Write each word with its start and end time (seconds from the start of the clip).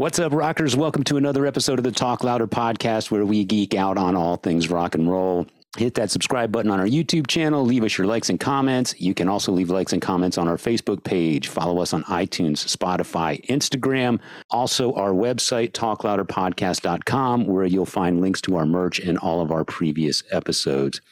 What's 0.00 0.18
up, 0.18 0.32
rockers? 0.32 0.74
Welcome 0.74 1.04
to 1.04 1.18
another 1.18 1.44
episode 1.44 1.78
of 1.78 1.84
the 1.84 1.92
Talk 1.92 2.24
Louder 2.24 2.46
podcast 2.46 3.10
where 3.10 3.26
we 3.26 3.44
geek 3.44 3.74
out 3.74 3.98
on 3.98 4.16
all 4.16 4.36
things 4.36 4.70
rock 4.70 4.94
and 4.94 5.10
roll. 5.10 5.46
Hit 5.76 5.92
that 5.96 6.10
subscribe 6.10 6.50
button 6.50 6.70
on 6.70 6.80
our 6.80 6.86
YouTube 6.86 7.26
channel. 7.26 7.66
Leave 7.66 7.84
us 7.84 7.98
your 7.98 8.06
likes 8.06 8.30
and 8.30 8.40
comments. 8.40 8.98
You 8.98 9.12
can 9.12 9.28
also 9.28 9.52
leave 9.52 9.68
likes 9.68 9.92
and 9.92 10.00
comments 10.00 10.38
on 10.38 10.48
our 10.48 10.56
Facebook 10.56 11.04
page. 11.04 11.48
Follow 11.48 11.82
us 11.82 11.92
on 11.92 12.02
iTunes, 12.04 12.64
Spotify, 12.74 13.44
Instagram. 13.48 14.20
Also, 14.48 14.94
our 14.94 15.10
website, 15.10 15.72
talklouderpodcast.com, 15.72 17.46
where 17.46 17.66
you'll 17.66 17.84
find 17.84 18.22
links 18.22 18.40
to 18.40 18.56
our 18.56 18.64
merch 18.64 19.00
and 19.00 19.18
all 19.18 19.42
of 19.42 19.52
our 19.52 19.66
previous 19.66 20.22
episodes. 20.30 21.02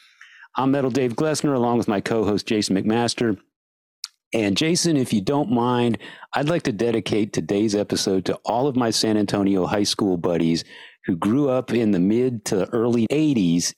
I'm 0.55 0.71
Metal 0.71 0.89
Dave 0.89 1.13
Glessner, 1.13 1.53
along 1.53 1.77
with 1.77 1.87
my 1.87 2.01
co 2.01 2.25
host, 2.25 2.47
Jason 2.47 2.75
McMaster. 2.75 3.37
And 4.33 4.55
Jason, 4.55 4.95
if 4.95 5.11
you 5.11 5.21
don't 5.21 5.51
mind, 5.51 5.97
I'd 6.33 6.49
like 6.49 6.63
to 6.63 6.71
dedicate 6.71 7.33
today's 7.33 7.73
episode 7.75 8.25
to 8.25 8.35
all 8.45 8.67
of 8.67 8.75
my 8.75 8.91
San 8.91 9.17
Antonio 9.17 9.65
high 9.65 9.83
school 9.83 10.17
buddies 10.17 10.63
who 11.05 11.15
grew 11.15 11.49
up 11.49 11.73
in 11.73 11.91
the 11.91 11.99
mid 11.99 12.45
to 12.45 12.69
early 12.73 13.07
80s 13.07 13.73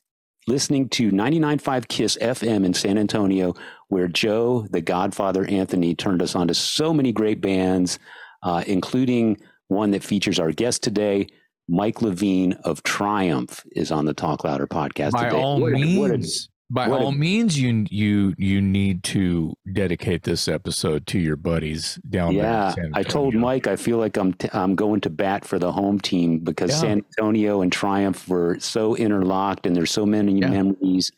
listening 0.48 0.90
to 0.90 1.12
99.5 1.12 1.88
Kiss 1.88 2.18
FM 2.20 2.66
in 2.66 2.74
San 2.74 2.98
Antonio, 2.98 3.54
where 3.90 4.08
Joe, 4.08 4.66
the 4.72 4.82
Godfather 4.82 5.46
Anthony, 5.46 5.94
turned 5.96 6.22
us 6.22 6.36
on 6.36 6.48
to 6.48 6.54
so 6.56 6.94
many 6.94 7.12
great 7.14 7.42
bands, 7.42 8.00
uh, 8.44 8.64
including 8.66 9.38
one 9.68 9.92
that 9.92 10.04
features 10.04 10.40
our 10.40 10.52
guest 10.52 10.82
today. 10.84 11.28
Mike 11.70 12.02
Levine 12.02 12.54
of 12.66 12.82
Triumph 12.84 13.64
is 13.74 13.92
on 13.92 14.04
the 14.06 14.16
Talk 14.16 14.44
Louder 14.44 14.66
podcast 14.68 15.12
By 15.12 15.26
today. 15.26 15.36
all 15.38 15.62
What 15.62 15.74
means, 15.74 16.00
what 16.00 16.12
a- 16.12 16.51
by 16.74 16.88
what 16.88 17.02
a- 17.02 17.04
all 17.06 17.12
means, 17.12 17.60
you 17.60 17.86
you 17.90 18.34
you 18.38 18.62
need 18.62 19.04
to 19.04 19.54
dedicate 19.74 20.24
this 20.24 20.48
episode 20.48 21.06
to 21.08 21.20
your 21.20 21.36
buddies 21.36 22.00
down 22.10 22.36
there. 22.36 22.44
Yeah, 22.46 22.74
I 22.94 23.04
told 23.04 23.34
Mike 23.36 23.68
I 23.68 23.76
feel 23.76 23.98
like 23.98 24.18
I'm 24.18 24.34
t- 24.34 24.50
I'm 24.54 24.76
going 24.76 25.02
to 25.02 25.10
bat 25.10 25.44
for 25.46 25.60
the 25.60 25.72
home 25.72 26.00
team 26.00 26.40
because 26.40 26.72
Yeah. 26.72 26.78
San 26.78 27.04
Antonio 27.20 27.62
and 27.62 27.72
Triumph 27.72 28.28
were 28.28 28.58
so 28.60 28.96
interlocked, 28.96 29.66
and 29.66 29.76
there's 29.76 29.92
so 29.92 30.06
many 30.06 30.40
Yeah. 30.40 30.50
memories. 30.50 31.12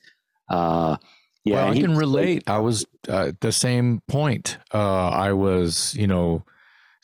Uh, 0.50 0.98
yeah, 1.46 1.56
well, 1.66 1.72
I 1.74 1.80
can 1.80 1.96
relate. 1.96 2.44
I 2.48 2.59
was 2.59 2.86
uh, 3.08 3.28
at 3.28 3.42
the 3.42 3.52
same 3.52 4.02
point. 4.08 4.58
Uh, 4.74 5.09
I 5.09 5.34
was, 5.34 5.94
you 5.96 6.08
know, 6.08 6.44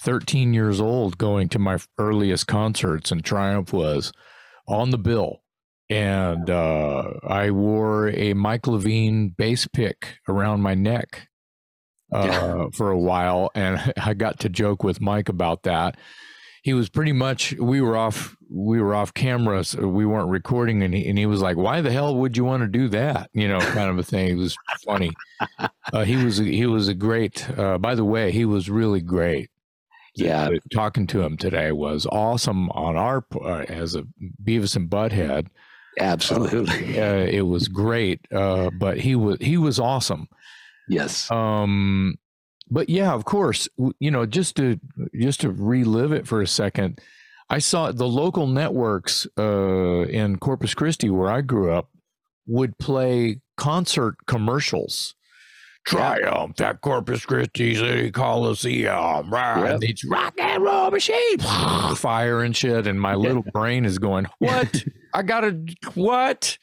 13 0.02 0.54
years 0.54 0.80
old 0.80 1.18
going 1.18 1.50
to 1.50 1.60
my 1.60 1.78
earliest 1.98 2.48
concerts, 2.48 3.12
and 3.12 3.24
Triumph 3.24 3.74
was 3.74 4.12
on 4.68 4.92
the 4.92 4.98
bill. 4.98 5.42
And 5.90 6.50
uh, 6.50 7.14
I 7.28 7.50
wore 7.52 8.10
a 8.10 8.34
Mike 8.34 8.68
Levine 8.68 9.30
bass 9.30 9.68
pick 9.68 10.20
around 10.28 10.62
my 10.62 10.76
neck 10.76 11.28
uh, 12.14 12.26
Yeah. 12.28 12.66
for 12.74 12.92
a 12.92 12.98
while, 13.00 13.50
and 13.56 13.94
I 14.02 14.14
got 14.14 14.40
to 14.42 14.50
joke 14.50 14.84
with 14.84 15.02
Mike 15.02 15.30
about 15.30 15.64
that. 15.64 15.98
He 16.62 16.74
was 16.74 16.90
pretty 16.90 17.14
much 17.14 17.54
we 17.58 17.80
were 17.82 17.96
off 17.96 18.36
we 18.52 18.82
were 18.82 18.94
off 18.94 19.14
camera, 19.14 19.64
so 19.64 19.88
we 19.88 20.06
weren't 20.06 20.30
recording, 20.30 20.84
and 20.84 20.94
he, 20.94 21.08
and 21.08 21.18
he 21.18 21.26
was 21.26 21.42
like, 21.42 21.56
"Why 21.56 21.80
the 21.82 21.92
hell 21.92 22.16
would 22.18 22.36
you 22.36 22.44
want 22.44 22.64
to 22.64 22.68
do 22.68 22.90
that?" 22.90 23.30
You 23.34 23.48
know, 23.48 23.60
kind 23.60 23.90
of 23.90 23.98
a 23.98 24.04
thing. 24.04 24.28
It 24.30 24.36
was 24.36 24.56
funny. 24.86 25.12
Uh, 25.92 26.04
he 26.04 26.16
was 26.24 26.38
he 26.38 26.66
was 26.68 26.88
a 26.88 26.94
great. 26.94 27.50
Uh, 27.58 27.78
by 27.80 27.96
the 27.96 28.06
way, 28.06 28.30
he 28.32 28.46
was 28.46 28.70
really 28.70 29.02
great. 29.02 29.50
Yeah. 30.14 30.44
Uh, 30.50 30.58
talking 30.72 31.08
to 31.08 31.22
him 31.24 31.36
today 31.38 31.72
was 31.72 32.06
awesome 32.06 32.70
on 32.72 32.96
our 32.96 33.26
uh, 33.34 33.64
as 33.68 33.96
a 33.96 34.04
Beavis 34.44 34.76
and 34.76 34.88
Butthead. 34.88 35.48
Absolutely 36.00 37.00
Uh, 37.00 37.26
it 37.26 37.42
was 37.42 37.68
great, 37.68 38.22
uh, 38.32 38.70
but 38.78 39.00
he 39.00 39.16
was 39.16 39.38
he 39.40 39.58
was 39.58 39.80
awesome. 39.80 40.28
yes. 40.88 41.30
Um, 41.32 42.18
but 42.70 42.90
yeah, 42.90 43.14
of 43.14 43.26
course, 43.26 43.68
you 44.00 44.12
know, 44.12 44.26
just 44.26 44.56
to 44.58 44.80
just 45.14 45.42
to 45.42 45.52
relive 45.52 46.12
it 46.12 46.28
for 46.28 46.42
a 46.42 46.48
second, 46.48 47.00
I 47.50 47.60
saw 47.60 47.92
the 47.92 48.08
local 48.08 48.48
networks 48.48 49.28
uh, 49.38 50.06
in 50.06 50.38
Corpus 50.38 50.74
Christi, 50.74 51.10
where 51.10 51.32
I 51.32 51.42
grew 51.42 51.74
up, 51.74 51.90
would 52.46 52.78
play 52.78 53.42
concert 53.58 54.16
commercials. 54.28 55.16
Triumph 55.86 56.60
at 56.62 56.82
Corpus 56.82 57.26
Christi 57.26 57.76
City 57.76 58.12
Coliseum, 58.12 59.30
right? 59.32 59.72
Yep. 59.72 59.80
It's 59.82 60.06
rock 60.06 60.34
and 60.40 60.64
roll 60.64 60.92
machine, 60.92 61.38
fire 61.96 62.42
and 62.42 62.56
shit. 62.56 62.86
And 62.86 63.00
my 63.00 63.16
little 63.16 63.44
brain 63.54 63.86
is 63.86 63.98
going, 63.98 64.28
"What? 64.40 64.84
I 65.14 65.24
gotta 65.24 65.60
what?" 65.96 66.58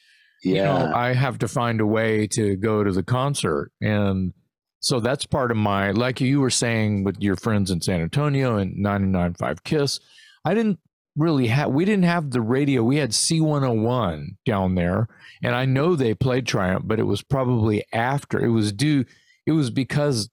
Yeah, 0.45 0.53
you 0.85 0.89
know, 0.91 0.95
I 0.95 1.13
have 1.13 1.39
to 1.39 1.49
find 1.49 1.81
a 1.81 1.87
way 1.87 2.27
to 2.29 2.57
go 2.57 2.85
to 2.85 2.93
the 2.93 3.03
concert. 3.03 3.73
And 3.81 4.33
so 4.81 5.01
that's 5.01 5.27
part 5.27 5.51
of 5.51 5.57
my, 5.57 5.91
like 5.91 6.21
you 6.21 6.41
were 6.41 6.51
saying 6.51 7.03
with 7.03 7.17
your 7.19 7.35
friends 7.35 7.71
in 7.71 7.81
San 7.81 8.01
Antonio 8.01 8.57
and 8.57 8.77
99.5 8.77 9.65
Kiss. 9.65 9.99
I 10.45 10.55
didn't 10.55 10.79
really 11.17 11.53
we 11.69 11.85
didn't 11.85 12.05
have 12.05 12.31
the 12.31 12.41
radio. 12.41 12.83
We 12.83 12.97
had 12.97 13.11
C101 13.11 14.37
down 14.45 14.75
there. 14.75 15.09
And 15.43 15.55
I 15.55 15.65
know 15.65 15.97
they 15.97 16.15
played 16.15 16.47
Triumph, 16.47 16.85
but 16.87 16.99
it 16.99 17.05
was 17.05 17.23
probably 17.23 17.85
after. 17.93 18.43
It 18.45 18.51
was 18.51 18.73
due, 18.73 19.05
it 19.47 19.53
was 19.53 19.71
because, 19.71 20.31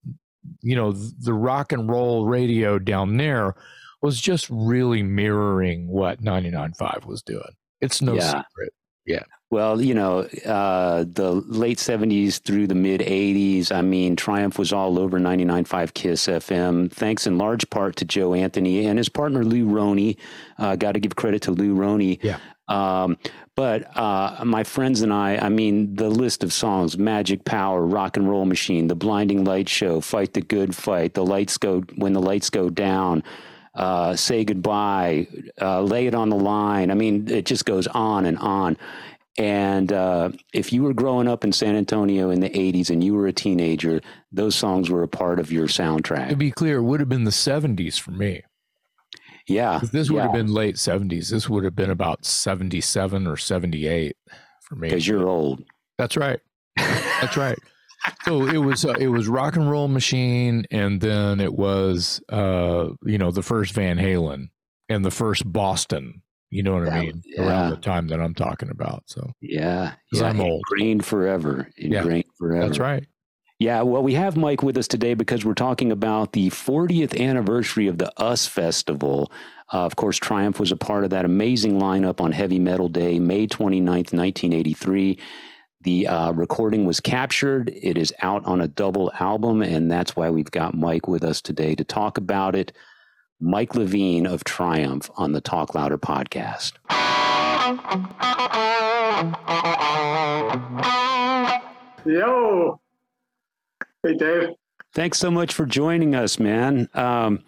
you 0.61 0.75
know, 0.75 0.91
the 0.91 1.33
rock 1.33 1.71
and 1.71 1.89
roll 1.89 2.25
radio 2.25 2.79
down 2.79 3.17
there 3.17 3.55
was 4.01 4.19
just 4.19 4.47
really 4.49 5.03
mirroring 5.03 5.87
what 5.87 6.21
99.5 6.21 7.05
was 7.05 7.21
doing. 7.21 7.53
It's 7.81 8.01
no 8.01 8.13
Yeah. 8.15 8.27
secret. 8.43 8.73
Well, 9.53 9.79
you 9.79 9.93
know, 9.93 10.21
uh, 10.21 11.05
the 11.07 11.31
late 11.45 11.77
70s 11.77 12.41
through 12.41 12.65
the 12.65 12.73
mid 12.73 13.01
80s, 13.01 13.71
I 13.71 13.83
mean, 13.83 14.15
Triumph 14.15 14.57
was 14.57 14.73
all 14.73 14.97
over 14.97 15.19
99.5 15.19 15.93
Kiss 15.93 16.25
FM, 16.25 16.91
thanks 16.91 17.27
in 17.27 17.37
large 17.37 17.69
part 17.69 17.95
to 17.97 18.05
Joe 18.05 18.33
Anthony 18.33 18.87
and 18.87 18.97
his 18.97 19.09
partner 19.09 19.45
Lou 19.45 19.67
Roney. 19.67 20.17
Uh, 20.57 20.75
Got 20.75 20.93
to 20.93 20.99
give 20.99 21.15
credit 21.15 21.43
to 21.43 21.51
Lou 21.51 21.75
Roney. 21.75 22.19
Yeah. 22.23 22.39
Um, 22.67 23.19
but 23.55 23.95
uh, 23.95 24.43
my 24.43 24.63
friends 24.63 25.03
and 25.03 25.13
I, 25.13 25.37
I 25.37 25.49
mean, 25.49 25.93
the 25.97 26.09
list 26.09 26.43
of 26.43 26.51
songs 26.51 26.97
Magic 26.97 27.45
Power, 27.45 27.85
Rock 27.85 28.17
and 28.17 28.27
Roll 28.27 28.45
Machine, 28.45 28.87
The 28.87 28.95
Blinding 28.95 29.43
Light 29.43 29.69
Show, 29.69 30.01
Fight 30.01 30.33
the 30.33 30.41
Good 30.41 30.75
Fight, 30.75 31.13
The 31.13 31.25
Lights 31.25 31.59
Go 31.59 31.81
When 31.95 32.13
the 32.13 32.21
Lights 32.21 32.49
Go 32.49 32.71
Down. 32.71 33.21
Uh, 33.75 34.15
say 34.15 34.43
goodbye, 34.43 35.27
uh, 35.61 35.81
lay 35.81 36.05
it 36.05 36.13
on 36.13 36.29
the 36.29 36.35
line. 36.35 36.91
I 36.91 36.93
mean, 36.93 37.27
it 37.29 37.45
just 37.45 37.65
goes 37.65 37.87
on 37.87 38.25
and 38.25 38.37
on. 38.37 38.77
And 39.37 39.91
uh, 39.91 40.29
if 40.53 40.71
you 40.71 40.83
were 40.83 40.93
growing 40.93 41.27
up 41.27 41.43
in 41.43 41.51
San 41.51 41.75
Antonio 41.75 42.29
in 42.29 42.39
the 42.39 42.51
80s 42.51 42.91
and 42.91 43.03
you 43.03 43.15
were 43.15 43.25
a 43.25 43.33
teenager, 43.33 43.99
those 44.31 44.55
songs 44.55 44.91
were 44.91 45.01
a 45.01 45.07
part 45.07 45.39
of 45.39 45.51
your 45.51 45.67
soundtrack. 45.67 46.29
To 46.29 46.35
be 46.35 46.51
clear, 46.51 46.77
it 46.77 46.83
would 46.83 46.99
have 46.99 47.09
been 47.09 47.23
the 47.23 47.31
70s 47.31 47.99
for 47.99 48.11
me. 48.11 48.43
Yeah. 49.47 49.81
This 49.91 50.09
would 50.11 50.21
have 50.21 50.33
been 50.33 50.53
late 50.53 50.75
70s, 50.75 51.29
this 51.29 51.49
would 51.49 51.63
have 51.63 51.75
been 51.75 51.89
about 51.89 52.25
77 52.25 53.27
or 53.27 53.35
78 53.35 54.15
for 54.61 54.75
me. 54.75 54.89
Because 54.89 55.07
you're 55.07 55.27
old. 55.27 55.63
That's 55.97 56.15
right. 56.15 56.39
That's 56.77 57.35
right. 57.35 57.57
So 58.25 58.47
it 58.47 58.57
was 58.57 58.85
uh, 58.85 58.95
it 58.99 59.07
was 59.07 59.27
rock 59.27 59.55
and 59.55 59.69
roll 59.69 59.87
machine, 59.87 60.65
and 60.71 60.99
then 61.01 61.39
it 61.39 61.53
was 61.53 62.21
uh 62.29 62.89
you 63.03 63.17
know 63.17 63.31
the 63.31 63.43
first 63.43 63.73
Van 63.73 63.97
Halen 63.97 64.49
and 64.89 65.03
the 65.05 65.11
first 65.11 65.51
Boston. 65.51 66.21
You 66.49 66.61
know 66.61 66.73
what 66.75 66.87
I 66.87 67.01
mean? 67.01 67.23
yeah. 67.25 67.47
Around 67.47 67.69
the 67.71 67.77
time 67.77 68.07
that 68.09 68.19
I'm 68.21 68.35
talking 68.35 68.69
about. 68.69 69.03
So 69.07 69.31
Yeah. 69.41 69.93
yeah. 70.11 70.25
I'm 70.25 70.39
old. 70.39 70.61
Ingrained 70.71 71.03
forever. 71.05 71.67
Yeah. 71.75 72.03
Forever. 72.37 72.67
that's 72.67 72.77
right. 72.79 73.07
Yeah, 73.59 73.81
well, 73.83 74.03
we 74.03 74.13
have 74.15 74.35
Mike 74.35 74.61
with 74.61 74.77
us 74.77 74.87
today 74.87 75.13
because 75.13 75.45
we're 75.45 75.53
talking 75.53 75.91
about 75.91 76.33
the 76.33 76.49
40th 76.49 77.17
anniversary 77.19 77.87
of 77.87 77.97
the 77.97 78.11
US 78.19 78.45
Festival. 78.45 79.31
Uh, 79.71 79.85
of 79.85 79.95
course, 79.95 80.17
Triumph 80.17 80.59
was 80.59 80.71
a 80.71 80.75
part 80.75 81.03
of 81.05 81.11
that 81.11 81.23
amazing 81.23 81.79
lineup 81.79 82.19
on 82.19 82.33
Heavy 82.33 82.59
Metal 82.59 82.89
Day, 82.89 83.19
May 83.19 83.47
29th, 83.47 84.13
1983. 84.13 85.17
The 85.83 86.07
uh, 86.07 86.31
recording 86.31 86.85
was 86.85 87.01
captured. 87.01 87.69
It 87.75 87.97
is 87.97 88.13
out 88.21 88.45
on 88.45 88.61
a 88.61 88.69
double 88.69 89.11
album, 89.19 89.61
and 89.61 89.91
that's 89.91 90.15
why 90.15 90.29
we've 90.29 90.49
got 90.49 90.75
Mike 90.75 91.09
with 91.09 91.25
us 91.25 91.41
today 91.41 91.75
to 91.75 91.83
talk 91.83 92.17
about 92.17 92.55
it. 92.55 92.71
Mike 93.41 93.75
Levine 93.75 94.25
of 94.25 94.45
Triumph 94.45 95.11
on 95.17 95.33
the 95.33 95.41
Talk 95.41 95.75
Louder 95.75 95.97
podcast. 95.97 96.73
Yo. 102.05 102.79
Hey, 104.03 104.15
Dave. 104.15 104.49
Thanks 104.93 105.19
so 105.19 105.29
much 105.29 105.53
for 105.53 105.65
joining 105.65 106.15
us, 106.15 106.39
man. 106.39 106.87
Um, 106.93 107.43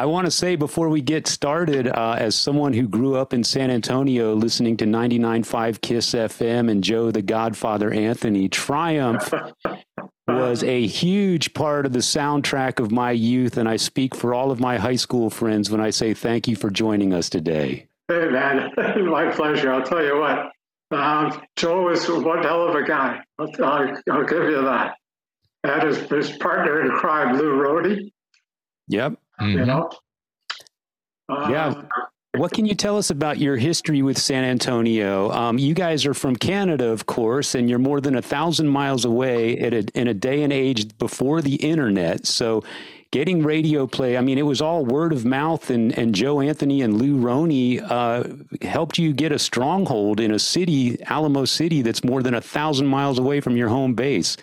I 0.00 0.06
want 0.06 0.26
to 0.26 0.30
say 0.30 0.54
before 0.54 0.88
we 0.90 1.00
get 1.00 1.26
started, 1.26 1.88
uh, 1.88 2.14
as 2.16 2.36
someone 2.36 2.72
who 2.72 2.86
grew 2.86 3.16
up 3.16 3.34
in 3.34 3.42
San 3.42 3.68
Antonio 3.68 4.32
listening 4.32 4.76
to 4.76 4.84
99.5 4.84 5.80
Kiss 5.80 6.14
FM 6.14 6.70
and 6.70 6.84
Joe 6.84 7.10
the 7.10 7.20
Godfather 7.20 7.92
Anthony, 7.92 8.48
Triumph 8.48 9.34
was 10.28 10.62
a 10.62 10.86
huge 10.86 11.52
part 11.52 11.84
of 11.84 11.92
the 11.92 11.98
soundtrack 11.98 12.78
of 12.78 12.92
my 12.92 13.10
youth. 13.10 13.56
And 13.56 13.68
I 13.68 13.74
speak 13.74 14.14
for 14.14 14.32
all 14.32 14.52
of 14.52 14.60
my 14.60 14.78
high 14.78 14.94
school 14.94 15.30
friends 15.30 15.68
when 15.68 15.80
I 15.80 15.90
say 15.90 16.14
thank 16.14 16.46
you 16.46 16.54
for 16.54 16.70
joining 16.70 17.12
us 17.12 17.28
today. 17.28 17.88
Hey, 18.06 18.28
man. 18.28 18.70
My 19.10 19.32
pleasure. 19.32 19.72
I'll 19.72 19.82
tell 19.82 20.04
you 20.04 20.16
what. 20.20 20.52
Um, 20.96 21.42
Joe 21.56 21.90
is 21.90 22.08
one 22.08 22.44
hell 22.44 22.68
of 22.68 22.76
a 22.76 22.84
guy. 22.84 23.20
I'll, 23.40 23.50
I'll, 23.64 24.00
I'll 24.12 24.24
give 24.24 24.44
you 24.44 24.62
that. 24.62 24.94
And 25.64 25.82
his, 25.82 25.98
his 26.08 26.36
partner 26.38 26.82
in 26.82 26.90
crime, 26.92 27.36
Lou 27.36 27.60
Roney, 27.60 28.12
Yep. 28.88 29.18
You 29.40 29.58
Mhm. 29.58 29.66
know. 29.66 29.90
yeah. 31.50 31.74
What 32.36 32.52
can 32.52 32.66
you 32.66 32.74
tell 32.74 32.96
us 32.98 33.10
about 33.10 33.38
your 33.38 33.56
history 33.56 34.02
with 34.02 34.18
San 34.18 34.44
Antonio? 34.44 35.30
Um, 35.32 35.58
you 35.58 35.74
guys 35.74 36.06
are 36.06 36.14
from 36.14 36.36
Canada, 36.36 36.88
of 36.88 37.06
course, 37.06 37.54
and 37.54 37.68
you're 37.68 37.78
more 37.78 38.00
than 38.00 38.14
a 38.16 38.22
thousand 38.22 38.68
miles 38.68 39.04
away 39.04 39.58
at 39.58 39.72
a, 39.72 39.78
in 39.98 40.08
a 40.08 40.14
day 40.14 40.42
and 40.42 40.52
age 40.52 40.96
before 40.98 41.40
the 41.42 41.56
internet. 41.56 42.26
So, 42.26 42.62
getting 43.10 43.42
radio 43.42 43.86
play, 43.86 44.16
I 44.18 44.20
mean, 44.20 44.36
it 44.38 44.42
was 44.46 44.60
all 44.60 44.84
word 44.84 45.12
of 45.12 45.24
mouth, 45.24 45.70
and, 45.70 45.96
and 45.98 46.14
Joe 46.14 46.40
Anthony 46.40 46.82
and 46.82 46.98
Lou 47.00 47.16
Roney 47.16 47.80
uh, 47.80 48.24
helped 48.62 48.98
you 48.98 49.12
get 49.14 49.32
a 49.32 49.38
stronghold 49.38 50.20
in 50.20 50.30
a 50.30 50.38
city, 50.38 51.02
Alamo 51.04 51.44
City, 51.46 51.80
that's 51.82 52.04
more 52.04 52.22
than 52.22 52.34
a 52.34 52.40
thousand 52.42 52.86
miles 52.86 53.18
away 53.18 53.40
from 53.40 53.56
your 53.56 53.68
home 53.68 53.94
base. 53.94 54.36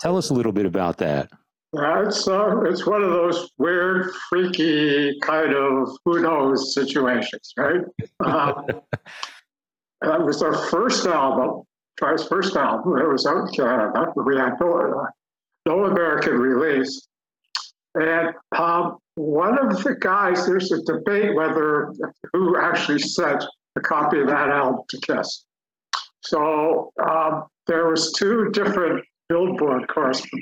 Tell 0.00 0.16
us 0.16 0.30
a 0.30 0.34
little 0.34 0.52
bit 0.52 0.64
about 0.66 0.96
that. 0.98 1.30
Yeah, 1.72 2.04
it's 2.04 2.26
uh, 2.26 2.62
it's 2.62 2.84
one 2.84 3.02
of 3.02 3.10
those 3.10 3.50
weird, 3.58 4.10
freaky 4.28 5.16
kind 5.20 5.54
of 5.54 5.96
who 6.04 6.20
knows 6.20 6.74
situations, 6.74 7.52
right? 7.56 7.82
Um, 8.24 8.66
that 10.00 10.20
was 10.20 10.42
our 10.42 10.54
first 10.68 11.06
album, 11.06 11.62
Tri's 11.96 12.26
first 12.26 12.56
album. 12.56 12.98
It 12.98 13.08
was 13.08 13.24
out 13.24 13.46
in 13.46 13.54
Canada. 13.54 14.12
We 14.16 14.36
had 14.36 14.54
no, 14.60 15.06
no 15.64 15.84
American 15.84 16.38
release. 16.38 17.06
And 17.94 18.34
um, 18.56 18.98
one 19.14 19.58
of 19.58 19.82
the 19.84 19.94
guys, 19.94 20.46
there's 20.46 20.72
a 20.72 20.82
debate 20.82 21.34
whether 21.36 21.92
who 22.32 22.58
actually 22.58 22.98
sent 22.98 23.44
a 23.76 23.80
copy 23.80 24.20
of 24.20 24.26
that 24.26 24.48
album 24.48 24.82
to 24.88 25.00
Kiss. 25.00 25.44
So 26.22 26.92
um, 27.02 27.44
there 27.66 27.88
was 27.88 28.12
two 28.12 28.50
different 28.50 29.04
Billboard 29.30 29.86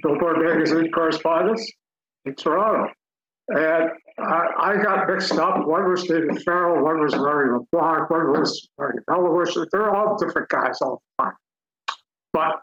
Billboard 0.02 0.38
magazine 0.38 0.90
correspondents 0.90 1.70
in 2.24 2.34
Toronto. 2.34 2.90
And 3.48 3.90
I, 4.18 4.46
I, 4.58 4.82
got 4.82 5.06
mixed 5.06 5.32
up. 5.32 5.66
One 5.66 5.90
was 5.90 6.04
David 6.04 6.42
Farrell, 6.42 6.82
one 6.82 7.00
was 7.00 7.14
Larry 7.14 7.50
LeBlanc, 7.50 8.10
one 8.10 8.32
was 8.32 8.68
Marty 8.78 8.98
Melhuish. 9.08 9.66
They're 9.70 9.94
all 9.94 10.16
different 10.18 10.48
guys 10.48 10.78
all 10.80 11.02
the 11.18 11.24
time. 11.24 11.34
But 12.32 12.60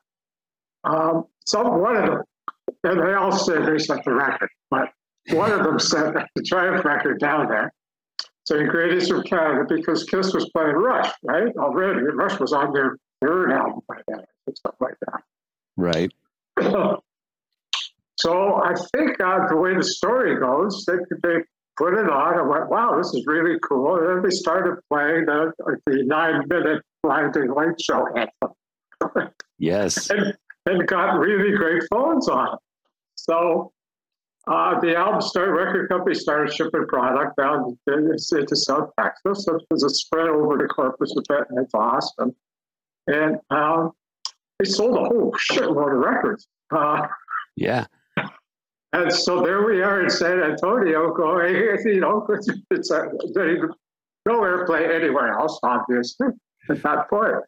um, 0.83 1.25
some 1.45 1.79
one 1.79 1.95
of 1.95 2.05
them, 2.05 2.21
and 2.83 2.99
they 3.01 3.13
all 3.13 3.31
said 3.31 3.65
they 3.65 3.79
sent 3.79 4.03
the 4.03 4.13
record, 4.13 4.49
but 4.69 4.89
one 5.29 5.51
of 5.51 5.63
them 5.63 5.79
sent 5.79 6.15
the 6.35 6.43
Triumph 6.43 6.85
record 6.85 7.19
down 7.19 7.47
there. 7.49 7.71
So 8.43 8.63
greatest 8.65 9.09
from 9.09 9.23
Canada 9.23 9.65
because 9.67 10.03
Kiss 10.03 10.33
was 10.33 10.49
playing 10.51 10.75
Rush, 10.75 11.11
right? 11.23 11.51
Already. 11.57 12.01
Rush 12.01 12.39
was 12.39 12.53
on 12.53 12.73
their 12.73 12.97
third 13.21 13.51
album 13.51 13.81
by 13.87 13.95
then, 14.07 14.23
stuff 14.53 14.75
like 14.79 14.93
that. 15.07 15.21
Right. 15.77 16.11
so 16.61 17.01
I 18.55 18.73
think 18.93 19.19
uh, 19.19 19.47
the 19.49 19.57
way 19.57 19.75
the 19.75 19.83
story 19.83 20.39
goes, 20.39 20.85
they, 20.85 20.95
they 21.23 21.43
put 21.77 21.93
it 21.93 22.09
on 22.09 22.39
and 22.39 22.49
went, 22.49 22.69
wow, 22.69 22.97
this 22.97 23.13
is 23.13 23.25
really 23.25 23.59
cool. 23.59 23.97
And 23.97 24.07
then 24.07 24.23
they 24.23 24.29
started 24.29 24.81
playing 24.91 25.25
the, 25.25 25.51
the 25.85 26.03
nine 26.05 26.43
minute 26.47 26.81
blinding 27.03 27.53
light 27.53 27.79
show 27.81 28.07
anthem. 28.15 29.31
yes. 29.59 30.09
and, 30.11 30.33
and 30.65 30.87
got 30.87 31.19
really 31.19 31.55
great 31.55 31.83
phones 31.91 32.29
on 32.29 32.53
it. 32.53 32.59
So 33.15 33.71
uh, 34.47 34.79
the 34.79 34.95
album 34.95 35.21
started, 35.21 35.51
record 35.51 35.89
company 35.89 36.15
started 36.15 36.53
shipping 36.53 36.85
product 36.87 37.35
down 37.37 37.77
into 37.87 38.55
South 38.55 38.91
Texas. 38.99 39.45
So 39.45 39.55
it 39.55 39.63
was 39.69 39.83
a 39.83 39.89
spread 39.89 40.27
over 40.27 40.57
to 40.57 40.67
Corpus 40.67 41.13
that, 41.15 41.45
and 41.49 41.59
it's 41.59 41.73
awesome. 41.73 42.35
And 43.07 43.37
um, 43.49 43.91
they 44.59 44.65
sold 44.65 44.95
a 44.97 45.05
whole 45.05 45.33
shitload 45.51 45.93
of 45.93 45.99
records. 45.99 46.47
Uh, 46.71 47.07
yeah. 47.55 47.85
And 48.93 49.11
so 49.11 49.41
there 49.41 49.65
we 49.65 49.81
are 49.81 50.03
in 50.03 50.09
San 50.09 50.41
Antonio 50.41 51.13
going, 51.13 51.55
you 51.85 51.99
know, 51.99 52.25
it's 52.71 52.91
a, 52.91 53.09
no 54.25 54.41
airplay 54.41 54.95
anywhere 54.95 55.33
else, 55.33 55.59
obviously, 55.63 56.27
at 56.69 56.81
that 56.83 57.09
point. 57.09 57.43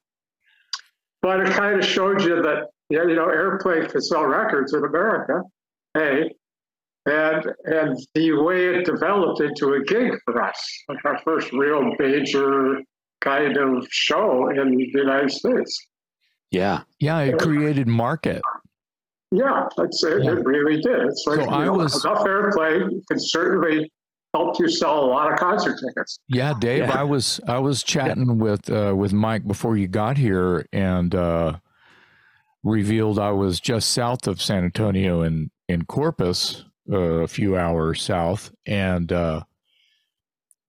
But 1.21 1.41
it 1.41 1.53
kind 1.53 1.79
of 1.79 1.85
showed 1.85 2.21
you 2.21 2.41
that, 2.41 2.67
you 2.89 3.15
know, 3.15 3.27
airplay 3.27 3.89
could 3.89 4.03
sell 4.03 4.25
records 4.25 4.73
in 4.73 4.83
America, 4.83 5.41
A, 5.95 6.29
and, 7.05 7.45
and 7.63 7.97
the 8.13 8.33
way 8.33 8.75
it 8.75 8.85
developed 8.85 9.39
into 9.39 9.73
a 9.73 9.83
gig 9.85 10.11
for 10.25 10.43
us, 10.43 10.83
like 10.89 11.03
our 11.05 11.19
first 11.19 11.51
real 11.53 11.81
major 11.97 12.81
kind 13.21 13.55
of 13.57 13.87
show 13.89 14.49
in 14.49 14.75
the 14.75 14.89
United 14.93 15.31
States. 15.31 15.87
Yeah. 16.51 16.81
Yeah, 16.99 17.19
it 17.19 17.39
created 17.39 17.87
market. 17.87 18.41
Yeah, 19.31 19.67
that's 19.75 20.03
it. 20.03 20.23
Yeah. 20.23 20.31
It 20.31 20.45
really 20.45 20.81
did. 20.81 21.01
It's 21.01 21.25
like 21.27 21.41
so 21.41 21.49
I 21.49 21.65
know, 21.65 21.73
was, 21.73 22.05
enough 22.05 22.19
airplay 22.19 22.89
can 23.07 23.19
certainly 23.19 23.91
help 24.33 24.59
you 24.59 24.69
sell 24.69 25.03
a 25.03 25.05
lot 25.05 25.31
of 25.31 25.37
concert 25.37 25.77
tickets. 25.79 26.19
Yeah, 26.29 26.53
Dave, 26.57 26.83
yeah. 26.83 26.99
I 26.99 27.03
was 27.03 27.41
I 27.47 27.59
was 27.59 27.83
chatting 27.83 28.27
yeah. 28.27 28.33
with 28.33 28.69
uh, 28.69 28.93
with 28.95 29.11
Mike 29.13 29.45
before 29.45 29.75
you 29.75 29.87
got 29.87 30.17
here 30.17 30.65
and 30.71 31.13
uh, 31.13 31.57
revealed 32.63 33.19
I 33.19 33.31
was 33.31 33.59
just 33.59 33.91
south 33.91 34.27
of 34.27 34.41
San 34.41 34.63
Antonio 34.63 35.23
in 35.23 35.51
in 35.67 35.83
Corpus, 35.83 36.63
uh, 36.91 36.97
a 36.97 37.27
few 37.27 37.57
hours 37.57 38.01
south, 38.01 38.53
and 38.65 39.11
uh, 39.11 39.43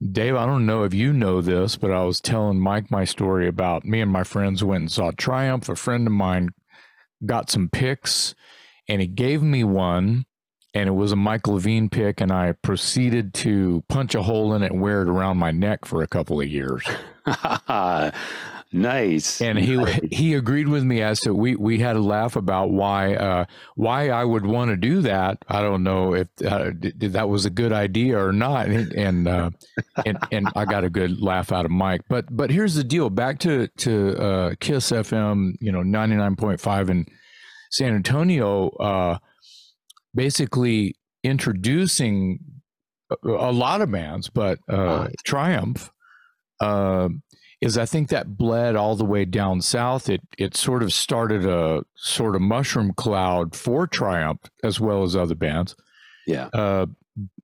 Dave, 0.00 0.36
I 0.36 0.46
don't 0.46 0.66
know 0.66 0.84
if 0.84 0.94
you 0.94 1.12
know 1.12 1.40
this, 1.40 1.74
but 1.76 1.90
I 1.90 2.04
was 2.04 2.20
telling 2.20 2.60
Mike 2.60 2.90
my 2.90 3.04
story 3.04 3.48
about 3.48 3.84
me 3.84 4.00
and 4.00 4.12
my 4.12 4.22
friends 4.22 4.62
went 4.62 4.82
and 4.82 4.92
saw 4.92 5.10
Triumph. 5.10 5.68
A 5.68 5.74
friend 5.74 6.06
of 6.06 6.12
mine 6.12 6.50
got 7.26 7.50
some 7.50 7.68
picks 7.68 8.34
and 8.88 9.00
he 9.00 9.08
gave 9.08 9.42
me 9.42 9.64
one 9.64 10.24
and 10.72 10.88
it 10.88 10.92
was 10.92 11.10
a 11.10 11.16
Mike 11.16 11.48
Levine 11.48 11.88
pick 11.88 12.20
and 12.20 12.30
I 12.30 12.52
proceeded 12.52 13.34
to 13.34 13.82
punch 13.88 14.14
a 14.14 14.22
hole 14.22 14.54
in 14.54 14.62
it 14.62 14.70
and 14.70 14.80
wear 14.80 15.02
it 15.02 15.08
around 15.08 15.38
my 15.38 15.50
neck 15.50 15.84
for 15.84 16.02
a 16.02 16.08
couple 16.08 16.40
of 16.40 16.46
years. 16.46 16.84
Nice. 18.70 19.40
And 19.40 19.58
he 19.58 19.82
he 20.12 20.34
agreed 20.34 20.68
with 20.68 20.84
me 20.84 21.00
as 21.00 21.20
to 21.20 21.32
we 21.32 21.56
we 21.56 21.78
had 21.78 21.96
a 21.96 22.00
laugh 22.00 22.36
about 22.36 22.70
why 22.70 23.14
uh, 23.14 23.46
why 23.76 24.10
I 24.10 24.24
would 24.24 24.44
want 24.44 24.70
to 24.70 24.76
do 24.76 25.00
that. 25.02 25.38
I 25.48 25.62
don't 25.62 25.82
know 25.82 26.14
if 26.14 26.28
uh, 26.44 26.72
that 26.98 27.30
was 27.30 27.46
a 27.46 27.50
good 27.50 27.72
idea 27.72 28.22
or 28.22 28.30
not. 28.30 28.66
And 28.66 28.92
and, 28.92 29.28
uh, 29.28 29.50
and, 30.04 30.18
and 30.30 30.48
I 30.54 30.66
got 30.66 30.84
a 30.84 30.90
good 30.90 31.22
laugh 31.22 31.50
out 31.50 31.64
of 31.64 31.70
Mike. 31.70 32.02
But 32.10 32.26
but 32.36 32.50
here's 32.50 32.74
the 32.74 32.84
deal. 32.84 33.08
Back 33.08 33.38
to 33.40 33.68
to 33.68 34.22
uh, 34.22 34.54
Kiss 34.60 34.92
FM, 34.92 35.54
you 35.60 35.72
know, 35.72 35.82
ninety 35.82 36.16
nine 36.16 36.36
point 36.36 36.60
five 36.60 36.90
in 36.90 37.06
San 37.70 37.94
Antonio. 37.94 38.68
Uh, 38.68 39.18
basically 40.14 40.94
introducing 41.24 42.38
a, 43.10 43.28
a, 43.28 43.52
lot 43.52 43.80
of 43.80 43.90
bands, 43.90 44.28
but 44.28 44.58
uh, 44.68 45.08
Triumph 45.24 45.90
is 47.60 47.76
I 47.76 47.86
think 47.86 48.08
that 48.08 48.36
bled 48.36 48.76
all 48.76 48.94
the 48.94 49.04
way 49.04 49.24
down 49.24 49.60
south. 49.60 50.08
It 50.08 50.22
it 50.38 50.56
sort 50.56 50.82
of 50.82 50.92
started 50.92 51.44
a 51.44 51.84
sort 51.96 52.34
of 52.34 52.42
mushroom 52.42 52.92
cloud 52.94 53.56
for 53.56 53.86
Triumph 53.86 54.40
as 54.62 54.80
well 54.80 55.02
as 55.02 55.16
other 55.16 55.34
bands. 55.34 55.74
Yeah. 56.26 56.48
Uh, 56.52 56.86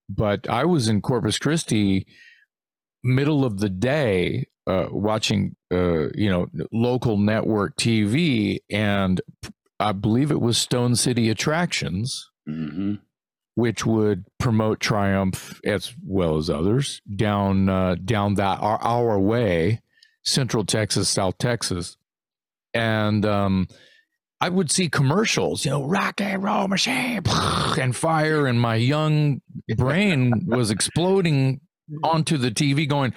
but 0.09 0.49
I 0.49 0.65
was 0.65 0.89
in 0.89 1.01
Corpus 1.01 1.39
Christi, 1.39 2.07
middle 3.03 3.45
of 3.45 3.59
the 3.59 3.71
day, 3.71 4.47
uh, 4.67 4.87
watching 4.91 5.57
uh, 5.73 6.11
you 6.15 6.31
know 6.31 6.47
local 6.73 7.17
network 7.17 7.77
TV, 7.77 8.59
and 8.71 9.21
I 9.81 9.93
believe 9.93 10.31
it 10.31 10.41
was 10.41 10.59
Stone 10.59 10.97
City 10.97 11.29
Attractions. 11.29 12.31
Mm-hmm 12.49 12.95
which 13.57 13.87
would 13.87 14.25
promote 14.39 14.81
Triumph 14.81 15.61
as 15.65 15.95
well 16.05 16.37
as 16.37 16.51
others 16.51 17.01
down 17.15 17.69
uh, 17.69 17.95
down 18.05 18.35
that 18.35 18.61
our, 18.61 18.83
our 18.83 19.19
way, 19.21 19.81
Central 20.25 20.65
Texas, 20.65 21.09
South 21.09 21.39
Texas, 21.39 21.97
and 22.73 23.25
um, 23.25 23.69
I 24.41 24.49
would 24.49 24.71
see 24.71 24.89
commercials, 24.89 25.65
you 25.65 25.71
know, 25.71 25.85
rock 25.85 26.21
and 26.21 26.43
roll 26.43 26.69
machine 26.69 27.23
and 27.81 27.95
fire, 27.95 28.47
and 28.47 28.61
my 28.61 28.75
young 28.75 29.41
brain 29.77 30.45
was 30.47 30.71
exploding 30.71 31.61
onto 32.03 32.37
the 32.37 32.51
TV, 32.51 32.89
going, 32.89 33.15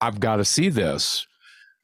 "I've 0.00 0.20
got 0.20 0.36
to 0.36 0.44
see 0.44 0.68
this." 0.68 1.26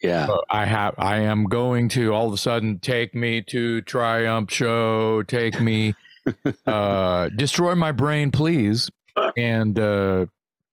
Yeah, 0.02 0.26
uh, 0.26 0.40
I 0.48 0.64
have. 0.66 0.94
I 0.98 1.18
am 1.18 1.44
going 1.44 1.88
to 1.90 2.14
all 2.14 2.28
of 2.28 2.32
a 2.32 2.38
sudden 2.38 2.78
take 2.78 3.14
me 3.14 3.42
to 3.48 3.80
Triumph 3.82 4.50
show. 4.50 5.22
Take 5.24 5.60
me, 5.60 5.94
uh, 6.66 7.30
destroy 7.30 7.74
my 7.74 7.92
brain, 7.92 8.30
please. 8.30 8.90
And 9.36 9.78
uh, 9.78 10.26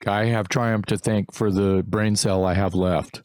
I 0.05 0.25
have 0.25 0.47
Triumph 0.47 0.85
to 0.87 0.97
thank 0.97 1.33
for 1.33 1.51
the 1.51 1.83
brain 1.87 2.15
cell 2.15 2.45
I 2.45 2.53
have 2.53 2.75
left. 2.75 3.23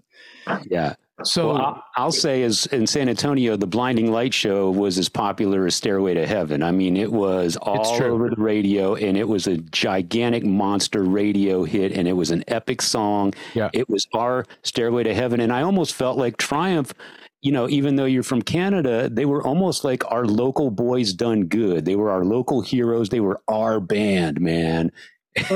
Yeah. 0.67 0.95
So 1.25 1.55
well, 1.55 1.85
I'll 1.97 2.13
say, 2.13 2.43
as 2.43 2.67
in 2.67 2.87
San 2.87 3.09
Antonio, 3.09 3.57
the 3.57 3.67
Blinding 3.67 4.11
Light 4.11 4.33
Show 4.33 4.71
was 4.71 4.99
as 4.99 5.09
popular 5.09 5.67
as 5.67 5.75
Stairway 5.75 6.15
to 6.15 6.27
Heaven. 6.27 6.63
I 6.63 6.71
mean, 6.71 6.97
it 6.97 7.13
was 7.13 7.57
all 7.57 8.03
over 8.03 8.31
the 8.31 8.41
radio, 8.41 8.95
and 8.95 9.17
it 9.17 9.29
was 9.29 9.47
a 9.47 9.59
gigantic 9.59 10.45
monster 10.45 11.03
radio 11.03 11.65
hit, 11.65 11.93
and 11.93 12.09
it 12.09 12.15
was 12.15 12.31
an 12.31 12.45
epic 12.49 12.83
song. 12.83 13.35
Yeah. 13.55 13.71
It 13.73 13.89
was 13.89 14.07
our 14.15 14.47
Stairway 14.63 15.05
to 15.05 15.15
Heaven, 15.15 15.41
and 15.41 15.53
I 15.53 15.63
almost 15.63 15.95
felt 15.95 16.17
like 16.17 16.37
Triumph. 16.37 16.95
You 17.43 17.53
know, 17.53 17.71
even 17.71 17.97
though 17.97 18.05
you're 18.05 18.23
from 18.23 18.43
Canada, 18.43 19.09
they 19.09 19.25
were 19.25 19.43
almost 19.43 19.83
like 19.83 20.11
our 20.13 20.27
local 20.27 20.71
boys 20.71 21.15
done 21.15 21.47
good. 21.47 21.87
They 21.87 21.97
were 21.97 22.11
our 22.11 22.23
local 22.23 22.61
heroes. 22.61 23.09
They 23.09 23.21
were 23.21 23.41
our 23.49 23.81
band, 23.81 24.41
man. 24.41 24.93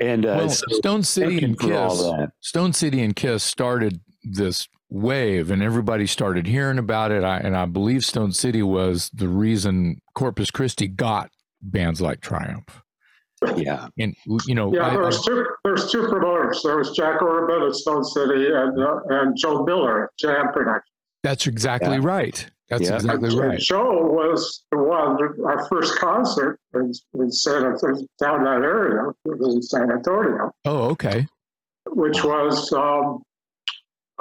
And 0.00 0.24
uh, 0.24 0.34
well, 0.38 0.48
so 0.48 0.64
Stone 0.70 1.02
City 1.02 1.44
and 1.44 1.58
Kiss. 1.58 2.02
Stone 2.40 2.72
City 2.72 3.02
and 3.02 3.14
Kiss 3.14 3.42
started 3.44 4.00
this 4.24 4.66
wave, 4.88 5.50
and 5.50 5.62
everybody 5.62 6.06
started 6.06 6.46
hearing 6.46 6.78
about 6.78 7.12
it. 7.12 7.22
I, 7.22 7.38
and 7.38 7.56
I 7.56 7.66
believe 7.66 8.04
Stone 8.04 8.32
City 8.32 8.62
was 8.62 9.10
the 9.12 9.28
reason 9.28 10.00
Corpus 10.14 10.50
Christi 10.50 10.88
got 10.88 11.30
bands 11.62 12.00
like 12.00 12.20
Triumph. 12.20 12.82
yeah, 13.56 13.88
And 13.98 14.14
you 14.46 14.54
know, 14.54 14.74
Yeah, 14.74 14.86
I- 14.86 14.90
there 14.90 15.00
was 15.04 15.22
two. 15.24 15.46
There's 15.64 15.90
two 15.92 16.08
promoters. 16.08 16.62
There 16.64 16.76
was 16.78 16.90
Jack 16.96 17.20
Orbin 17.22 17.66
at 17.68 17.74
Stone 17.74 18.04
City 18.04 18.46
and 18.52 18.78
uh, 18.82 18.96
and 19.10 19.36
Joe 19.36 19.64
Miller 19.64 20.04
at 20.04 20.10
Jam 20.18 20.48
Productions. 20.52 20.84
that's 21.22 21.46
exactly 21.46 21.96
Yeah. 21.96 22.00
right. 22.04 22.50
That's 22.70 22.82
Yeah. 22.88 22.94
exactly 22.94 23.28
And 23.30 23.38
right. 23.38 23.58
Joe 23.58 24.00
was 24.02 24.64
the 24.70 24.78
one. 24.78 25.18
Our 25.44 25.66
first 25.68 25.98
concert 25.98 26.58
in, 26.74 26.92
in 27.14 27.30
San 27.32 27.64
Antonio, 27.64 28.06
down 28.20 28.44
that 28.44 28.62
area, 28.62 29.10
was 29.24 29.54
in 29.56 29.62
San 29.62 29.90
Antonio, 29.90 30.52
Oh, 30.64 30.90
okay. 30.90 31.26
which 31.88 32.22
was 32.22 32.72
um, 32.72 33.22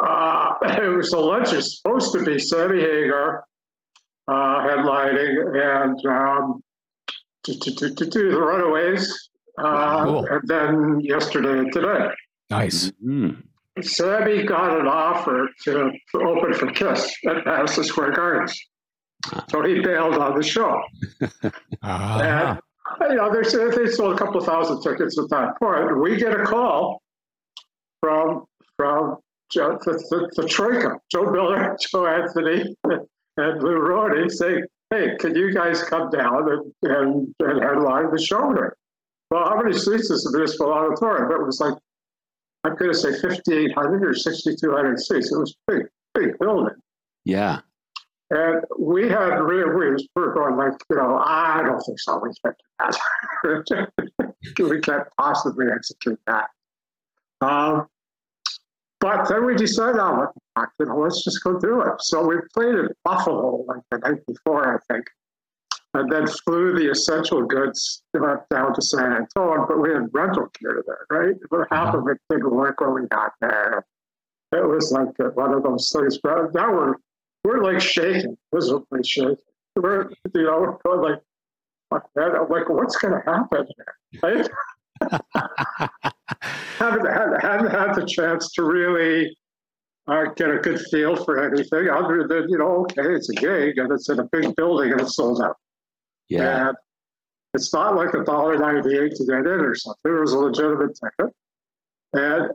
uh, 0.02 0.54
it 0.64 0.96
was 0.98 1.14
alleged 1.14 1.64
supposed 1.64 2.12
to 2.14 2.24
be 2.26 2.40
Sammy 2.40 2.82
Hagar 2.82 3.44
uh, 4.28 4.32
headlining 4.68 5.86
and 5.86 6.06
um, 6.08 6.64
to, 7.44 7.60
to, 7.60 7.76
to, 7.76 7.96
to 7.96 8.06
do 8.08 8.32
the 8.32 8.40
Runaways. 8.40 9.30
Uh, 9.60 10.06
Cool. 10.06 10.26
And 10.26 10.42
then 10.48 11.00
yesterday 11.02 11.60
and 11.60 11.72
today. 11.74 12.10
Nice. 12.50 12.92
Mhm. 13.06 13.44
Sammy 13.84 14.44
got 14.44 14.80
an 14.80 14.88
offer 14.88 15.50
to, 15.64 15.92
open 16.16 16.54
for 16.54 16.72
Kiss 16.72 17.14
at 17.28 17.46
Madison 17.46 17.84
Square 17.84 18.12
Gardens. 18.12 18.60
So 19.50 19.64
he 19.64 19.80
bailed 19.82 20.16
on 20.16 20.38
the 20.38 20.44
show. 20.44 20.82
Ah, 21.82 22.58
And, 23.02 23.12
you 23.12 23.18
know, 23.18 23.32
they, 23.32 23.84
they 23.84 23.92
sold 23.92 24.16
a 24.16 24.18
couple 24.18 24.42
thousand 24.42 24.82
tickets 24.82 25.18
at 25.20 25.30
that 25.30 25.60
point. 25.60 26.00
We 26.02 26.18
get 26.18 26.34
a 26.40 26.44
call 26.44 27.02
from 28.02 28.46
from 28.78 29.18
Joe, 29.52 29.78
the, 29.86 29.92
the, 30.10 30.42
the 30.42 30.48
Troika, 30.48 30.98
Joe 31.12 31.30
Miller, 31.32 31.76
Joe 31.92 32.08
Anthony, 32.08 32.76
and 33.38 33.64
Lou 33.64 33.78
Roney 33.78 34.30
saying, 34.30 34.64
hey, 34.90 35.16
can 35.20 35.36
you 35.36 35.54
guys 35.54 35.84
come 35.84 36.10
down 36.10 36.50
and, 36.52 36.74
and, 36.84 37.36
and 37.40 37.62
headline 37.64 38.10
the 38.12 38.22
show 38.22 38.52
here? 38.54 38.76
Well, 39.32 39.46
how 39.48 39.62
many 39.62 39.74
seats 39.78 40.10
is 40.10 40.24
the 40.24 40.32
municipal 40.38 40.74
auditorium? 40.74 41.28
But 41.30 41.42
it 41.42 41.46
was 41.46 41.60
like, 41.60 41.74
I'm 42.64 42.76
going 42.76 42.92
to 42.92 42.98
say 42.98 43.12
5,800 43.12 44.04
or 44.04 44.14
6,200 44.14 45.00
seats. 45.00 45.32
It 45.32 45.38
was 45.38 45.56
big, 45.68 45.88
big 46.14 46.38
building. 46.40 46.76
yeah, 47.24 47.60
And 48.32 48.64
we 48.78 49.08
had 49.08 49.36
real, 49.38 49.70
we 49.70 50.06
were 50.16 50.34
going 50.34 50.58
like, 50.58 50.74
you 50.90 50.98
know, 50.98 51.18
I 51.24 51.62
don't 51.64 51.80
think 51.82 52.00
so. 52.00 52.20
We 52.20 52.32
can't 52.44 52.56
do 53.44 53.64
that. 53.66 54.34
we 54.60 54.82
can't 54.82 55.08
possibly 55.18 55.68
execute 55.74 56.20
that. 56.28 56.50
Um, 57.42 57.88
but 59.00 59.30
then 59.30 59.46
we 59.46 59.56
decided, 59.56 59.96
oh, 60.00 60.28
you 60.80 60.86
know, 60.86 60.98
let's 60.98 61.24
just 61.24 61.42
go 61.44 61.58
do 61.58 61.82
it. 61.82 62.02
So 62.02 62.28
we 62.28 62.36
played 62.54 62.76
in 62.76 62.90
Buffalo 63.06 63.64
like 63.68 63.82
the 63.92 64.00
night 64.00 64.26
before, 64.28 64.76
I 64.76 64.94
think, 64.94 65.06
and 65.94 66.12
then 66.12 66.28
flew 66.28 66.78
the 66.78 66.92
essential 66.92 67.44
goods 67.46 68.04
down 68.14 68.74
to 68.76 68.82
San 68.82 69.14
Antonio. 69.14 69.66
But 69.68 69.82
we 69.82 69.90
had 69.90 70.08
rental 70.14 70.48
gear 70.60 70.84
there, 70.86 71.06
right? 71.10 71.36
But 71.50 71.68
half 71.72 71.96
of 71.96 72.08
it 72.08 72.18
didn't 72.30 72.52
work 72.52 72.80
when 72.82 72.94
we 72.94 73.08
got 73.08 73.34
there. 73.42 73.86
It 74.52 74.68
was 74.68 74.92
like 74.92 75.10
one 75.36 75.54
of 75.54 75.64
those 75.64 75.92
things. 75.92 76.20
But 76.22 76.54
now 76.54 76.72
we're 76.72 76.96
we're 77.44 77.64
like 77.64 77.82
shaking, 77.82 78.38
visibly 78.54 79.04
shaking. 79.04 79.38
We're, 79.76 80.10
you 80.34 80.44
know, 80.44 80.78
we're 80.84 81.02
like, 81.02 81.22
like, 81.92 82.04
like, 82.16 82.70
what's 82.70 82.98
going 82.98 83.14
to 83.14 83.32
happen 83.32 83.66
here? 83.76 83.96
Right? 84.22 84.50
haven't, 86.78 87.06
had, 87.06 87.42
haven't 87.42 87.72
had 87.72 87.94
the 87.94 88.06
chance 88.06 88.52
to 88.54 88.64
really 88.64 89.36
uh, 90.08 90.26
get 90.36 90.50
a 90.50 90.58
good 90.58 90.82
feel 90.92 91.16
for 91.24 91.44
anything 91.44 91.90
other 91.90 92.28
than, 92.28 92.50
you 92.50 92.58
know, 92.58 92.82
okay, 92.82 93.14
it's 93.14 93.30
a 93.30 93.36
gig 93.36 93.78
and 93.78 93.92
it's 93.92 94.10
in 94.10 94.20
a 94.20 94.26
big 94.32 94.56
building 94.56 94.92
and 94.92 95.02
it's 95.02 95.16
sold 95.16 95.42
out. 95.42 95.58
Yeah, 96.30 96.70
And 96.70 96.78
it's 97.54 97.74
not 97.74 97.96
like 97.96 98.14
a 98.14 98.24
dollar 98.24 98.58
ninety-eight 98.58 99.16
to 99.16 99.26
get 99.26 99.40
in 99.40 99.48
or 99.48 99.76
something. 99.76 100.16
It 100.16 100.20
was 100.20 100.34
a 100.34 100.40
legitimate 100.40 100.96
ticket. 100.96 101.34
And 102.14 102.52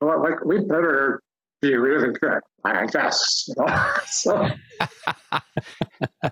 well, 0.00 0.22
like 0.22 0.44
we 0.44 0.60
better 0.60 1.22
be 1.60 1.74
really 1.74 2.12
good, 2.20 2.40
I 2.64 2.86
guess. 2.86 3.48
You 3.48 3.54
know? 3.58 3.92
so 4.06 4.48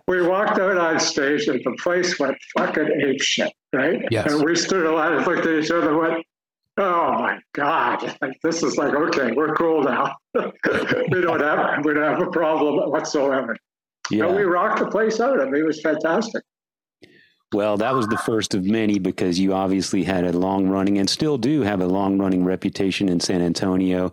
we 0.07 0.23
walked 0.27 0.59
out 0.59 0.77
on 0.77 1.01
stage 1.01 1.49
and 1.49 1.61
the 1.65 1.77
place 1.83 2.19
went 2.19 2.37
fucking 2.57 2.89
ape 3.05 3.23
shit, 3.23 3.53
right? 3.73 4.03
Yes. 4.11 4.33
And 4.33 4.45
we 4.45 4.55
stood 4.55 4.85
around 4.85 5.15
and 5.15 5.27
looked 5.27 5.47
at 5.47 5.65
each 5.65 5.71
other 5.71 5.89
and 5.91 5.99
went, 5.99 6.27
Oh 6.79 7.13
my 7.13 7.39
God. 7.55 8.17
Like 8.21 8.39
this 8.43 8.63
is 8.63 8.77
like, 8.77 8.93
okay, 8.93 9.33
we're 9.33 9.55
cool 9.55 9.83
now. 9.83 10.15
we 10.35 11.23
don't 11.23 11.41
have 11.41 11.85
we 11.85 11.95
don't 11.95 12.03
have 12.03 12.21
a 12.21 12.31
problem 12.31 12.91
whatsoever. 12.91 13.57
Yeah. 14.11 14.27
And 14.27 14.37
we 14.37 14.43
rocked 14.43 14.79
the 14.79 14.87
place 14.87 15.21
out. 15.21 15.41
I 15.41 15.45
mean, 15.45 15.63
it 15.63 15.67
was 15.67 15.81
fantastic. 15.81 16.43
Well, 17.53 17.77
that 17.77 17.95
was 17.95 18.09
the 18.09 18.19
first 18.19 18.55
of 18.55 18.65
many 18.65 18.99
because 18.99 19.39
you 19.39 19.53
obviously 19.53 20.03
had 20.03 20.25
a 20.25 20.33
long 20.33 20.69
running 20.69 20.99
and 20.99 21.09
still 21.09 21.39
do 21.39 21.63
have 21.63 21.81
a 21.81 21.87
long 21.87 22.19
running 22.19 22.45
reputation 22.45 23.09
in 23.09 23.21
San 23.21 23.41
Antonio. 23.41 24.13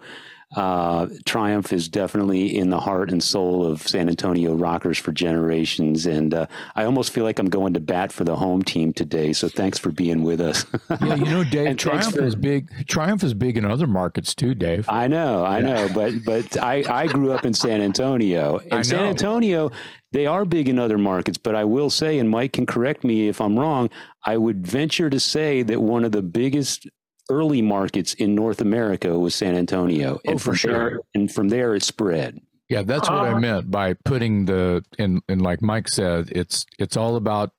Uh, 0.56 1.08
Triumph 1.26 1.74
is 1.74 1.88
definitely 1.90 2.58
in 2.58 2.70
the 2.70 2.80
heart 2.80 3.12
and 3.12 3.22
soul 3.24 3.66
of 3.66 3.82
San 3.88 4.10
Antonio 4.10 4.54
rockers 4.54 4.98
for 4.98 5.12
generations. 5.12 6.06
And 6.06 6.34
uh, 6.34 6.46
I 6.76 6.84
almost 6.86 7.12
feel 7.12 7.24
like 7.24 7.40
I'm 7.40 7.50
going 7.50 7.74
to 7.74 7.80
bat 7.80 8.12
for 8.12 8.24
the 8.24 8.36
home 8.36 8.62
team 8.64 8.94
today. 8.94 9.34
So 9.34 9.48
thanks 9.50 9.78
for 9.78 9.92
being 9.92 10.24
with 10.24 10.40
us. 10.42 10.66
yeah. 10.90 11.16
You 11.16 11.26
know, 11.26 11.44
Dave, 11.50 11.78
Triumph 11.78 12.16
for- 12.16 12.24
is 12.24 12.36
big. 12.36 12.70
Triumph 12.88 13.24
is 13.24 13.34
big 13.34 13.58
in 13.58 13.66
other 13.66 13.88
markets 13.88 14.36
too, 14.36 14.54
Dave. 14.54 14.88
I 14.90 15.08
know, 15.08 15.44
I 15.46 15.62
know, 15.62 15.90
but 15.94 16.14
but 16.26 16.58
I 16.62 16.84
I 16.88 17.08
grew 17.08 17.32
up 17.32 17.46
in 17.46 17.54
San 17.54 17.82
Antonio, 17.82 18.60
and 18.72 18.86
San. 18.86 19.06
Antonio 19.06 19.72
they 20.12 20.28
are 20.28 20.46
big 20.46 20.70
in 20.70 20.78
other 20.78 21.00
markets. 21.00 21.38
But 21.40 21.56
I 21.56 21.64
will 21.64 21.90
say, 21.90 22.20
and 22.20 22.30
Mike 22.30 22.54
can 22.54 22.68
correct 22.68 23.04
me 23.04 23.28
if 23.28 23.42
I'm 23.42 23.58
wrong. 23.58 23.90
I 24.24 24.38
would 24.38 24.66
venture 24.66 25.10
to 25.10 25.20
say 25.20 25.64
that 25.64 25.82
one 25.82 26.06
of 26.06 26.12
the 26.12 26.22
biggest 26.22 26.88
early 27.30 27.62
markets 27.62 28.14
in 28.16 28.36
North 28.36 28.62
America 28.62 29.18
was 29.18 29.34
San 29.36 29.56
Antonio, 29.56 30.20
and 30.26 30.36
Oh, 30.36 30.38
for 30.40 30.56
from 30.56 30.72
there, 30.72 30.90
sure. 30.92 31.00
and 31.16 31.32
from 31.32 31.50
there 31.50 31.76
it 31.76 31.84
spread. 31.84 32.40
Yeah, 32.70 32.82
that's 32.82 33.10
what 33.10 33.20
I 33.20 33.34
Uh, 33.34 33.40
meant 33.40 33.70
by 33.72 33.94
putting 33.94 34.46
the 34.46 34.84
and 34.98 35.22
and 35.30 35.42
like 35.42 35.62
Mike 35.62 35.88
said, 35.90 36.30
it's 36.32 36.66
it's 36.80 36.98
all 36.98 37.16
about 37.16 37.52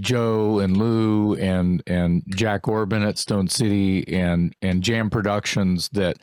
Joe 0.00 0.58
and 0.58 0.76
Lou 0.76 1.34
and 1.34 1.82
and 1.86 2.22
Jack 2.28 2.62
Orbin 2.68 3.06
at 3.06 3.18
Stone 3.18 3.48
City 3.48 4.06
and 4.08 4.54
and 4.62 4.82
Jam 4.82 5.08
Productions 5.10 5.88
that 5.90 6.18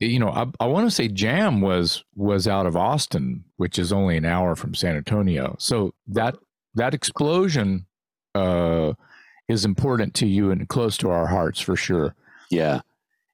you 0.00 0.18
know 0.18 0.30
I, 0.30 0.46
I 0.58 0.66
want 0.66 0.86
to 0.86 0.90
say 0.90 1.06
Jam 1.08 1.60
was 1.60 2.02
was 2.16 2.48
out 2.48 2.66
of 2.66 2.76
Austin, 2.76 3.44
which 3.56 3.78
is 3.78 3.92
only 3.92 4.16
an 4.16 4.24
hour 4.24 4.56
from 4.56 4.74
San 4.74 4.96
Antonio. 4.96 5.54
So 5.58 5.94
that 6.08 6.36
that 6.74 6.92
explosion 6.94 7.86
uh, 8.34 8.94
is 9.48 9.64
important 9.64 10.14
to 10.14 10.26
you 10.26 10.50
and 10.50 10.68
close 10.68 10.96
to 10.98 11.10
our 11.10 11.26
hearts 11.26 11.60
for 11.60 11.76
sure. 11.76 12.14
Yeah, 12.50 12.80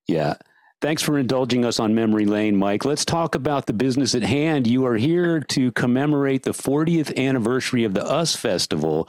yeah. 0.06 0.34
Thanks 0.80 1.02
for 1.02 1.18
indulging 1.18 1.66
us 1.66 1.78
on 1.78 1.94
memory 1.94 2.24
lane, 2.24 2.56
Mike. 2.56 2.86
Let's 2.86 3.04
talk 3.04 3.34
about 3.34 3.66
the 3.66 3.74
business 3.74 4.14
at 4.14 4.22
hand. 4.22 4.66
You 4.66 4.86
are 4.86 4.96
here 4.96 5.40
to 5.40 5.72
commemorate 5.72 6.42
the 6.44 6.52
40th 6.52 7.14
anniversary 7.18 7.84
of 7.84 7.92
the 7.92 8.04
US 8.10 8.34
Festival, 8.34 9.06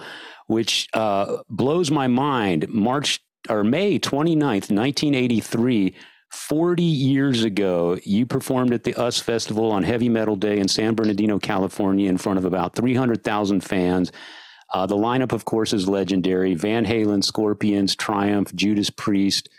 which 0.47 0.89
uh, 0.93 1.37
blows 1.49 1.89
my 1.89 2.07
mind. 2.07 2.67
March 2.67 3.21
or 3.49 3.63
May 3.63 3.99
29th, 3.99 4.69
1983. 4.69 5.95
40 6.31 6.83
years 6.83 7.43
ago, 7.43 7.97
you 8.03 8.25
performed 8.25 8.73
at 8.73 8.83
the 8.83 8.93
US 9.01 9.19
Festival 9.19 9.71
on 9.71 9.83
Heavy 9.83 10.09
Metal 10.09 10.35
Day 10.35 10.59
in 10.59 10.67
San 10.67 10.93
Bernardino, 10.93 11.39
California, 11.39 12.09
in 12.09 12.17
front 12.17 12.37
of 12.37 12.45
about 12.45 12.75
300,000 12.75 13.61
fans. 13.61 14.11
Uh, 14.73 14.85
the 14.85 14.95
lineup, 14.95 15.33
of 15.33 15.45
course, 15.45 15.73
is 15.73 15.87
legendary 15.87 16.55
Van 16.55 16.85
Halen, 16.85 17.23
Scorpions, 17.23 17.95
Triumph, 17.95 18.53
Judas 18.55 18.89
Priest, 18.89 19.49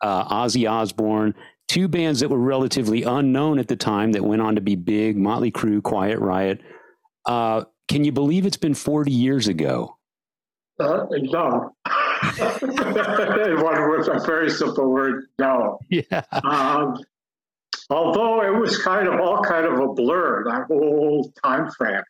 uh, 0.00 0.24
Ozzy 0.28 0.70
Osbourne, 0.70 1.34
two 1.68 1.88
bands 1.88 2.20
that 2.20 2.28
were 2.28 2.38
relatively 2.38 3.02
unknown 3.02 3.58
at 3.58 3.68
the 3.68 3.76
time 3.76 4.12
that 4.12 4.24
went 4.24 4.42
on 4.42 4.54
to 4.54 4.60
be 4.60 4.76
big 4.76 5.16
Motley 5.16 5.50
Crue, 5.50 5.82
Quiet 5.82 6.18
Riot. 6.20 6.60
Uh, 7.26 7.64
can 7.88 8.04
you 8.04 8.12
believe 8.12 8.46
it's 8.46 8.56
been 8.56 8.74
40 8.74 9.10
years 9.10 9.48
ago? 9.48 9.96
Uh, 10.78 11.06
no. 11.10 11.74
One 12.36 13.90
with 13.90 14.08
a 14.08 14.22
very 14.26 14.50
simple 14.50 14.90
word, 14.90 15.26
no. 15.38 15.78
Yeah. 15.88 16.22
Um, 16.32 16.96
although 17.90 18.42
it 18.42 18.58
was 18.58 18.82
kind 18.82 19.06
of 19.06 19.20
all 19.20 19.42
kind 19.42 19.66
of 19.66 19.78
a 19.78 19.88
blur 19.92 20.44
that 20.44 20.66
whole 20.66 21.32
time 21.44 21.70
frame, 21.70 22.02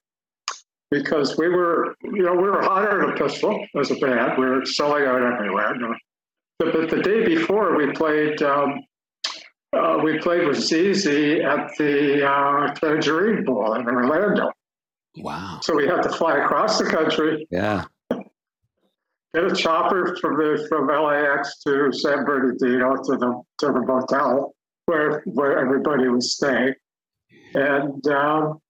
because 0.99 1.37
we 1.37 1.49
were, 1.49 1.95
you 2.03 2.23
know, 2.23 2.35
we 2.35 2.49
were 2.49 2.63
hotter 2.63 3.01
than 3.01 3.11
a 3.11 3.17
pistol 3.17 3.65
as 3.79 3.91
a 3.91 3.97
band. 3.97 4.33
We 4.39 4.47
were 4.47 4.65
selling 4.65 5.05
out 5.05 5.23
everywhere. 5.23 5.75
But 6.59 6.73
the, 6.73 6.97
the 6.97 7.03
day 7.03 7.25
before, 7.27 7.77
we 7.77 7.93
played. 7.93 8.43
Um, 8.43 8.81
uh, 9.77 9.99
we 10.05 10.19
played 10.21 10.47
with 10.47 10.57
ZZ 10.57 11.07
at 11.43 11.69
the 11.79 12.25
uh, 12.25 12.73
Tangerine 12.75 13.45
Bowl 13.45 13.75
in 13.75 13.87
Orlando. 13.89 14.53
Wow. 15.17 15.59
So 15.63 15.75
we 15.75 15.87
had 15.89 16.03
to 16.03 16.11
fly 16.11 16.39
across 16.39 16.79
the 16.79 16.85
country, 16.85 17.45
Yeah. 17.51 17.85
get 19.35 19.45
a 19.51 19.55
chopper 19.55 20.17
from 20.21 20.37
the 20.37 20.65
from 20.69 20.87
LAX 20.87 21.59
to 21.65 21.93
San 21.93 22.25
Bernardino 22.25 22.95
to 22.95 23.17
the 23.17 23.43
to 23.59 23.67
the 23.67 23.81
motel 23.85 24.55
where 24.87 25.23
where 25.27 25.59
everybody 25.59 26.07
was 26.09 26.35
staying, 26.37 26.75
and 27.55 28.07
um, 28.09 28.61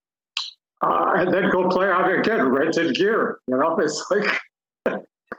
uh, 0.84 1.12
and 1.16 1.32
then 1.32 1.50
go 1.50 1.68
play 1.68 1.88
out 1.88 2.12
again 2.12 2.48
rented 2.48 2.94
gear. 2.94 3.38
You 3.48 3.56
know, 3.56 3.76
it's 3.78 4.04
like. 4.10 4.40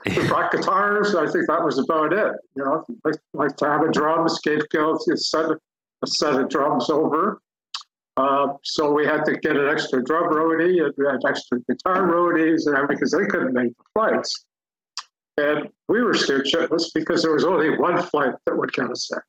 we 0.06 0.28
brought 0.28 0.52
guitars. 0.52 1.14
I 1.14 1.30
think 1.30 1.46
that 1.46 1.64
was 1.64 1.78
about 1.78 2.12
it. 2.12 2.32
You 2.54 2.64
know, 2.64 2.84
like, 3.04 3.16
like 3.32 3.56
to 3.56 3.66
have 3.66 3.82
a 3.82 3.90
drum, 3.90 4.28
scapegoat, 4.28 5.00
you 5.06 5.16
set 5.16 5.46
a, 5.46 5.58
a 6.02 6.06
set 6.06 6.34
of 6.34 6.48
drums 6.48 6.90
over. 6.90 7.40
Uh, 8.16 8.54
so 8.62 8.92
we 8.92 9.04
had 9.04 9.24
to 9.26 9.36
get 9.36 9.56
an 9.56 9.68
extra 9.68 10.02
drum 10.02 10.32
roadie 10.32 10.82
and 10.82 10.92
we 10.96 11.04
had 11.04 11.20
extra 11.28 11.60
guitar 11.68 12.08
roadies 12.08 12.66
and 12.66 12.88
because 12.88 13.10
they 13.10 13.26
couldn't 13.26 13.52
make 13.52 13.76
the 13.76 13.84
flights. 13.92 14.44
And 15.36 15.68
we 15.88 16.02
were 16.02 16.14
scared 16.14 16.46
shitless 16.46 16.94
because 16.94 17.22
there 17.22 17.32
was 17.32 17.44
only 17.44 17.76
one 17.76 18.02
flight 18.04 18.34
that 18.46 18.56
would 18.56 18.72
get 18.72 18.90
us 18.90 19.10
there. 19.10 19.26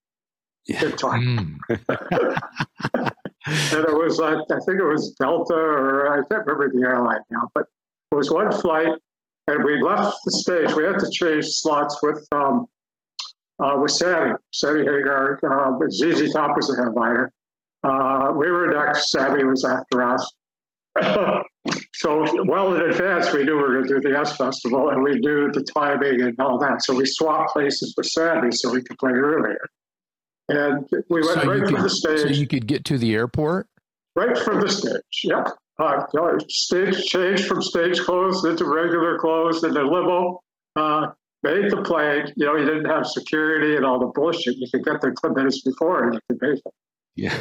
Good 0.80 0.98
time. 0.98 1.60
Mm. 1.70 3.12
and 3.48 3.86
it 3.86 3.94
was 3.94 4.20
like 4.20 4.38
I 4.50 4.60
think 4.66 4.80
it 4.80 4.86
was 4.86 5.16
Delta 5.20 5.54
or 5.54 6.12
I 6.12 6.16
can't 6.27 6.46
remember 6.46 6.70
the 6.70 6.86
airline 6.86 7.22
now, 7.30 7.50
but 7.54 7.66
it 8.12 8.16
was 8.16 8.32
one 8.32 8.51
flight, 8.51 8.94
and 9.48 9.63
we 9.63 9.82
left 9.82 10.18
the 10.25 10.32
stage. 10.32 10.74
We 10.74 10.84
had 10.84 11.00
to 11.00 11.10
change 11.12 11.46
slots 11.46 11.98
with 12.01 12.25
um, 12.32 12.68
uh, 13.60 13.77
with 13.82 13.92
Sammy, 13.92 14.34
Sammy 14.54 14.80
Hagar. 14.80 15.39
Uh, 15.44 15.89
ZZ 15.89 16.34
Top 16.34 16.56
was 16.56 16.68
the 16.68 16.84
headliner. 16.84 17.32
Uh, 17.84 18.32
we 18.36 18.50
were 18.51 18.68
next. 18.68 19.12
Sammy 19.12 19.44
was 19.44 19.63
after 19.63 20.04
us. 20.04 20.34
so 21.94 22.25
well 22.46 22.74
in 22.75 22.89
advance, 22.89 23.32
we 23.32 23.44
knew 23.44 23.56
we 23.56 23.62
were 23.62 23.74
going 23.75 23.88
to 23.88 24.00
do 24.00 24.10
the 24.10 24.18
S 24.18 24.36
Festival, 24.36 24.89
and 24.89 25.01
we 25.04 25.20
knew 25.20 25.51
the 25.51 25.63
timing 25.63 26.22
and 26.22 26.39
all 26.39 26.58
that. 26.60 26.84
So 26.84 26.96
we 26.96 27.06
swapped 27.06 27.54
places 27.54 27.94
with 27.96 28.08
Sammy 28.08 28.51
so 28.51 28.72
we 28.72 28.82
could 28.82 28.98
play 28.98 29.12
earlier. 29.12 29.60
And 30.50 30.88
we 31.10 31.22
went 31.22 31.42
So 31.42 31.48
right 31.48 31.58
you 31.60 31.66
from 31.66 31.75
could- 31.75 31.84
the 31.84 31.89
So 31.89 32.27
you 32.27 32.48
could 32.48 32.68
get 32.68 32.86
to 32.86 32.98
the 32.98 33.13
airport. 33.16 33.68
Right 34.16 34.38
from 34.38 34.62
the 34.62 34.70
stage, 34.70 35.01
yep. 35.24 35.50
Uh, 35.80 36.04
stage 36.48 37.06
change 37.06 37.46
from 37.46 37.62
stage 37.62 38.00
clothes 38.00 38.44
into 38.46 38.66
regular 38.66 39.20
clothes 39.20 39.63
into 39.63 39.84
limo. 39.84 40.42
Uh, 40.75 41.12
made 41.44 41.70
the 41.70 41.84
plane. 41.84 42.34
You 42.36 42.48
know, 42.48 42.56
you 42.56 42.66
didn't 42.66 42.86
have 42.86 43.06
security 43.06 43.75
and 43.75 43.86
all 43.86 44.00
the 44.00 44.08
bullshit. 44.08 44.58
You 44.58 44.68
could 44.72 44.84
get 44.84 45.01
there 45.01 45.13
ten 45.22 45.34
minutes 45.36 45.62
before 45.62 46.04
and 46.06 46.13
you 46.16 46.20
could 46.30 46.42
make 46.42 46.60
it. 46.66 46.74
Yeah. 47.18 47.36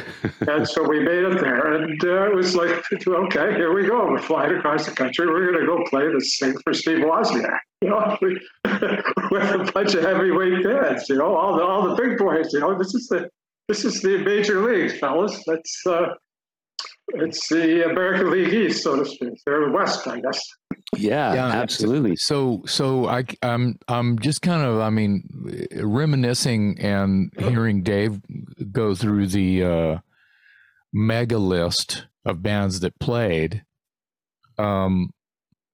And 0.47 0.67
so 0.67 0.81
we 0.89 0.99
made 0.99 1.23
it 1.23 1.39
there, 1.39 1.73
and 1.73 2.03
uh, 2.03 2.31
it 2.31 2.35
was 2.35 2.55
like, 2.55 2.83
okay, 2.91 3.53
here 3.53 3.71
we 3.75 3.85
go. 3.85 4.09
We're 4.09 4.17
flying 4.17 4.57
across 4.57 4.87
the 4.87 4.91
country. 4.91 5.27
We're 5.27 5.51
going 5.51 5.59
to 5.59 5.67
go 5.67 5.83
play 5.87 6.07
the 6.07 6.19
thing 6.39 6.55
for 6.63 6.73
Steve 6.73 6.97
Wozniak. 6.97 7.59
You 7.81 7.89
know, 7.89 8.17
we, 8.19 8.39
with 8.65 9.43
a 9.43 9.71
bunch 9.71 9.93
of 9.93 10.03
heavyweight 10.03 10.63
bands. 10.63 11.07
You 11.09 11.17
know, 11.17 11.35
all 11.35 11.55
the 11.55 11.63
all 11.63 11.89
the 11.89 11.95
big 11.95 12.17
boys. 12.17 12.51
You 12.53 12.61
know, 12.61 12.75
this 12.75 12.95
is 12.95 13.07
the 13.07 13.29
this 13.67 13.85
is 13.85 14.01
the 14.01 14.17
major 14.17 14.65
leagues, 14.65 14.97
fellas. 14.97 15.43
That's 15.45 15.85
uh, 15.85 16.07
it's 17.09 17.47
the 17.47 17.87
American 17.87 18.31
League 18.31 18.53
East, 18.53 18.83
so 18.83 18.95
to 18.95 19.05
speak. 19.05 19.39
They're 19.45 19.69
West, 19.69 20.07
I 20.07 20.21
guess. 20.21 20.41
Yeah, 20.95 21.33
Yeah, 21.33 21.47
absolutely. 21.47 22.15
So 22.15 22.63
so 22.65 23.07
I 23.07 23.25
I'm 23.41 23.77
I'm 23.87 24.19
just 24.19 24.41
kind 24.41 24.63
of 24.63 24.79
I 24.79 24.89
mean 24.89 25.69
reminiscing 25.75 26.79
and 26.79 27.31
hearing 27.37 27.83
Dave 27.83 28.21
go 28.71 28.95
through 28.95 29.27
the 29.27 29.63
uh, 29.63 29.97
mega 30.93 31.37
list 31.37 32.07
of 32.25 32.41
bands 32.41 32.79
that 32.81 32.99
played. 32.99 33.63
Um, 34.57 35.11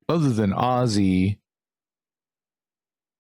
other 0.10 0.32
than 0.32 0.52
Ozzy, 0.52 1.38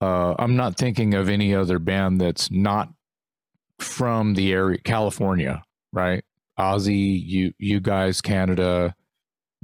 uh, 0.02 0.36
I'm 0.38 0.56
not 0.56 0.78
thinking 0.78 1.14
of 1.14 1.30
any 1.30 1.56
other 1.56 1.80
band 1.80 2.20
that's 2.20 2.52
not 2.52 2.90
from 3.80 4.34
the 4.34 4.52
area, 4.52 4.80
California, 4.80 5.64
right? 5.92 6.24
Ozzy, 6.60 7.22
you 7.24 7.54
you 7.58 7.80
guys, 7.80 8.20
Canada. 8.20 8.96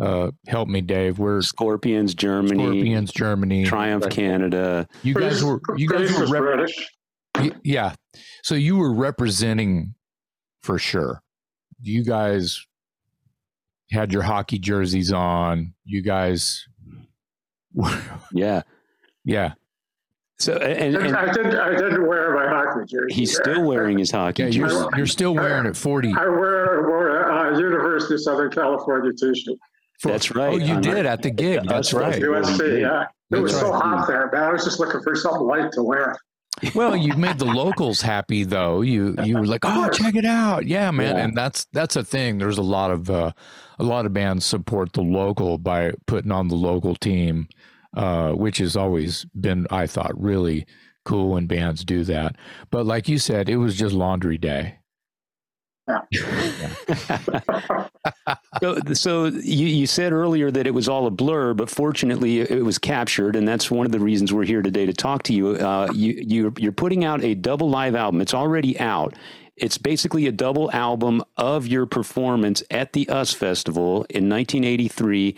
Uh, 0.01 0.31
help 0.47 0.69
me, 0.69 0.81
Dave. 0.81 1.19
We're 1.19 1.41
Scorpions, 1.41 2.13
Germany, 2.13 2.63
Scorpions, 2.63 3.11
Germany. 3.11 3.65
Triumph, 3.65 4.03
Right. 4.05 4.13
Canada. 4.13 4.87
You 5.03 5.13
guys 5.13 5.43
were 5.43 5.59
you 5.77 5.87
guys 5.89 6.11
were 6.17 6.27
rep- 6.27 6.41
British. 6.41 6.87
yeah. 7.63 7.93
So 8.43 8.55
you 8.55 8.77
were 8.77 8.93
representing 8.93 9.95
for 10.63 10.79
sure. 10.79 11.21
You 11.81 12.03
guys 12.05 12.65
had 13.91 14.11
your 14.13 14.21
hockey 14.21 14.59
jerseys 14.59 15.11
on. 15.11 15.73
You 15.85 16.01
guys, 16.01 16.65
Yeah. 18.33 18.61
yeah, 19.25 19.53
So 20.39 20.53
and, 20.53 20.95
and 20.95 21.15
I 21.15 21.31
didn't. 21.31 21.55
I 21.55 21.71
didn't 21.75 22.07
wear 22.07 22.33
my 22.33 22.47
hockey 22.47 22.85
jersey. 22.87 23.13
he's 23.15 23.35
still 23.35 23.63
wearing 23.63 23.97
his 23.97 24.11
hockey 24.11 24.43
yeah. 24.43 24.49
jersey. 24.49 24.75
You're 24.75 24.89
you're 24.97 25.05
still 25.07 25.33
wearing 25.35 25.65
it 25.65 25.75
forty. 25.77 26.09
I 26.17 26.25
wear, 26.27 26.87
wore 26.87 27.19
a 27.21 27.53
uh, 27.55 27.57
University 27.59 28.13
of 28.15 28.21
Southern 28.21 28.51
California 28.51 29.11
T-shirt. 29.11 29.55
That's 30.03 30.31
right. 30.31 30.53
Oh, 30.53 30.57
you 30.57 30.75
On- 30.75 30.81
did 30.81 31.05
at 31.05 31.21
the 31.21 31.29
gig. 31.29 31.61
That's 31.67 31.93
right. 31.93 32.21
USC, 32.21 32.81
yeah. 32.81 33.03
It 33.03 33.07
That's 33.29 33.41
was 33.43 33.59
so 33.59 33.71
right. 33.71 33.81
hot 33.81 34.07
there, 34.07 34.29
man. 34.31 34.43
I 34.43 34.51
was 34.51 34.63
just 34.63 34.79
looking 34.79 35.01
for 35.01 35.15
something 35.15 35.41
light 35.41 35.71
to 35.73 35.83
wear. 35.83 36.15
Well, 36.73 36.95
you 36.95 37.13
made 37.13 37.37
the 37.37 37.45
locals 37.45 38.01
happy 38.01 38.43
though. 38.43 38.81
You 38.81 39.15
you 39.23 39.37
were 39.37 39.45
like, 39.45 39.63
oh, 39.63 39.89
check 39.89 40.15
it 40.15 40.25
out, 40.25 40.65
yeah, 40.65 40.91
man. 40.91 41.15
Yeah. 41.15 41.23
And 41.23 41.37
that's 41.37 41.65
that's 41.73 41.95
a 41.95 42.03
thing. 42.03 42.37
There's 42.37 42.57
a 42.57 42.63
lot 42.63 42.91
of 42.91 43.09
uh, 43.09 43.31
a 43.77 43.83
lot 43.83 44.05
of 44.05 44.13
bands 44.13 44.45
support 44.45 44.93
the 44.93 45.01
local 45.01 45.57
by 45.57 45.93
putting 46.05 46.31
on 46.31 46.47
the 46.47 46.55
local 46.55 46.95
team, 46.95 47.47
uh, 47.95 48.31
which 48.31 48.57
has 48.57 48.75
always 48.75 49.25
been, 49.39 49.67
I 49.69 49.87
thought, 49.87 50.19
really 50.19 50.65
cool 51.05 51.29
when 51.29 51.47
bands 51.47 51.85
do 51.85 52.03
that. 52.05 52.35
But 52.71 52.85
like 52.85 53.07
you 53.07 53.19
said, 53.19 53.47
it 53.47 53.57
was 53.57 53.77
just 53.77 53.95
laundry 53.95 54.37
day. 54.37 54.79
so, 58.61 58.79
so 58.93 59.25
you, 59.25 59.67
you 59.67 59.87
said 59.87 60.13
earlier 60.13 60.51
that 60.51 60.67
it 60.67 60.71
was 60.71 60.87
all 60.87 61.07
a 61.07 61.11
blur, 61.11 61.53
but 61.53 61.69
fortunately 61.69 62.41
it 62.41 62.63
was 62.63 62.77
captured, 62.77 63.35
and 63.35 63.47
that's 63.47 63.69
one 63.69 63.85
of 63.85 63.91
the 63.91 63.99
reasons 63.99 64.33
we're 64.33 64.45
here 64.45 64.61
today 64.61 64.85
to 64.85 64.93
talk 64.93 65.23
to 65.23 65.33
you. 65.33 65.49
Uh, 65.49 65.89
you 65.93 66.13
you're, 66.25 66.53
you're 66.57 66.71
putting 66.71 67.03
out 67.03 67.23
a 67.23 67.35
double 67.35 67.69
live 67.69 67.95
album. 67.95 68.21
It's 68.21 68.33
already 68.33 68.79
out. 68.79 69.13
It's 69.55 69.77
basically 69.77 70.25
a 70.27 70.31
double 70.31 70.71
album 70.71 71.21
of 71.37 71.67
your 71.67 71.85
performance 71.85 72.63
at 72.71 72.93
the 72.93 73.05
US 73.09 73.33
Festival 73.33 74.05
in 74.09 74.29
1983. 74.29 75.35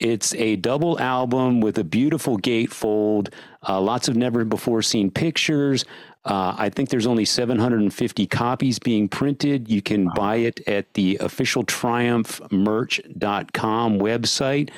It's 0.00 0.32
a 0.34 0.56
double 0.56 0.98
album 1.00 1.60
with 1.60 1.76
a 1.76 1.84
beautiful 1.84 2.38
gatefold, 2.38 3.32
uh, 3.68 3.80
lots 3.80 4.08
of 4.08 4.16
never 4.16 4.44
before 4.44 4.80
seen 4.80 5.10
pictures. 5.10 5.84
Uh, 6.28 6.54
I 6.58 6.68
think 6.68 6.90
there's 6.90 7.06
only 7.06 7.24
750 7.24 8.26
copies 8.26 8.78
being 8.78 9.08
printed. 9.08 9.70
You 9.70 9.80
can 9.80 10.10
buy 10.14 10.36
it 10.36 10.60
at 10.68 10.92
the 10.92 11.16
official 11.22 11.64
triumphmerch.com 11.64 13.98
website. 13.98 14.68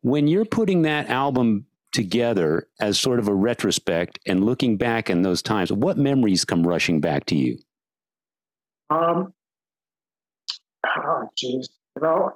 When 0.00 0.26
you're 0.26 0.46
putting 0.46 0.80
that 0.82 1.10
album 1.10 1.66
together 1.92 2.68
as 2.80 2.98
sort 2.98 3.18
of 3.18 3.28
a 3.28 3.34
retrospect 3.34 4.18
and 4.24 4.44
looking 4.44 4.78
back 4.78 5.10
in 5.10 5.20
those 5.20 5.42
times, 5.42 5.70
what 5.70 5.98
memories 5.98 6.46
come 6.46 6.66
rushing 6.66 7.02
back 7.02 7.26
to 7.26 7.36
you? 7.36 7.58
Um, 8.88 9.34
oh, 10.86 11.28
jeez. 11.36 11.68
You 11.96 12.02
know, 12.02 12.32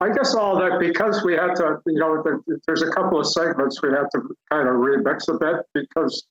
I 0.00 0.12
guess 0.14 0.36
all 0.36 0.56
that 0.60 0.78
because 0.78 1.24
we 1.24 1.32
had 1.32 1.56
to, 1.56 1.78
you 1.86 1.98
know, 1.98 2.22
there, 2.22 2.38
there's 2.68 2.82
a 2.82 2.92
couple 2.92 3.18
of 3.18 3.26
segments 3.26 3.82
we 3.82 3.88
had 3.88 4.06
to 4.12 4.20
kind 4.52 4.68
of 4.68 4.76
remix 4.76 5.26
a 5.28 5.36
bit 5.36 5.66
because 5.74 6.24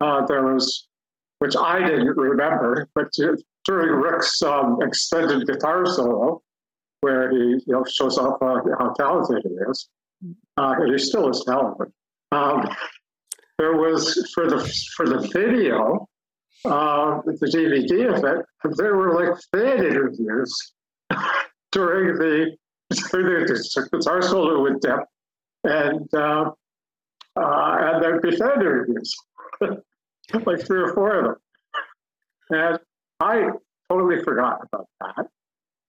uh, 0.00 0.26
there 0.26 0.42
was, 0.42 0.88
which 1.38 1.56
I 1.56 1.80
didn't 1.80 2.16
remember, 2.16 2.88
but 2.94 3.12
during 3.64 4.00
Rick's 4.00 4.42
um, 4.42 4.78
extended 4.82 5.46
guitar 5.46 5.86
solo, 5.86 6.42
where 7.00 7.30
he, 7.30 7.38
you 7.38 7.62
know, 7.68 7.84
shows 7.84 8.18
off 8.18 8.40
uh, 8.42 8.60
how 8.78 8.92
talented 8.94 9.42
he 9.44 9.54
is, 9.70 9.88
uh, 10.56 10.74
and 10.78 10.92
he 10.92 10.98
still 10.98 11.28
is 11.28 11.44
talented. 11.46 11.92
Um, 12.32 12.68
there 13.58 13.76
was 13.76 14.30
for 14.34 14.48
the 14.48 14.58
for 14.96 15.06
the 15.08 15.20
video, 15.32 16.08
uh, 16.64 17.20
the 17.24 17.46
DVD 17.46 18.14
of 18.14 18.24
it, 18.24 18.76
there 18.76 18.96
were 18.96 19.14
like 19.14 19.34
fan 19.52 19.84
interviews 19.84 20.72
during 21.72 22.18
the 22.18 22.56
during 23.10 23.46
the 23.46 23.88
guitar 23.92 24.22
solo 24.22 24.62
with 24.62 24.80
Depp, 24.80 25.04
and 25.64 26.14
uh, 26.14 26.50
uh, 27.36 27.76
and 27.80 28.02
there'd 28.02 28.22
be 28.22 28.36
fan 28.36 28.60
interviews, 28.60 29.14
like 29.60 30.66
three 30.66 30.80
or 30.80 30.94
four 30.94 31.14
of 31.18 31.24
them, 31.24 31.36
and 32.50 32.78
I 33.20 33.50
totally 33.88 34.22
forgot 34.22 34.60
about 34.62 34.88
that. 35.00 35.26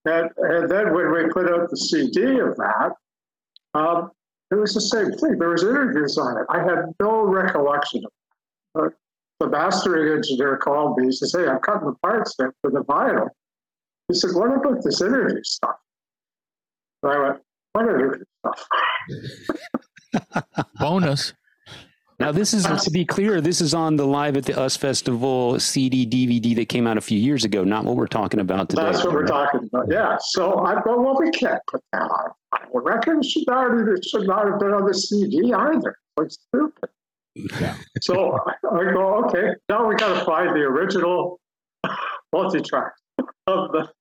And, 0.05 0.29
and 0.37 0.71
then 0.71 0.93
when 0.93 1.11
we 1.11 1.27
put 1.31 1.51
out 1.51 1.69
the 1.69 1.77
CD 1.77 2.39
of 2.39 2.55
that, 2.57 2.91
um, 3.73 4.11
it 4.51 4.55
was 4.55 4.73
the 4.73 4.81
same 4.81 5.11
thing. 5.11 5.37
There 5.37 5.49
was 5.49 5.63
interviews 5.63 6.17
on 6.17 6.37
it. 6.37 6.45
I 6.49 6.59
had 6.59 6.93
no 7.01 7.23
recollection 7.23 8.03
of 8.75 8.85
it. 8.85 8.93
The 9.39 9.49
mastering 9.49 10.15
engineer 10.15 10.57
called 10.57 10.97
me. 10.97 11.07
He 11.07 11.11
says, 11.11 11.33
"Hey, 11.33 11.47
I'm 11.47 11.59
cutting 11.59 11.85
the 11.85 11.95
parts 12.01 12.35
there 12.37 12.53
for 12.61 12.71
the 12.71 12.83
vinyl." 12.83 13.29
He 14.07 14.15
said, 14.15 14.31
"What 14.33 14.51
about 14.51 14.83
this 14.83 15.01
interview 15.01 15.43
stuff?" 15.43 15.75
And 17.03 17.11
I 17.11 17.19
went, 17.19 17.41
"What 17.73 17.83
interview 17.83 18.23
stuff?" 18.39 18.67
Bonus. 20.79 21.33
Now, 22.19 22.31
this 22.31 22.53
is 22.53 22.65
to 22.65 22.89
be 22.89 23.05
clear. 23.05 23.41
This 23.41 23.61
is 23.61 23.75
on 23.75 23.95
the 23.95 24.05
live 24.05 24.37
at 24.37 24.45
the 24.45 24.59
US 24.59 24.75
Festival 24.75 25.59
CD 25.59 26.05
DVD 26.05 26.55
that 26.55 26.67
came 26.67 26.87
out 26.87 26.97
a 26.97 27.01
few 27.01 27.19
years 27.19 27.43
ago. 27.45 27.63
Not 27.63 27.85
what 27.85 27.95
we're 27.95 28.07
talking 28.07 28.39
about 28.39 28.69
today. 28.69 28.83
That's 28.83 29.03
what 29.03 29.13
we're 29.13 29.27
talking 29.27 29.69
about. 29.71 29.85
Yeah. 29.89 30.17
So 30.19 30.59
I 30.65 30.81
go, 30.81 30.99
well, 30.99 31.15
we 31.19 31.29
can't 31.29 31.61
put 31.69 31.81
that 31.93 32.01
on 32.01 32.31
vinyl 32.53 32.83
record. 32.83 33.19
It 33.19 33.25
should 33.25 33.43
not, 33.47 33.71
it 33.71 34.03
should 34.03 34.25
not 34.25 34.47
have 34.47 34.59
been 34.59 34.73
on 34.73 34.85
the 34.85 34.95
CD 34.95 35.53
either. 35.53 35.95
It's 36.19 36.39
stupid. 36.47 36.89
Yeah. 37.35 37.75
So 38.01 38.39
I 38.71 38.91
go, 38.91 39.25
okay, 39.25 39.51
now 39.69 39.87
we 39.87 39.95
got 39.95 40.17
to 40.17 40.25
find 40.25 40.55
the 40.55 40.61
original 40.61 41.39
multi-track 42.33 42.93
of 43.45 43.71
the 43.71 43.91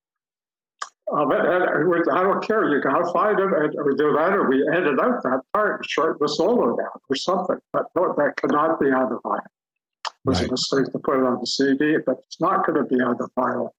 Uh, 1.12 1.22
uh, 1.22 1.28
it. 1.28 1.40
And 1.46 2.10
I 2.10 2.22
don't 2.22 2.44
care. 2.44 2.68
You 2.68 2.80
got 2.82 2.98
to 2.98 3.12
find 3.12 3.38
it, 3.38 3.44
and, 3.44 3.74
or 3.76 3.92
do 3.94 4.12
that, 4.12 4.32
or 4.32 4.48
we 4.48 4.66
edit 4.72 4.98
out 5.00 5.22
that 5.22 5.40
part 5.52 5.80
and 5.80 5.90
shorten 5.90 6.16
the 6.20 6.28
solo 6.28 6.76
down 6.76 6.98
or 7.08 7.16
something. 7.16 7.56
But 7.72 7.86
no, 7.94 8.14
that 8.16 8.36
cannot 8.36 8.80
be 8.80 8.86
on 8.86 9.10
the 9.10 9.20
vinyl. 9.24 9.38
It 10.06 10.12
was 10.24 10.40
Right. 10.40 10.48
a 10.48 10.50
mistake 10.52 10.92
to 10.92 10.98
put 10.98 11.18
it 11.20 11.24
on 11.24 11.38
the 11.38 11.46
CD, 11.46 11.98
but 12.04 12.16
it's 12.26 12.40
not 12.40 12.66
going 12.66 12.78
to 12.78 12.84
be 12.84 13.00
on 13.00 13.16
the 13.18 13.28
vinyl. 13.38 13.70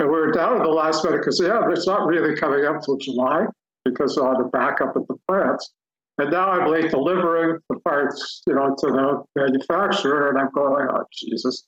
And 0.00 0.08
we 0.08 0.14
were 0.16 0.32
down 0.32 0.56
at 0.56 0.62
the 0.62 0.70
last 0.70 1.04
minute 1.04 1.18
because 1.18 1.40
yeah, 1.42 1.60
it's 1.70 1.86
not 1.86 2.06
really 2.06 2.34
coming 2.36 2.64
up 2.64 2.82
till 2.82 2.96
July 2.96 3.46
because 3.84 4.16
of 4.16 4.38
the 4.38 4.44
backup 4.52 4.96
at 4.96 5.06
the 5.06 5.16
plants. 5.28 5.72
And 6.18 6.30
now 6.30 6.48
I'm 6.50 6.70
late 6.70 6.90
delivering 6.90 7.58
the 7.68 7.78
parts, 7.80 8.42
you 8.46 8.54
know, 8.54 8.74
to 8.78 8.86
the 8.86 9.24
manufacturer, 9.36 10.30
and 10.30 10.38
I'm 10.38 10.50
going, 10.54 10.86
oh 10.90 11.04
Jesus, 11.12 11.66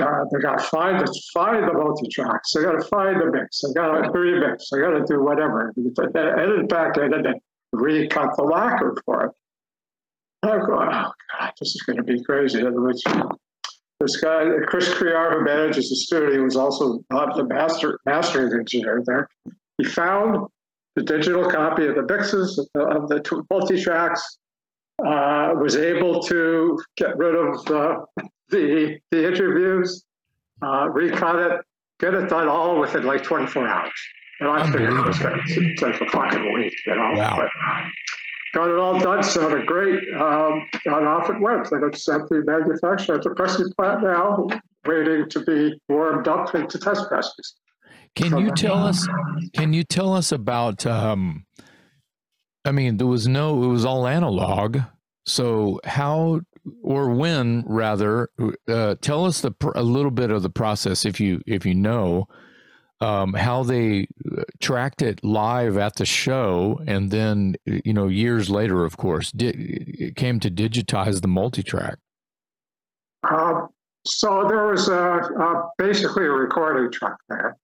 uh, 0.00 0.24
they 0.32 0.40
got 0.40 0.58
to 0.58 0.64
find 0.64 1.00
the 1.00 1.22
find 1.32 1.68
the 1.68 1.72
multi 1.72 2.08
tracks. 2.08 2.52
They 2.52 2.62
got 2.62 2.72
to 2.72 2.88
find 2.88 3.20
the 3.20 3.30
mix. 3.30 3.60
They 3.60 3.72
got 3.72 3.92
to 3.92 4.10
remix. 4.10 4.64
They 4.70 4.80
got 4.80 4.90
to 4.90 5.04
do 5.06 5.22
whatever. 5.22 5.72
Edit 5.76 6.68
back 6.68 6.96
in 6.96 7.14
and 7.14 7.24
then 7.24 7.40
recut 7.72 8.36
the 8.36 8.42
lacquer 8.42 8.96
for 9.04 9.24
it. 9.26 9.32
And 10.42 10.52
I'm 10.52 10.66
going, 10.66 10.88
oh 10.92 11.12
God, 11.38 11.52
this 11.58 11.74
is 11.74 11.82
going 11.82 11.96
to 11.96 12.02
be 12.02 12.22
crazy. 12.22 12.60
And 12.60 12.82
which 12.82 13.02
this 14.00 14.16
guy, 14.16 14.44
Chris 14.66 14.92
Criar, 14.94 15.38
who 15.38 15.44
manages 15.44 15.88
the 15.90 15.96
studio, 15.96 16.42
was 16.42 16.56
also 16.56 17.02
the 17.10 17.46
master 17.48 17.98
mastering 18.04 18.52
engineer 18.52 19.02
there. 19.06 19.28
He 19.78 19.84
found 19.84 20.46
the 20.94 21.02
digital 21.02 21.50
copy 21.50 21.86
of 21.86 21.94
the 21.94 22.02
mixes 22.02 22.58
of 22.58 22.66
the, 22.74 22.80
of 22.80 23.08
the 23.08 23.44
multi 23.50 23.82
tracks. 23.82 24.38
Uh, 25.04 25.52
was 25.56 25.76
able 25.76 26.22
to 26.22 26.80
get 26.96 27.18
rid 27.18 27.34
of 27.34 27.70
uh, 27.70 28.00
the 28.50 28.98
the 29.10 29.26
interviews, 29.26 30.04
uh, 30.62 30.88
recut 30.90 31.36
it, 31.36 31.60
get 32.00 32.14
it 32.14 32.28
done 32.28 32.48
all 32.48 32.80
within 32.80 33.04
like 33.04 33.22
24 33.22 33.66
hours. 33.66 33.92
And 34.40 34.50
I 34.50 34.64
figured 34.70 34.92
it 34.92 35.06
was 35.06 35.18
going 35.18 35.40
to 35.46 35.74
take 35.76 36.00
a 36.00 36.06
fucking 36.10 36.52
week, 36.52 36.74
you 36.86 36.94
know. 36.94 37.12
Wow. 37.14 37.36
But 37.36 37.48
got 38.54 38.68
it 38.68 38.78
all 38.78 38.98
done, 38.98 39.22
sounded 39.22 39.66
great. 39.66 40.02
Um, 40.14 40.66
and 40.84 41.06
off 41.06 41.30
it 41.30 41.40
went. 41.40 41.70
And 41.72 41.84
it's 41.84 42.06
at 42.08 42.28
the 42.28 42.42
manufacturer 42.44 43.16
at 43.16 43.22
the 43.22 43.30
pressing 43.30 43.72
plant 43.78 44.02
now, 44.02 44.46
waiting 44.84 45.28
to 45.30 45.40
be 45.44 45.80
warmed 45.88 46.28
up 46.28 46.54
into 46.54 46.78
test 46.78 47.08
presses. 47.08 47.56
Can 48.14 48.38
you 48.38 48.50
tell 48.50 48.78
us? 48.78 49.06
Can 49.54 49.72
you 49.72 49.84
tell 49.84 50.14
us 50.14 50.32
about? 50.32 50.86
Um, 50.86 51.44
I 52.64 52.72
mean, 52.72 52.96
there 52.96 53.06
was 53.06 53.28
no. 53.28 53.62
It 53.62 53.68
was 53.68 53.84
all 53.84 54.06
analog. 54.06 54.78
So 55.26 55.80
how 55.84 56.40
or 56.82 57.10
when 57.10 57.64
rather? 57.66 58.30
Uh, 58.68 58.94
tell 59.00 59.24
us 59.24 59.40
the 59.40 59.50
pr- 59.50 59.72
a 59.74 59.82
little 59.82 60.10
bit 60.10 60.30
of 60.30 60.42
the 60.42 60.50
process, 60.50 61.04
if 61.04 61.20
you 61.20 61.42
if 61.46 61.66
you 61.66 61.74
know, 61.74 62.28
um, 63.00 63.34
how 63.34 63.62
they 63.62 64.08
uh, 64.38 64.42
tracked 64.60 65.02
it 65.02 65.22
live 65.22 65.76
at 65.76 65.96
the 65.96 66.06
show, 66.06 66.80
and 66.86 67.10
then 67.10 67.56
you 67.66 67.92
know 67.92 68.08
years 68.08 68.48
later, 68.48 68.84
of 68.84 68.96
course, 68.96 69.32
di- 69.32 69.48
it 69.98 70.16
came 70.16 70.40
to 70.40 70.50
digitize 70.50 71.20
the 71.20 71.28
multi-track. 71.28 71.98
Um, 73.28 73.68
so 74.06 74.46
there 74.48 74.66
was 74.66 74.88
a, 74.88 74.94
a 74.98 75.70
basically 75.78 76.24
a 76.24 76.30
recording 76.30 76.90
truck 76.92 77.18
there, 77.28 77.56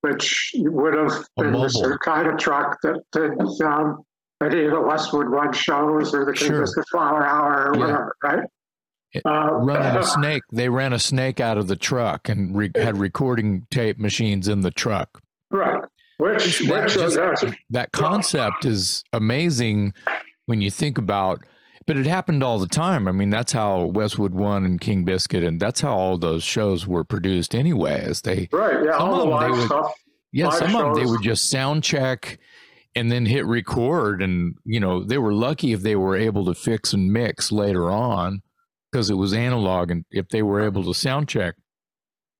which 0.00 0.52
would 0.56 0.94
have 0.94 1.24
A 1.36 1.42
been 1.42 1.52
the 1.52 1.68
sort 1.68 1.92
of 1.92 2.00
kind 2.00 2.26
of 2.26 2.38
truck 2.38 2.80
that 2.82 3.02
did 3.12 3.62
um, 3.62 4.02
any 4.42 4.64
of 4.64 4.70
the 4.72 4.80
Westwood 4.80 5.28
One 5.30 5.52
shows 5.52 6.14
or 6.14 6.24
the 6.24 6.32
King 6.32 6.48
Sure. 6.48 6.60
Biscuit 6.60 6.84
Flower 6.90 7.26
Hour 7.26 7.70
or 7.70 7.74
Yeah. 7.74 7.80
whatever, 7.80 8.16
right? 8.22 8.44
It- 9.12 9.22
Uh, 9.26 9.52
running 9.54 9.96
a 9.96 10.02
snake. 10.04 10.42
They 10.52 10.68
ran 10.68 10.92
a 10.92 10.98
snake 10.98 11.40
out 11.40 11.58
of 11.58 11.66
the 11.66 11.76
truck 11.76 12.28
and 12.28 12.56
re- 12.56 12.70
had 12.74 12.98
recording 12.98 13.66
tape 13.70 13.98
machines 13.98 14.48
in 14.48 14.60
the 14.60 14.70
truck. 14.70 15.20
right. 15.50 15.82
Which, 16.18 16.58
That, 16.66 16.82
which 16.84 16.94
just- 16.94 17.14
there's- 17.14 17.44
that 17.70 17.92
concept 17.92 18.64
is 18.64 19.04
amazing 19.12 19.94
when 20.46 20.60
you 20.60 20.70
think 20.70 20.98
about 20.98 21.40
but 21.86 21.96
it 21.96 22.04
happened 22.04 22.42
all 22.42 22.58
the 22.58 22.66
time. 22.66 23.08
I 23.08 23.12
mean, 23.12 23.30
that's 23.30 23.52
how 23.52 23.84
Westwood 23.84 24.34
One 24.34 24.66
and 24.66 24.78
King 24.78 25.04
Biscuit 25.06 25.42
and 25.42 25.58
that's 25.58 25.80
how 25.80 25.94
all 25.96 26.18
those 26.18 26.44
shows 26.44 26.86
were 26.86 27.02
produced 27.02 27.54
anyway. 27.54 28.02
As 28.04 28.20
they 28.20 28.46
right, 28.52 28.84
yeah, 28.84 28.98
some 28.98 29.08
all 29.08 29.22
of 29.22 29.28
them 29.30 29.40
they 29.40 29.48
live 29.48 29.58
would- 29.58 29.66
stuff. 29.68 29.92
yeah, 30.30 30.50
some 30.50 30.76
of 30.76 30.82
them 30.96 31.02
they 31.02 31.10
would 31.10 31.22
just 31.22 31.48
sound 31.48 31.82
check 31.82 32.38
and 32.94 33.10
then 33.12 33.26
hit 33.26 33.46
record 33.46 34.22
and 34.22 34.54
you 34.64 34.80
know, 34.80 35.04
they 35.04 35.18
were 35.18 35.32
lucky 35.32 35.72
if 35.72 35.82
they 35.82 35.96
were 35.96 36.16
able 36.16 36.44
to 36.46 36.54
fix 36.54 36.92
and 36.92 37.12
mix 37.12 37.52
later 37.52 37.90
on 37.90 38.40
because 38.90 39.10
it 39.10 39.14
was 39.14 39.32
analog 39.32 39.90
and 39.90 40.04
if 40.10 40.28
they 40.28 40.42
were 40.42 40.60
able 40.60 40.82
to 40.84 40.94
sound 40.94 41.28
check 41.28 41.54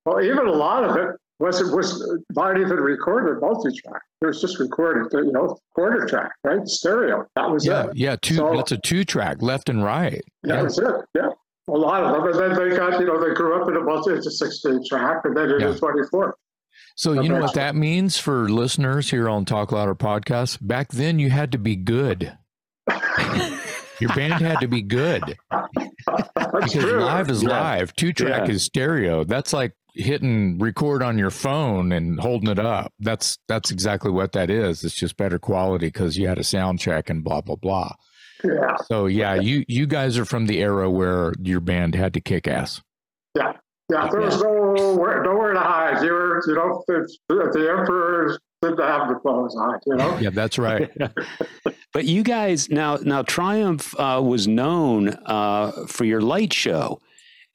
Well, 0.06 0.22
even 0.22 0.46
a 0.46 0.52
lot 0.52 0.84
of 0.84 0.96
it 0.96 1.16
was 1.38 1.60
it 1.60 1.74
was 1.74 2.18
not 2.34 2.58
even 2.58 2.78
recorded 2.78 3.40
multi-track. 3.40 4.02
It 4.22 4.26
was 4.26 4.40
just 4.40 4.58
recorded, 4.58 5.06
you 5.12 5.30
know, 5.30 5.56
quarter 5.72 6.04
track, 6.06 6.32
right? 6.42 6.66
Stereo. 6.66 7.26
That 7.36 7.48
was 7.50 7.64
Yeah, 7.64 7.84
it. 7.90 7.96
yeah, 7.96 8.16
two. 8.20 8.34
So- 8.34 8.56
that's 8.56 8.72
a 8.72 8.78
two 8.78 9.04
track, 9.04 9.40
left 9.40 9.68
and 9.68 9.84
right. 9.84 10.20
That 10.42 10.54
Yeah. 10.56 10.62
was 10.62 10.78
it. 10.78 10.94
Yeah. 11.14 11.28
A 11.68 11.72
lot 11.72 12.02
of 12.02 12.12
them. 12.12 12.24
And 12.32 12.56
then 12.58 12.70
they 12.70 12.76
got, 12.76 12.98
you 12.98 13.06
know, 13.06 13.20
they 13.22 13.34
grew 13.34 13.60
up 13.62 13.68
in 13.68 13.76
a 13.76 13.80
multi, 13.80 14.12
it's 14.14 14.26
a 14.26 14.30
16 14.32 14.82
track 14.88 15.20
and 15.24 15.36
then 15.36 15.50
it 15.50 15.60
Yeah. 15.60 15.68
is 15.68 15.78
24. 15.78 16.34
So 16.98 17.12
you 17.12 17.28
know 17.28 17.38
what 17.40 17.54
that 17.54 17.76
means 17.76 18.18
for 18.18 18.48
listeners 18.48 19.08
here 19.08 19.28
on 19.28 19.44
Talk 19.44 19.70
Louder 19.70 19.94
podcast. 19.94 20.58
Back 20.60 20.88
then, 20.90 21.20
you 21.20 21.30
had 21.30 21.52
to 21.52 21.58
be 21.58 21.76
good. 21.76 22.36
Your 24.00 24.12
band 24.16 24.34
had 24.34 24.58
to 24.58 24.66
be 24.66 24.82
good 24.82 25.22
because 25.48 26.72
true. 26.72 27.04
live 27.04 27.30
is 27.30 27.44
Yeah. 27.44 27.50
live. 27.50 27.94
Two 27.94 28.12
track 28.12 28.48
Yeah. 28.48 28.54
is 28.54 28.64
stereo. 28.64 29.22
That's 29.22 29.52
like 29.52 29.74
hitting 29.94 30.58
record 30.58 31.04
on 31.04 31.18
your 31.18 31.30
phone 31.30 31.92
and 31.92 32.18
holding 32.18 32.50
it 32.50 32.58
up. 32.58 32.92
That's 32.98 33.38
that's 33.46 33.70
exactly 33.70 34.10
what 34.10 34.32
that 34.32 34.50
is. 34.50 34.82
It's 34.82 34.94
just 34.96 35.16
better 35.16 35.38
quality 35.38 35.86
because 35.86 36.16
you 36.16 36.26
had 36.26 36.38
a 36.38 36.44
sound 36.44 36.80
check 36.80 37.08
and 37.10 37.22
blah 37.22 37.42
blah 37.42 37.54
blah. 37.56 37.92
Yeah. 38.42 38.74
So 38.86 39.06
yeah, 39.06 39.34
you 39.34 39.64
you 39.68 39.86
guys 39.86 40.18
are 40.18 40.24
from 40.24 40.46
the 40.46 40.58
era 40.60 40.90
where 40.90 41.32
your 41.40 41.60
band 41.60 41.94
had 41.94 42.14
to 42.14 42.20
kick 42.20 42.48
ass. 42.48 42.80
Yeah. 43.36 43.52
Yeah. 43.90 44.08
There 44.10 44.20
was 44.20 44.42
nowhere, 44.42 45.22
nowhere 45.22 45.54
to 45.54 45.60
hide. 45.60 46.02
You 46.04 46.12
were, 46.12 46.42
you 46.46 46.54
know, 46.54 46.84
the, 46.86 47.08
the 47.28 47.70
emperor 47.70 48.38
didn't 48.60 48.80
have 48.80 49.08
the 49.08 49.14
clothes 49.14 49.56
on, 49.56 49.80
you 49.86 49.96
know? 49.96 50.18
Yeah, 50.18 50.30
that's 50.30 50.58
right. 50.58 50.90
But 51.92 52.04
you 52.04 52.22
guys 52.22 52.68
now 52.70 52.96
now 52.96 53.22
Triumph 53.22 53.98
uh, 53.98 54.20
was 54.22 54.46
known 54.46 55.08
uh, 55.26 55.86
for 55.86 56.04
your 56.04 56.20
light 56.20 56.52
show, 56.52 57.00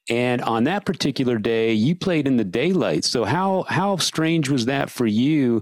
and 0.09 0.41
on 0.41 0.63
that 0.63 0.85
particular 0.85 1.37
day 1.37 1.71
you 1.73 1.95
played 1.95 2.27
in 2.27 2.37
the 2.37 2.43
daylight. 2.43 3.05
So 3.05 3.25
how 3.25 3.63
how 3.69 3.97
strange 3.97 4.49
was 4.49 4.65
that 4.65 4.89
for 4.89 5.05
you? 5.05 5.61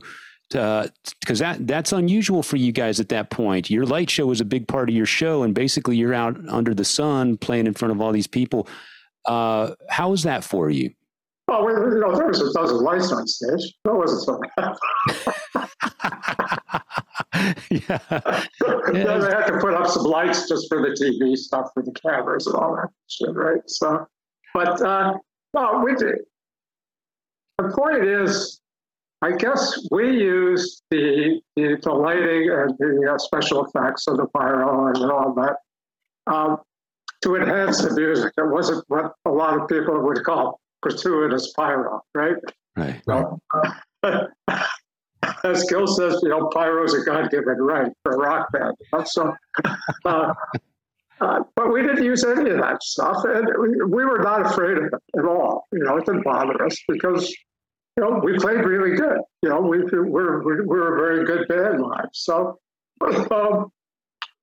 To 0.51 0.91
because 1.19 1.39
that 1.39 1.67
that's 1.67 1.91
unusual 1.91 2.43
for 2.43 2.55
you 2.55 2.71
guys 2.71 2.99
at 2.99 3.09
that 3.09 3.29
point. 3.29 3.69
Your 3.69 3.85
light 3.85 4.09
show 4.09 4.25
was 4.25 4.41
a 4.41 4.45
big 4.45 4.67
part 4.67 4.89
of 4.89 4.95
your 4.95 5.05
show, 5.05 5.43
and 5.43 5.53
basically 5.53 5.97
you're 5.97 6.13
out 6.13 6.37
under 6.47 6.73
the 6.73 6.85
sun 6.85 7.37
playing 7.37 7.67
in 7.67 7.73
front 7.73 7.91
of 7.91 8.01
all 8.01 8.11
these 8.11 8.27
people. 8.27 8.67
Uh, 9.25 9.71
how 9.89 10.09
was 10.09 10.23
that 10.23 10.43
for 10.43 10.69
you? 10.69 10.91
Well, 11.47 11.65
we, 11.65 11.73
you 11.73 11.99
know, 11.99 12.15
there 12.15 12.27
was 12.27 12.41
a 12.41 12.53
dozen 12.53 12.77
lights 12.77 13.11
on 13.11 13.27
stage. 13.27 13.73
That 13.83 13.95
wasn't 13.95 14.21
so 14.23 14.39
bad. 14.55 14.75
yeah. 17.69 17.99
then 18.93 19.19
they 19.19 19.29
had 19.29 19.47
to 19.47 19.57
put 19.59 19.73
up 19.73 19.87
some 19.87 20.03
lights 20.03 20.47
just 20.47 20.69
for 20.69 20.81
the 20.81 20.95
TV 20.95 21.35
stuff 21.35 21.69
for 21.73 21.83
the 21.83 21.91
cameras 21.91 22.47
and 22.47 22.55
all 22.55 22.75
that 22.75 22.89
shit, 23.07 23.35
right? 23.35 23.61
So, 23.67 24.07
but 24.53 24.81
uh, 24.81 25.17
no, 25.53 25.81
we 25.83 25.95
did. 25.95 26.19
The 27.57 27.69
point 27.75 28.05
is, 28.05 28.61
I 29.21 29.31
guess 29.33 29.87
we 29.91 30.09
used 30.09 30.83
the 30.89 31.41
the, 31.55 31.77
the 31.81 31.91
lighting 31.91 32.49
and 32.49 32.77
the 32.79 33.11
uh, 33.13 33.17
special 33.17 33.65
effects 33.65 34.07
of 34.07 34.17
the 34.17 34.25
pyro 34.27 34.87
and 34.87 35.11
all 35.11 35.33
that 35.35 35.57
um, 36.33 36.57
to 37.21 37.35
enhance 37.35 37.81
the 37.81 37.93
music. 37.93 38.33
It 38.37 38.49
wasn't 38.49 38.83
what 38.87 39.13
a 39.25 39.29
lot 39.29 39.59
of 39.59 39.67
people 39.67 40.01
would 40.01 40.23
call 40.23 40.59
gratuitous 40.81 41.53
pyro, 41.53 42.01
right? 42.15 42.35
Right. 42.75 43.01
So, 43.05 43.39
as 45.43 45.63
Gil 45.65 45.87
says, 45.87 46.19
you 46.23 46.29
know, 46.29 46.49
pyro's 46.49 46.93
a 46.93 47.03
God-given 47.03 47.57
right 47.59 47.91
for 48.03 48.13
a 48.13 48.17
rock 48.17 48.51
band. 48.51 48.75
So, 49.05 49.33
uh, 50.05 50.33
uh, 51.19 51.39
but 51.55 51.71
we 51.71 51.81
didn't 51.83 52.03
use 52.03 52.23
any 52.23 52.49
of 52.49 52.57
that 52.57 52.81
stuff, 52.81 53.23
and 53.25 53.47
we, 53.59 53.69
we 53.85 54.05
were 54.05 54.19
not 54.19 54.45
afraid 54.45 54.77
of 54.77 54.85
it 54.85 54.93
at 55.17 55.25
all. 55.25 55.67
You 55.71 55.83
know, 55.83 55.97
it 55.97 56.05
didn't 56.05 56.23
bother 56.23 56.65
us 56.65 56.77
because, 56.87 57.29
you 57.97 58.03
know, 58.03 58.19
we 58.23 58.37
played 58.39 58.65
really 58.65 58.95
good. 58.95 59.19
You 59.43 59.49
know, 59.49 59.61
we 59.61 59.83
we 59.83 59.99
we're, 59.99 60.65
we're 60.65 60.95
a 60.95 60.99
very 60.99 61.25
good 61.25 61.47
band 61.47 61.81
live. 61.81 62.09
So, 62.13 62.59
um, 63.31 63.71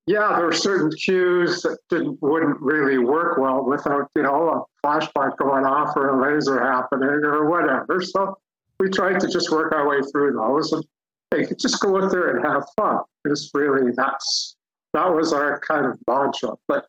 yeah, 0.08 0.36
there 0.36 0.46
were 0.46 0.52
certain 0.52 0.90
cues 0.90 1.60
that 1.62 1.78
didn't 1.90 2.18
wouldn't 2.22 2.58
really 2.60 2.96
work 2.96 3.36
well 3.36 3.64
without 3.64 4.10
you 4.16 4.22
know 4.22 4.48
a 4.48 4.62
flashlight 4.80 5.36
going 5.36 5.66
off 5.66 5.94
or 5.96 6.08
a 6.08 6.34
laser 6.34 6.60
happening 6.60 7.08
or 7.24 7.48
whatever. 7.50 8.00
So 8.02 8.38
we 8.80 8.88
tried 8.88 9.20
to 9.20 9.28
just 9.28 9.50
work 9.50 9.72
our 9.74 9.86
way 9.86 10.00
through 10.10 10.32
those 10.32 10.72
and 10.72 10.82
hey, 11.30 11.46
just 11.60 11.80
go 11.80 12.02
out 12.02 12.10
there 12.10 12.36
and 12.36 12.46
have 12.46 12.64
fun. 12.76 13.00
It's 13.26 13.50
really 13.52 13.92
that's 13.94 14.56
that 14.94 15.14
was 15.14 15.34
our 15.34 15.60
kind 15.60 15.84
of 15.84 15.98
mantra. 16.08 16.54
But 16.66 16.86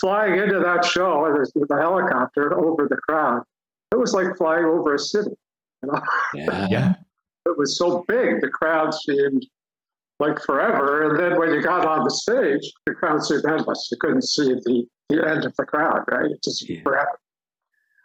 flying 0.00 0.40
into 0.40 0.58
that 0.58 0.84
show 0.84 1.22
with 1.54 1.68
the 1.68 1.76
helicopter 1.76 2.58
over 2.58 2.88
the 2.88 2.96
crowd, 2.96 3.42
it 3.92 3.98
was 3.98 4.14
like 4.14 4.36
flying 4.36 4.64
over 4.64 4.94
a 4.94 4.98
city. 4.98 5.30
You 5.82 5.92
know? 5.92 6.02
Yeah. 6.34 6.68
Yeah. 6.70 6.94
It 7.44 7.58
was 7.58 7.76
so 7.76 8.04
big, 8.06 8.40
the 8.40 8.48
crowd 8.48 8.94
seemed 8.94 9.44
like 10.22 10.40
forever. 10.42 11.10
And 11.10 11.18
then 11.18 11.38
when 11.38 11.52
you 11.52 11.62
got 11.62 11.84
on 11.86 12.04
the 12.04 12.10
stage, 12.10 12.72
the 12.86 12.94
crowd 12.94 13.22
seemed 13.24 13.44
endless. 13.44 13.88
You 13.90 13.98
couldn't 14.00 14.22
see 14.22 14.54
the, 14.54 14.84
the 15.08 15.28
end 15.28 15.44
of 15.44 15.54
the 15.56 15.64
crowd, 15.64 16.04
right? 16.10 16.30
It 16.30 16.42
just 16.42 16.68
Yeah. 16.68 16.82
forever. 16.82 17.18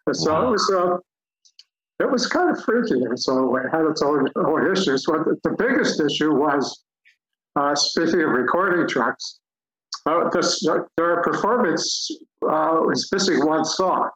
And 0.08 0.15
so 0.17 0.34
Wow. 0.34 0.47
it 0.47 0.51
was 0.51 0.71
uh, 0.75 0.97
it 1.99 2.12
was 2.12 2.27
kind 2.27 2.49
of 2.51 2.63
freaky 2.63 3.01
in 3.01 3.12
its 3.12 3.27
own 3.27 3.49
way. 3.51 3.62
It 3.65 3.69
had 3.71 3.86
its 3.86 4.01
own, 4.03 4.27
own 4.36 4.71
issues. 4.71 5.06
But 5.08 5.25
the, 5.25 5.36
the 5.43 5.56
biggest 5.58 5.99
issue 5.99 6.32
was, 6.34 6.84
uh, 7.56 7.73
speaking 7.73 8.21
of 8.21 8.30
recording 8.30 8.88
trucks, 8.88 9.39
uh, 10.06 10.30
this, 10.30 10.65
uh, 10.67 10.80
their 10.95 11.21
performance 11.23 12.08
uh, 12.43 12.77
was 12.86 13.10
missing 13.12 13.45
one 13.45 13.65
song. 13.65 14.10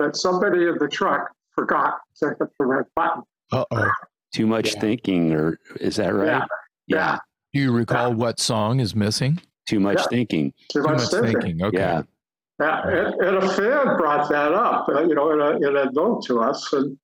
That 0.00 0.14
somebody 0.16 0.66
in 0.66 0.76
the 0.78 0.88
truck 0.88 1.30
forgot 1.54 1.94
to 2.18 2.28
hit 2.38 2.48
the 2.58 2.66
red 2.66 2.84
button. 2.96 3.22
Uh 3.52 3.64
oh. 3.70 3.90
Too 4.34 4.46
much 4.46 4.74
Yeah. 4.74 4.80
thinking, 4.80 5.32
or 5.32 5.58
is 5.80 5.96
that 5.96 6.12
right? 6.12 6.26
Yeah. 6.26 6.44
Yeah. 6.86 7.18
Do 7.52 7.60
you 7.60 7.72
recall 7.72 8.12
what 8.12 8.38
song 8.40 8.80
is 8.80 8.94
missing? 8.94 9.40
Too 9.68 9.80
much 9.80 9.98
Yeah. 9.98 10.06
thinking. 10.08 10.52
Too 10.70 10.80
Too 10.80 10.82
much 10.86 10.98
much 10.98 11.10
thinking. 11.10 11.40
thinking. 11.40 11.62
Okay. 11.64 11.78
Yeah. 11.78 12.02
Yeah, 12.58 12.88
and, 12.88 13.14
and 13.20 13.36
a 13.36 13.48
fan 13.50 13.96
brought 13.98 14.30
that 14.30 14.52
up, 14.52 14.88
uh, 14.88 15.02
you 15.02 15.14
know, 15.14 15.30
in 15.32 15.40
a, 15.42 15.68
in 15.68 15.76
a 15.76 15.90
note 15.92 16.24
to 16.26 16.40
us, 16.40 16.72
and 16.72 16.96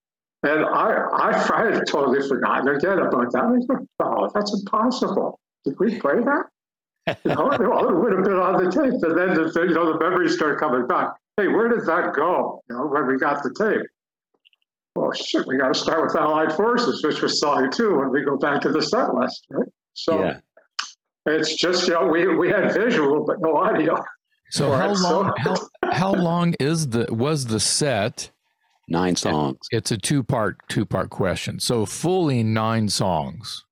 and 0.45 0.65
I 0.65 0.93
I, 1.13 1.29
I 1.55 1.75
had 1.75 1.87
totally 1.87 2.27
forgotten 2.27 2.69
again 2.75 2.99
about 3.01 3.31
that. 3.33 3.45
I 3.45 3.59
thought, 3.67 3.87
oh, 4.01 4.31
that's 4.35 4.55
impossible. 4.59 5.39
Did 5.67 5.79
we 5.79 6.01
play 6.01 6.21
that? 6.21 7.17
You 7.25 7.35
know, 7.35 7.49
well, 7.61 7.89
it 7.91 7.95
would 7.97 8.13
have 8.15 8.25
been 8.25 8.39
on 8.39 8.65
the 8.65 8.71
tape, 8.71 8.95
and 9.03 9.19
then 9.19 9.35
the, 9.35 9.51
the- 9.53 9.67
you 9.69 9.75
know 9.75 9.93
the 9.93 9.99
memories 9.99 10.35
start 10.37 10.59
coming 10.59 10.87
back. 10.87 11.11
Hey, 11.37 11.49
where 11.49 11.69
did 11.69 11.85
that 11.85 12.15
go? 12.15 12.63
You 12.71 12.77
know, 12.77 12.87
when 12.87 13.07
we 13.07 13.19
got 13.19 13.43
the 13.43 13.53
tape. 13.53 13.87
Well, 14.95 15.13
shit, 15.13 15.47
we 15.47 15.57
got 15.57 15.73
to 15.73 15.79
start 15.79 16.03
with 16.05 16.17
Allied 16.17 16.53
Forces, 16.53 17.03
which 17.03 17.23
was 17.23 17.41
song 17.41 17.71
two, 17.71 17.97
when 17.99 18.11
we 18.11 18.23
go 18.23 18.37
back 18.37 18.61
to 18.63 18.71
the 18.71 18.83
set 18.83 19.15
list, 19.15 19.47
right? 19.51 19.69
So 19.95 20.23
Yeah. 20.23 20.39
it's 21.27 21.55
just 21.55 21.87
you 21.89 21.95
know 21.95 22.07
we 22.07 22.27
we 22.37 22.51
had 22.51 22.73
visual 22.73 23.25
but 23.25 23.41
no 23.41 23.57
audio. 23.57 23.97
So 24.51 24.73
how 24.73 24.91
it, 24.91 24.97
so- 24.97 25.21
long 25.21 25.33
how, 25.39 25.57
how 25.93 26.13
long 26.13 26.55
is 26.61 26.89
the 26.89 27.07
was 27.11 27.47
the 27.47 27.61
set? 27.61 28.31
Nine 28.89 29.17
songs. 29.17 29.59
It's 29.71 29.91
a 29.93 29.97
two 29.97 30.23
part 30.23 30.57
two 30.69 30.85
part 30.85 31.09
question. 31.09 31.59
So 31.61 31.87
fully 31.87 32.43
nine 32.43 32.89
songs. 32.89 33.65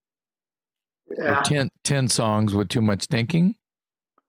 Or 1.18 1.24
Yeah, 1.24 1.42
10, 1.42 1.68
10 1.84 2.08
songs 2.08 2.54
with 2.54 2.68
too 2.68 2.80
much 2.80 3.06
thinking. 3.06 3.56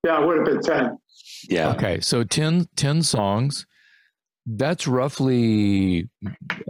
yeah, 0.04 0.20
it 0.22 0.26
would 0.26 0.38
have 0.38 0.46
been 0.46 0.62
ten. 0.62 0.98
Yeah. 1.48 1.70
Okay, 1.74 2.00
so 2.02 2.24
10, 2.24 2.66
10 2.76 3.04
songs. 3.04 3.66
That's 4.46 4.88
roughly, 4.88 6.10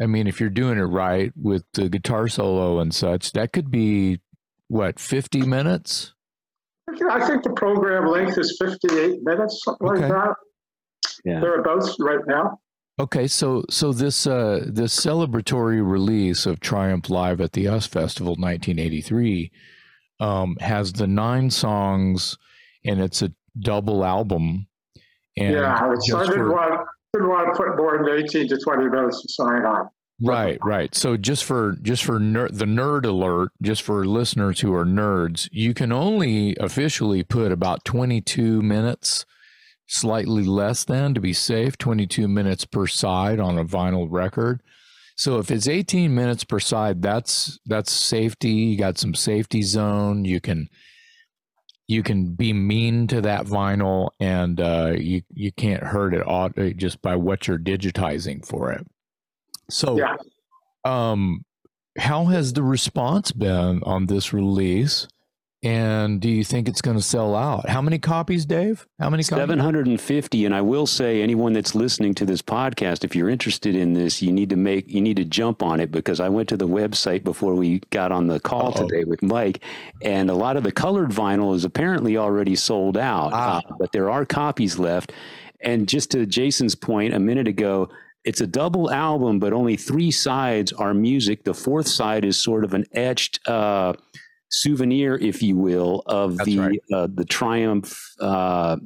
I 0.02 0.06
mean, 0.06 0.28
if 0.28 0.40
you're 0.42 0.50
doing 0.50 0.78
it 0.78 0.82
right 0.84 1.32
with 1.42 1.64
the 1.74 1.88
guitar 1.90 2.28
solo 2.28 2.80
and 2.80 2.94
such, 2.94 3.32
that 3.32 3.54
could 3.54 3.72
be 3.72 4.20
what, 4.68 5.00
50 5.00 5.42
minutes? 5.44 6.14
I 7.10 7.26
think 7.26 7.44
the 7.44 7.52
program 7.52 8.08
length 8.08 8.38
is 8.38 8.58
58 8.62 9.24
minutes, 9.24 9.62
something 9.64 9.88
Okay. 9.88 10.02
like 10.02 10.12
that. 10.12 10.34
Yeah. 11.24 11.40
Thereabouts 11.40 11.96
right 12.00 12.20
now. 12.28 12.60
Okay, 13.00 13.26
so 13.28 13.64
so 13.70 13.94
this 13.94 14.28
uh 14.28 14.66
this 14.68 14.94
celebratory 15.00 15.82
release 15.84 16.46
of 16.46 16.60
Triumph 16.60 17.10
Live 17.10 17.40
at 17.42 17.54
the 17.54 17.68
US 17.70 17.88
Festival 17.88 18.34
1983 18.38 19.52
um 20.20 20.58
has 20.60 20.94
the 20.94 21.08
nine 21.08 21.50
songs 21.50 22.38
and 22.86 23.00
it's 23.02 23.22
a 23.22 23.32
double 23.60 24.04
album 24.04 24.68
and 25.38 25.54
yeah, 25.56 25.80
so 25.80 25.86
I 25.86 25.96
just 25.96 26.30
didn't 26.32 26.46
for- 26.48 26.52
want, 26.52 26.88
didn't 27.14 27.30
want 27.30 27.54
to 27.54 27.62
put 27.62 27.76
more 27.76 27.98
than 27.98 28.24
18 28.24 28.48
to 28.48 28.58
20 28.58 28.90
minutes 28.90 29.22
to 29.22 29.34
sign 29.34 29.66
on. 29.66 29.90
Right, 30.24 30.60
right. 30.64 30.94
So 30.96 31.18
just 31.18 31.44
for 31.44 31.76
just 31.82 32.04
for 32.04 32.20
ner- 32.20 32.50
the 32.50 32.66
nerd 32.66 33.06
alert, 33.06 33.52
just 33.62 33.82
for 33.82 34.06
listeners 34.06 34.60
who 34.60 34.74
are 34.74 34.86
nerds, 34.86 35.50
you 35.52 35.74
can 35.74 35.92
only 35.92 36.56
officially 36.58 37.24
put 37.24 37.52
about 37.52 37.84
22 37.86 38.62
minutes, 38.62 39.26
slightly 39.88 40.44
less 40.44 40.86
than 40.86 41.16
to 41.16 41.20
be 41.20 41.34
safe, 41.34 41.78
22 41.78 42.28
minutes 42.28 42.66
per 42.66 42.86
side 42.86 43.40
on 43.40 43.58
a 43.58 43.66
vinyl 43.66 44.08
record. 44.10 44.62
So 45.18 45.40
if 45.40 45.50
it's 45.50 45.68
18 45.68 46.14
minutes 46.14 46.44
per 46.44 46.60
side, 46.60 47.02
that's 47.02 47.60
that's 47.66 47.92
safety. 47.92 48.52
You 48.52 48.78
got 48.78 49.00
some 49.00 49.16
safety 49.16 49.64
zone. 49.64 50.24
You 50.24 50.40
can 50.40 50.70
you 51.88 52.04
can 52.04 52.34
be 52.36 52.54
mean 52.54 53.08
to 53.08 53.22
that 53.22 53.46
vinyl, 53.46 54.10
and 54.20 54.60
uh, 54.62 54.94
you 54.98 55.22
you 55.34 55.52
can't 55.52 55.84
hurt 55.84 56.14
it 56.14 56.22
all 56.22 56.50
just 56.76 57.02
by 57.02 57.16
what 57.16 57.48
you're 57.48 57.60
digitizing 57.60 58.46
for 58.46 58.72
it. 58.72 58.86
So 59.70 59.98
Yeah. 59.98 60.16
um, 60.86 61.44
how 61.98 62.26
has 62.26 62.54
the 62.54 62.64
response 62.64 63.32
been 63.32 63.84
on 63.84 64.06
this 64.06 64.32
release? 64.34 65.08
And 65.64 66.20
do 66.20 66.28
you 66.28 66.44
think 66.44 66.68
it's 66.68 66.82
going 66.82 66.98
to 66.98 67.04
sell 67.04 67.36
out? 67.36 67.70
How 67.70 67.84
many 67.84 68.00
copies, 68.00 68.46
Dave? 68.48 68.88
How 69.00 69.12
many 69.12 69.22
copies? 69.24 69.42
750 69.48 70.46
and 70.46 70.56
i 70.56 70.62
will 70.62 70.88
say 70.88 71.22
anyone 71.22 71.54
that's 71.54 71.76
listening 71.76 72.14
to 72.16 72.26
this 72.26 72.42
podcast 72.42 73.04
if 73.04 73.16
you're 73.16 73.30
interested 73.30 73.76
in 73.76 73.94
this 73.94 74.22
you 74.22 74.32
need 74.32 74.50
to 74.50 74.56
make 74.56 74.88
you 74.90 75.02
need 75.02 75.18
to 75.18 75.26
jump 75.26 75.62
on 75.64 75.80
it 75.80 75.92
because 75.92 76.20
i 76.20 76.28
went 76.30 76.48
to 76.50 76.58
the 76.58 76.68
website 76.68 77.24
before 77.24 77.54
we 77.54 77.80
got 77.92 78.12
on 78.12 78.28
the 78.28 78.40
call 78.40 78.68
Uh-oh. 78.70 78.88
today 78.88 79.04
with 79.04 79.22
mike 79.22 79.64
and 80.02 80.30
a 80.30 80.34
lot 80.34 80.58
of 80.58 80.64
the 80.64 80.72
colored 80.72 81.10
vinyl 81.12 81.56
is 81.56 81.64
apparently 81.66 82.18
already 82.18 82.56
sold 82.56 82.98
out 82.98 83.32
Ah. 83.34 83.60
uh, 83.68 83.76
but 83.80 83.92
there 83.92 84.10
are 84.10 84.26
copies 84.26 84.80
left 84.80 85.12
and 85.62 85.88
just 85.88 86.12
to 86.12 86.26
jason's 86.26 86.76
point 86.76 87.14
a 87.14 87.20
minute 87.20 87.48
ago 87.48 87.90
it's 88.24 88.42
a 88.42 88.48
double 88.48 88.92
album 88.92 89.40
but 89.40 89.54
only 89.54 89.76
three 89.78 90.12
sides 90.12 90.72
are 90.74 90.94
music 90.94 91.44
the 91.44 91.54
fourth 91.54 91.88
side 91.88 92.24
is 92.26 92.38
sort 92.38 92.64
of 92.64 92.74
an 92.74 92.86
etched 92.94 93.40
uh, 93.48 93.94
souvenir 94.52 95.16
if 95.16 95.42
you 95.42 95.56
will 95.56 96.04
of 96.06 96.38
That's 96.38 96.46
the 96.50 96.60
right. 96.60 96.80
uh, 96.94 97.08
the 97.14 97.26
triumph 97.26 98.00
uh, 98.20 98.78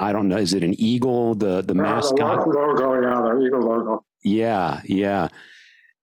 I 0.00 0.10
don't 0.12 0.28
know. 0.28 0.38
Is 0.38 0.54
it 0.54 0.62
an 0.64 0.74
eagle? 0.78 1.34
The 1.34 1.46
the 1.46 1.58
Uh, 1.58 1.60
the 1.62 1.74
mascot? 1.74 2.46
logo, 2.48 2.94
yeah, 3.02 3.20
the 3.20 3.44
Eagle 3.44 3.60
logo. 3.60 4.04
Yeah, 4.24 4.80
yeah. 4.86 5.28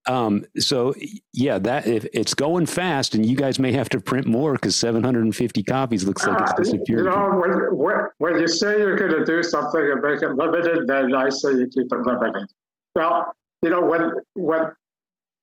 Um, 0.06 0.44
so 0.58 0.94
yeah, 1.32 1.58
that 1.58 1.86
if 1.86 2.06
it's 2.14 2.32
going 2.34 2.66
fast, 2.66 3.14
and 3.14 3.26
you 3.26 3.36
guys 3.36 3.58
may 3.58 3.72
have 3.72 3.88
to 3.90 4.00
print 4.00 4.26
more 4.26 4.52
because 4.54 4.74
750 4.76 5.62
copies 5.64 6.04
looks 6.04 6.26
like 6.26 6.40
it's 6.40 6.50
Ah, 6.52 6.54
you 6.58 6.64
disappeared. 6.64 7.04
know, 7.06 7.40
when, 7.40 7.76
when, 7.76 7.96
when 8.18 8.40
you 8.40 8.48
say 8.48 8.78
you're 8.78 8.96
going 8.96 9.12
to 9.12 9.24
do 9.24 9.42
something 9.42 9.80
and 9.80 10.00
make 10.02 10.22
it 10.22 10.30
limited, 10.36 10.86
then 10.86 11.14
I 11.14 11.28
say 11.28 11.50
you 11.50 11.66
keep 11.68 11.92
it 11.92 11.98
limited. 12.00 12.46
Well, 12.94 13.34
you 13.62 13.70
know, 13.70 13.82
when 13.82 14.12
when 14.34 14.70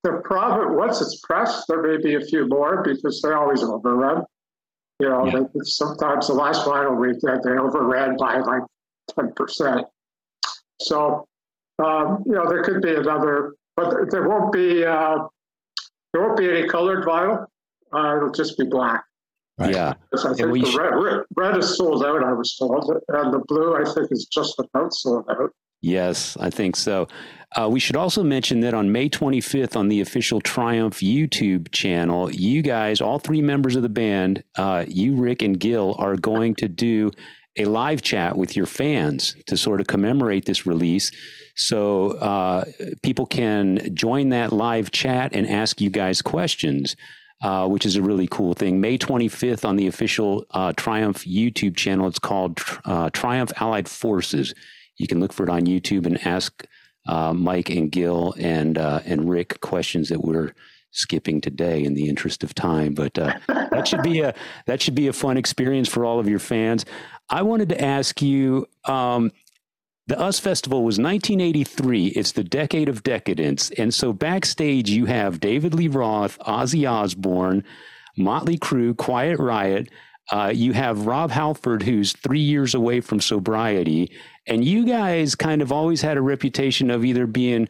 the 0.04 0.20
profit 0.24 0.74
once 0.74 1.00
it's 1.00 1.20
pressed, 1.20 1.66
there 1.68 1.82
may 1.82 1.96
be 2.02 2.14
a 2.14 2.20
few 2.20 2.46
more 2.48 2.82
because 2.82 3.20
they 3.22 3.32
always 3.32 3.62
overrun. 3.62 4.24
You 5.00 5.08
know, 5.08 5.26
Yeah. 5.26 5.40
they, 5.40 5.60
sometimes 5.62 6.26
the 6.28 6.34
last 6.34 6.64
vinyl 6.66 6.96
we 6.96 7.12
did, 7.12 7.42
they 7.42 7.58
overran 7.58 8.16
by 8.16 8.38
like 8.40 8.62
ten 9.16 9.32
percent. 9.34 9.86
So, 10.80 11.26
um, 11.78 12.22
you 12.26 12.32
know, 12.32 12.48
there 12.48 12.62
could 12.62 12.82
be 12.82 12.94
another, 12.94 13.54
but 13.76 13.90
there- 13.90 14.06
there 14.06 14.28
won't 14.28 14.52
be 14.52 14.84
uh, 14.84 15.26
there 16.12 16.22
won't 16.22 16.36
be 16.38 16.48
any 16.50 16.68
colored 16.68 17.04
vinyl. 17.04 17.46
Uh, 17.92 18.16
it'll 18.16 18.30
just 18.30 18.56
be 18.58 18.64
black. 18.64 19.04
Right. 19.58 19.74
Yeah, 19.74 19.94
Because 20.10 20.24
I 20.24 20.34
think 20.34 20.52
the 20.64 20.70
sh- 20.70 20.76
red, 20.76 20.94
red, 20.94 21.24
red 21.36 21.56
is 21.56 21.76
sold 21.76 22.04
out, 22.04 22.22
I 22.22 22.32
was 22.32 22.54
told, 22.56 22.88
and 23.08 23.34
the 23.34 23.40
blue, 23.48 23.74
I 23.74 23.84
think, 23.84 24.12
is 24.12 24.26
just 24.26 24.58
about 24.60 24.94
sold 24.94 25.24
out. 25.28 25.50
Yes, 25.80 26.36
I 26.38 26.50
think 26.50 26.76
so. 26.76 27.08
Uh, 27.56 27.68
we 27.70 27.80
should 27.80 27.96
also 27.96 28.22
mention 28.22 28.60
that 28.60 28.74
on 28.74 28.92
May 28.92 29.08
25th, 29.08 29.74
on 29.74 29.88
the 29.88 30.00
official 30.02 30.40
Triumph 30.40 30.98
YouTube 30.98 31.72
channel, 31.72 32.30
you 32.30 32.60
guys, 32.60 33.00
all 33.00 33.18
three 33.18 33.40
members 33.40 33.74
of 33.74 33.82
the 33.82 33.88
band, 33.88 34.44
uh, 34.56 34.84
you, 34.86 35.16
Rick, 35.16 35.42
and 35.42 35.58
Gil, 35.58 35.96
are 35.98 36.16
going 36.16 36.54
to 36.56 36.68
do 36.68 37.10
a 37.56 37.64
live 37.64 38.02
chat 38.02 38.36
with 38.36 38.54
your 38.54 38.66
fans 38.66 39.34
to 39.46 39.56
sort 39.56 39.80
of 39.80 39.86
commemorate 39.86 40.44
this 40.44 40.66
release. 40.66 41.10
So 41.56 42.12
uh, 42.12 42.64
people 43.02 43.26
can 43.26 43.94
join 43.94 44.28
that 44.28 44.52
live 44.52 44.90
chat 44.90 45.34
and 45.34 45.48
ask 45.48 45.80
you 45.80 45.90
guys 45.90 46.22
questions, 46.22 46.96
uh, 47.42 47.66
which 47.66 47.84
is 47.84 47.96
a 47.96 48.02
really 48.02 48.28
cool 48.28 48.54
thing. 48.54 48.80
May 48.80 48.96
25th 48.96 49.64
on 49.64 49.76
the 49.76 49.88
official 49.88 50.44
uh, 50.52 50.72
Triumph 50.76 51.24
YouTube 51.24 51.76
channel. 51.76 52.06
It's 52.06 52.18
called 52.18 52.60
uh, 52.84 53.10
Triumph 53.10 53.52
Allied 53.60 53.88
Forces. 53.88 54.54
You 54.98 55.06
can 55.06 55.20
look 55.20 55.32
for 55.32 55.44
it 55.44 55.50
on 55.50 55.62
YouTube 55.62 56.06
and 56.06 56.24
ask 56.26 56.66
uh, 57.06 57.32
Mike 57.32 57.70
and 57.70 57.90
Gil 57.90 58.34
and 58.38 58.76
uh, 58.76 59.00
and 59.06 59.30
Rick 59.30 59.60
questions 59.60 60.08
that 60.10 60.22
we're 60.22 60.52
skipping 60.90 61.40
today 61.40 61.82
in 61.84 61.94
the 61.94 62.08
interest 62.08 62.42
of 62.42 62.54
time. 62.54 62.94
But 62.94 63.18
uh, 63.18 63.34
that 63.48 63.88
should 63.88 64.02
be 64.02 64.20
a 64.20 64.34
that 64.66 64.82
should 64.82 64.94
be 64.94 65.08
a 65.08 65.12
fun 65.12 65.36
experience 65.36 65.88
for 65.88 66.04
all 66.04 66.18
of 66.18 66.28
your 66.28 66.38
fans. 66.38 66.84
I 67.30 67.42
wanted 67.42 67.70
to 67.70 67.82
ask 67.82 68.20
you. 68.20 68.68
Um, 68.84 69.32
the 70.06 70.18
US 70.18 70.38
Festival 70.38 70.84
was 70.84 70.98
1983. 70.98 72.06
It's 72.06 72.32
the 72.32 72.42
decade 72.42 72.88
of 72.88 73.02
decadence. 73.02 73.70
And 73.72 73.92
so 73.92 74.14
backstage, 74.14 74.88
you 74.88 75.04
have 75.04 75.38
David 75.38 75.74
Lee 75.74 75.86
Roth, 75.86 76.38
Ozzy 76.38 76.90
Osbourne, 76.90 77.62
Motley 78.16 78.56
Crue, 78.56 78.96
Quiet 78.96 79.38
Riot. 79.38 79.90
Uh, 80.30 80.52
you 80.54 80.72
have 80.72 81.06
Rob 81.06 81.30
Halford, 81.30 81.82
who's 81.82 82.12
three 82.12 82.40
years 82.40 82.74
away 82.74 83.00
from 83.00 83.20
sobriety. 83.20 84.12
And 84.46 84.64
you 84.64 84.84
guys 84.84 85.34
kind 85.34 85.62
of 85.62 85.72
always 85.72 86.02
had 86.02 86.16
a 86.16 86.22
reputation 86.22 86.90
of 86.90 87.04
either 87.04 87.26
being 87.26 87.68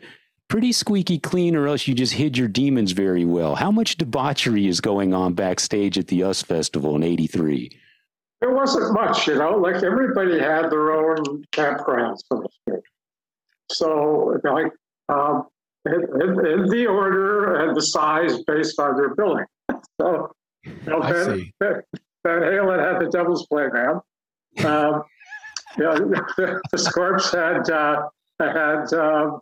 pretty 0.48 0.72
squeaky 0.72 1.18
clean 1.18 1.54
or 1.54 1.68
else 1.68 1.86
you 1.86 1.94
just 1.94 2.14
hid 2.14 2.36
your 2.36 2.48
demons 2.48 2.92
very 2.92 3.24
well. 3.24 3.54
How 3.54 3.70
much 3.70 3.96
debauchery 3.96 4.66
is 4.66 4.80
going 4.80 5.14
on 5.14 5.34
backstage 5.34 5.98
at 5.98 6.08
the 6.08 6.24
US 6.24 6.42
Festival 6.42 6.96
in 6.96 7.02
83? 7.02 7.70
There 8.40 8.52
wasn't 8.52 8.92
much, 8.92 9.26
you 9.26 9.34
know, 9.34 9.56
like 9.56 9.82
everybody 9.82 10.38
had 10.38 10.70
their 10.70 10.92
own 10.92 11.44
campground, 11.52 12.18
so 12.26 12.42
to 12.42 12.48
speak. 12.62 12.84
So, 13.70 14.40
like, 14.44 14.72
um, 15.08 15.46
in, 15.84 15.94
in, 16.22 16.46
in 16.46 16.68
the 16.68 16.86
order 16.86 17.56
and 17.56 17.76
the 17.76 17.82
size 17.82 18.42
based 18.44 18.78
on 18.80 18.96
their 18.96 19.14
billing. 19.14 19.44
So, 20.00 20.30
you 20.64 20.76
know, 20.86 21.02
I 21.02 21.12
Van, 21.12 21.38
see. 21.38 21.52
Van, 22.28 22.40
Van 22.40 22.52
Halen 22.52 22.92
had 22.92 23.00
the 23.00 23.10
Devil's 23.10 23.46
Playground. 23.46 24.00
Um, 24.64 25.02
you 25.76 25.84
know, 25.84 25.94
the, 25.96 26.60
the 26.72 26.78
Scorps 26.78 27.30
had 27.32 27.68
uh, 27.70 28.08
had 28.40 28.92
um, 28.94 29.40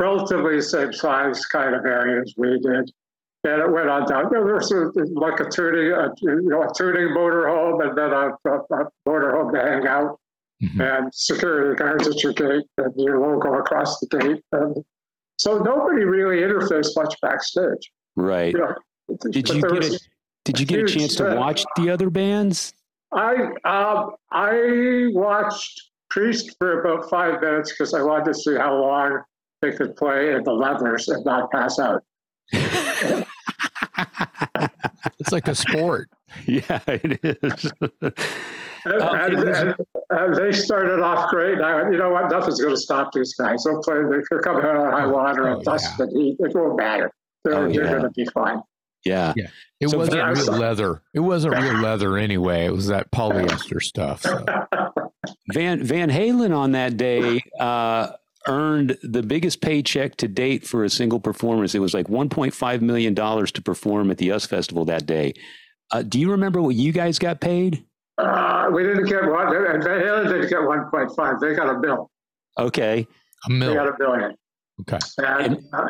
relatively 0.00 0.60
same 0.60 0.92
size 0.92 1.44
kind 1.46 1.74
of 1.74 1.84
areas 1.84 2.34
we 2.36 2.58
did. 2.60 2.90
And 3.44 3.60
it 3.60 3.70
went 3.72 3.88
on 3.88 4.06
down. 4.06 4.28
There 4.30 4.44
was 4.44 4.70
a, 4.70 4.90
like 5.18 5.40
a 5.40 5.48
tuning, 5.50 5.90
a, 5.92 6.10
you 6.20 6.42
know, 6.48 6.62
a 6.62 6.72
tuning 6.76 7.08
motorhome, 7.08 7.84
and 7.88 7.98
then 7.98 8.12
a, 8.12 8.28
a, 8.48 8.82
a 8.82 8.90
motorhome 9.08 9.52
to 9.52 9.60
hang 9.60 9.86
out, 9.86 10.18
Mhm. 10.62 10.80
and 11.02 11.12
security 11.12 11.74
guards 11.74 12.06
at 12.06 12.22
your 12.22 12.32
gate, 12.34 12.64
and 12.78 12.92
your 12.96 13.18
logo 13.18 13.54
across 13.54 13.98
the 13.98 14.06
gate. 14.06 14.44
And 14.52 14.76
so 15.36 15.58
nobody 15.58 16.04
really 16.04 16.36
interfaced 16.42 16.94
much 16.94 17.20
backstage. 17.20 17.90
Right. 18.14 18.52
You 18.54 18.60
know, 18.60 18.74
Did 19.32 19.48
you 19.48 19.60
there 19.60 19.70
get 19.70 19.78
was- 19.90 19.94
a, 19.96 19.98
did 20.44 20.58
you 20.60 20.66
get 20.66 20.80
a 20.80 20.86
chance 20.86 21.14
to 21.16 21.34
watch 21.36 21.64
the 21.76 21.90
other 21.90 22.10
bands? 22.10 22.74
I 23.12 23.34
um, 23.64 24.12
I 24.30 25.08
watched 25.12 25.90
Priest 26.10 26.56
for 26.58 26.80
about 26.80 27.08
five 27.10 27.40
minutes 27.40 27.72
because 27.72 27.94
I 27.94 28.02
wanted 28.02 28.26
to 28.26 28.34
see 28.34 28.54
how 28.56 28.74
long 28.74 29.22
they 29.60 29.72
could 29.72 29.96
play 29.96 30.34
in 30.34 30.42
the 30.44 30.52
levers 30.52 31.08
and 31.08 31.24
not 31.24 31.50
pass 31.50 31.78
out. 31.78 32.02
It's 35.18 35.32
like 35.32 35.48
a 35.48 35.54
sport. 35.54 36.08
yeah, 36.46 36.80
it 36.86 37.20
is. 37.22 37.72
And, 38.84 39.00
Um, 39.00 39.14
and- 39.14 39.48
and- 39.48 39.74
and 40.10 40.34
they 40.34 40.50
started 40.50 41.00
off 41.00 41.30
great. 41.30 41.52
And 41.54 41.64
I 41.64 41.76
went, 41.76 41.92
you 41.92 41.98
know 41.98 42.10
what? 42.10 42.28
Nothing's 42.32 42.60
going 42.60 42.74
to 42.74 42.80
stop 42.80 43.12
these 43.12 43.32
guys. 43.34 43.62
They'll 43.62 43.80
play. 43.80 43.94
They're 44.02 44.40
coming 44.40 44.64
out 44.64 44.74
of 44.76 44.92
high 44.92 45.06
water 45.06 45.48
Oh, 45.48 45.54
and 45.54 45.64
dust 45.64 45.88
yeah. 46.00 46.04
and 46.06 46.16
heat. 46.20 46.36
It 46.40 46.52
won't 46.52 46.76
matter. 46.76 47.12
They're, 47.44 47.54
Oh, 47.54 47.72
they're 47.72 47.84
yeah. 47.84 47.90
going 47.92 48.02
to 48.02 48.10
be 48.10 48.24
fine. 48.34 48.60
Yeah. 49.04 49.32
It 49.80 49.90
So 49.90 49.98
wasn't 49.98 50.18
Van- 50.18 50.34
real 50.34 50.58
leather. 50.58 51.02
It 51.14 51.20
wasn't 51.20 51.56
real 51.56 51.74
leather 51.82 52.16
anyway. 52.16 52.66
It 52.66 52.72
was 52.72 52.86
that 52.88 53.10
polyester 53.10 53.80
stuff. 53.82 54.22
So. 54.22 54.44
Van 55.52 55.82
Van 55.82 56.10
Halen 56.10 56.56
on 56.56 56.72
that 56.72 56.96
day 56.96 57.40
uh, 57.58 58.12
earned 58.48 58.96
the 59.02 59.22
biggest 59.22 59.60
paycheck 59.60 60.16
to 60.16 60.28
date 60.28 60.66
for 60.66 60.84
a 60.84 60.90
single 60.90 61.20
performance. 61.20 61.74
It 61.74 61.80
was 61.80 61.94
like 61.94 62.06
1.5 62.08 62.80
million 62.80 63.14
dollars 63.14 63.52
to 63.52 63.62
perform 63.62 64.10
at 64.10 64.18
the 64.18 64.30
US 64.32 64.46
Festival 64.46 64.84
that 64.86 65.06
day. 65.06 65.34
Uh, 65.90 66.02
do 66.02 66.18
you 66.18 66.30
remember 66.30 66.62
what 66.62 66.74
you 66.74 66.92
guys 66.92 67.18
got 67.18 67.40
paid? 67.40 67.84
Uh, 68.18 68.68
we 68.72 68.82
didn't 68.82 69.04
get 69.06 69.24
one. 69.24 69.54
And 69.54 69.82
Van 69.82 70.00
Halen 70.00 70.24
didn't 70.28 70.48
get 70.48 70.58
1.5. 70.60 71.40
They 71.40 71.54
got 71.54 71.74
a 71.74 71.78
bill. 71.78 72.10
Okay. 72.58 73.06
A 73.46 73.50
million. 73.50 73.76
They 73.76 73.84
got 73.84 73.88
a 73.88 73.96
billion. 73.98 74.34
Okay. 74.82 74.98
And, 75.18 75.64
uh, 75.72 75.88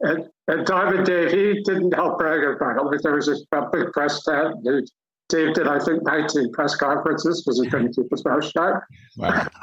and, 0.00 0.28
and 0.48 0.66
Diamond 0.66 1.06
Dave, 1.06 1.30
he 1.30 1.62
didn't 1.62 1.94
help 1.94 2.18
brag 2.18 2.44
about 2.44 2.76
it. 2.76 2.84
Like 2.84 3.00
there 3.02 3.14
was 3.14 3.28
a, 3.28 3.36
big 3.72 3.92
press 3.92 4.20
stand. 4.20 4.66
Dave, 5.28 5.54
did, 5.54 5.66
I 5.66 5.78
think, 5.78 6.02
19 6.02 6.52
press 6.52 6.76
conferences 6.76 7.42
because 7.42 7.60
he 7.60 7.70
couldn't 7.70 7.94
keep 7.94 8.10
his 8.10 8.24
mouth 8.24 8.44
shut. 8.44 8.82
Wow. 9.16 9.46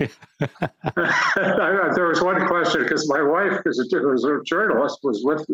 I- 0.00 1.92
there 1.94 2.08
was 2.08 2.22
one 2.22 2.46
question 2.46 2.82
because 2.82 3.08
my 3.08 3.22
wife, 3.22 3.60
who's 3.64 3.78
a, 3.78 3.98
who's 3.98 4.24
a 4.24 4.40
journalist, 4.44 5.00
was 5.02 5.22
with 5.24 5.46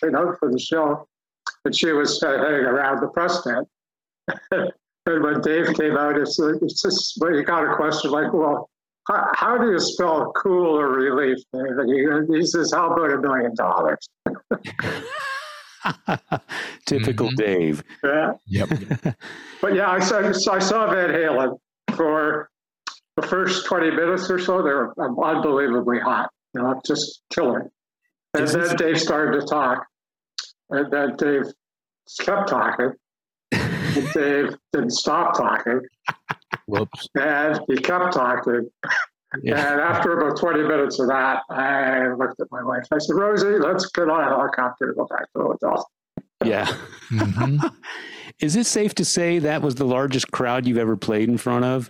came 0.00 0.14
out 0.14 0.38
for 0.38 0.50
the 0.50 0.58
show, 0.58 1.06
and 1.64 1.74
she 1.74 1.92
was 1.92 2.22
uh, 2.22 2.38
hanging 2.38 2.66
around 2.66 3.00
the 3.00 3.08
press 3.08 3.40
stand. 3.40 3.66
and 4.52 5.22
when 5.22 5.40
Dave 5.40 5.74
came 5.74 5.96
out, 5.96 6.16
it's, 6.16 6.38
it's 6.38 6.82
just 6.82 7.18
well, 7.20 7.34
you 7.34 7.42
got 7.42 7.70
a 7.70 7.76
question 7.76 8.10
like, 8.10 8.32
well, 8.32 8.70
how, 9.06 9.30
how 9.34 9.58
do 9.58 9.70
you 9.70 9.78
spell 9.78 10.32
cool 10.36 10.78
or 10.78 10.88
relief? 10.88 11.38
He, 11.52 12.36
he 12.38 12.46
says, 12.46 12.72
how 12.72 12.92
about 12.92 13.10
a 13.12 13.18
million 13.20 13.54
dollars? 13.54 14.08
Typical 16.86 17.28
Mhm. 17.30 17.36
Dave. 17.36 17.82
Yeah. 18.02 18.32
Yep. 18.46 18.68
But 19.60 19.74
yeah, 19.74 19.90
I 19.90 19.98
saw, 20.00 20.30
so 20.32 20.52
I 20.52 20.58
saw 20.58 20.90
Van 20.92 21.08
Halen 21.08 21.56
for 21.96 22.50
the 23.16 23.22
first 23.26 23.64
20 23.64 23.92
minutes 23.92 24.28
or 24.28 24.38
so. 24.38 24.58
They 24.58 24.68
were 24.70 24.92
unbelievably 24.98 26.00
hot, 26.00 26.28
you 26.54 26.60
know, 26.60 26.78
just 26.84 27.22
killing. 27.30 27.70
And 28.34 28.44
Is 28.44 28.52
then 28.52 28.60
this- 28.62 28.74
Dave 28.74 29.00
started 29.00 29.40
to 29.40 29.46
talk. 29.46 29.86
And 30.68 30.90
then 30.92 31.16
Dave 31.16 31.44
kept 32.20 32.48
talking. 32.48 32.92
And 33.96 34.12
Dave 34.12 34.56
didn't 34.72 34.90
stop 34.90 35.36
talking. 35.36 35.80
Whoops. 36.66 37.08
And 37.20 37.60
he 37.68 37.76
kept 37.76 38.12
talking. 38.14 38.68
Yeah. 39.42 39.72
And 39.72 39.80
after 39.80 40.18
about 40.18 40.38
20 40.38 40.62
minutes 40.62 40.98
of 41.00 41.08
that, 41.08 41.40
I 41.50 42.12
looked 42.14 42.40
at 42.40 42.46
my 42.52 42.62
wife. 42.62 42.84
I 42.92 42.98
said, 42.98 43.16
Rosie, 43.16 43.58
let's 43.58 43.86
get 43.86 44.08
on 44.08 44.20
a 44.20 44.24
helicopter 44.28 44.86
and 44.86 44.96
go 44.96 45.06
back 45.06 45.22
to 45.22 45.28
the 45.34 45.42
hotel. 45.42 45.90
Yeah. 46.44 46.66
Mhm. 47.10 47.74
Is 48.40 48.56
it 48.56 48.66
safe 48.66 48.94
to 48.96 49.04
say 49.04 49.38
that 49.40 49.62
was 49.62 49.74
the 49.76 49.84
largest 49.84 50.30
crowd 50.30 50.66
you've 50.66 50.78
ever 50.78 50.96
played 50.96 51.28
in 51.28 51.36
front 51.38 51.64
of? 51.64 51.88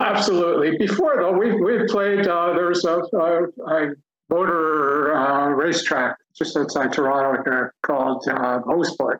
Absolutely. 0.00 0.76
Before 0.76 1.16
though, 1.16 1.32
we 1.32 1.52
we 1.60 1.86
played. 1.86 2.26
Uh, 2.26 2.52
there 2.52 2.66
was 2.66 2.84
a, 2.84 2.98
a, 3.16 3.44
a 3.66 3.94
motor 4.28 5.14
uh, 5.14 5.48
racetrack 5.48 6.16
just 6.36 6.56
outside 6.56 6.92
Toronto 6.92 7.42
here 7.44 7.74
called 7.82 8.26
uh, 8.28 8.58
Mosport, 8.60 9.18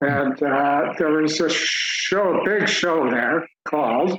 and 0.00 0.42
uh, 0.42 0.92
there 0.98 1.10
was 1.10 1.40
a 1.40 1.48
show, 1.48 2.40
a 2.40 2.44
big 2.44 2.68
show 2.68 3.08
there 3.10 3.46
called. 3.66 4.18